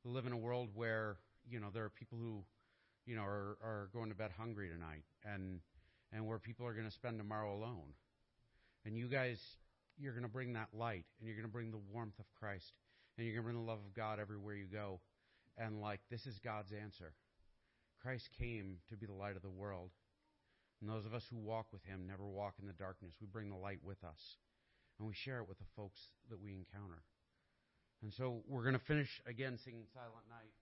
We 0.05 0.11
live 0.11 0.27
in 0.27 0.33
a 0.33 0.37
world 0.37 0.71
where 0.75 1.19
you 1.49 1.61
know 1.61 1.69
there 1.73 1.85
are 1.85 1.91
people 1.91 2.19
who, 2.19 2.43
you 3.07 3.17
know, 3.17 3.23
are, 3.23 3.59
are 3.63 3.91
going 3.93 4.09
to 4.09 4.15
bed 4.15 4.31
hungry 4.37 4.69
tonight, 4.69 5.05
and 5.25 5.61
and 6.13 6.27
where 6.27 6.39
people 6.39 6.67
are 6.67 6.73
going 6.73 6.87
to 6.87 6.93
spend 6.93 7.19
tomorrow 7.19 7.55
alone. 7.55 7.95
And 8.85 8.97
you 8.97 9.09
guys, 9.09 9.39
you're 9.99 10.13
going 10.13 10.25
to 10.25 10.29
bring 10.29 10.55
that 10.55 10.69
light, 10.73 11.05
and 11.19 11.29
you're 11.29 11.37
going 11.37 11.47
to 11.47 11.53
bring 11.53 11.71
the 11.71 11.81
warmth 11.93 12.19
of 12.19 12.25
Christ, 12.39 12.73
and 13.17 13.27
you're 13.27 13.35
going 13.35 13.45
to 13.45 13.53
bring 13.53 13.65
the 13.65 13.71
love 13.71 13.81
of 13.87 13.95
God 13.95 14.19
everywhere 14.19 14.55
you 14.55 14.67
go. 14.67 15.01
And 15.59 15.81
like, 15.81 16.01
this 16.11 16.27
is 16.27 16.39
God's 16.43 16.73
answer. 16.73 17.13
Christ 18.01 18.31
came 18.39 18.79
to 18.89 18.97
be 18.97 19.07
the 19.07 19.13
light 19.13 19.37
of 19.37 19.43
the 19.43 19.51
world. 19.51 19.91
And 20.81 20.89
those 20.89 21.05
of 21.05 21.13
us 21.13 21.25
who 21.31 21.37
walk 21.37 21.67
with 21.73 21.85
him 21.85 22.07
never 22.07 22.27
walk 22.27 22.55
in 22.61 22.67
the 22.67 22.73
darkness. 22.73 23.13
We 23.21 23.27
bring 23.27 23.51
the 23.51 23.57
light 23.57 23.81
with 23.85 24.03
us, 24.03 24.21
and 24.99 25.07
we 25.07 25.15
share 25.15 25.41
it 25.41 25.49
with 25.49 25.59
the 25.59 25.69
folks 25.77 26.01
that 26.31 26.41
we 26.41 26.53
encounter. 26.53 27.03
And 28.03 28.13
so 28.15 28.41
we're 28.49 28.63
going 28.63 28.79
to 28.79 28.87
finish 28.89 29.21
again 29.27 29.59
singing 29.63 29.85
Silent 29.93 30.25
Night, 30.31 30.57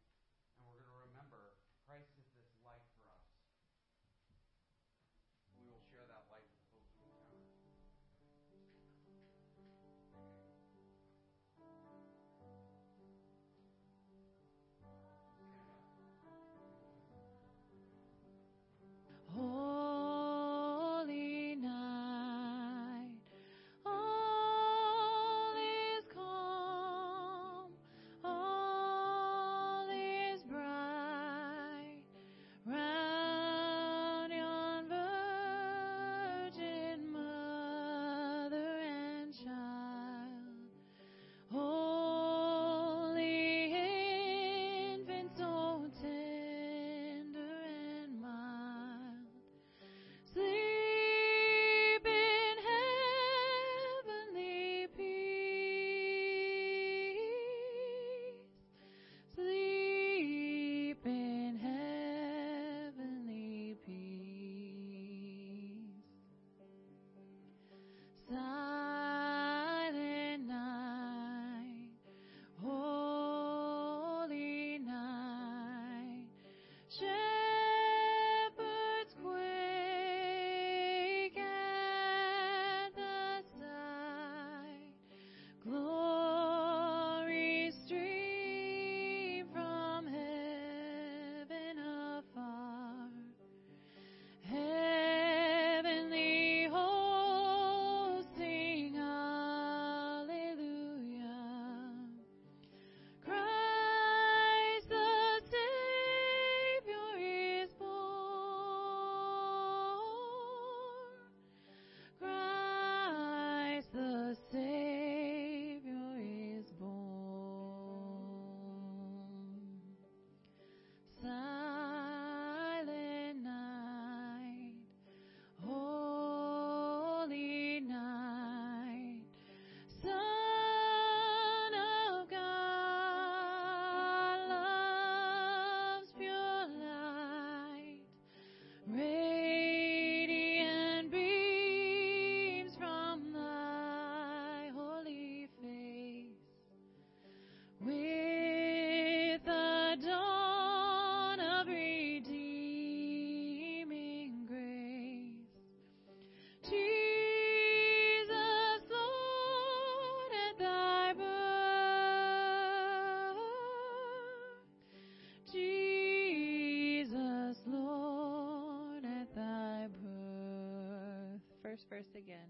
verse 171.90 172.14
again. 172.16 172.48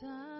Some 0.00 0.37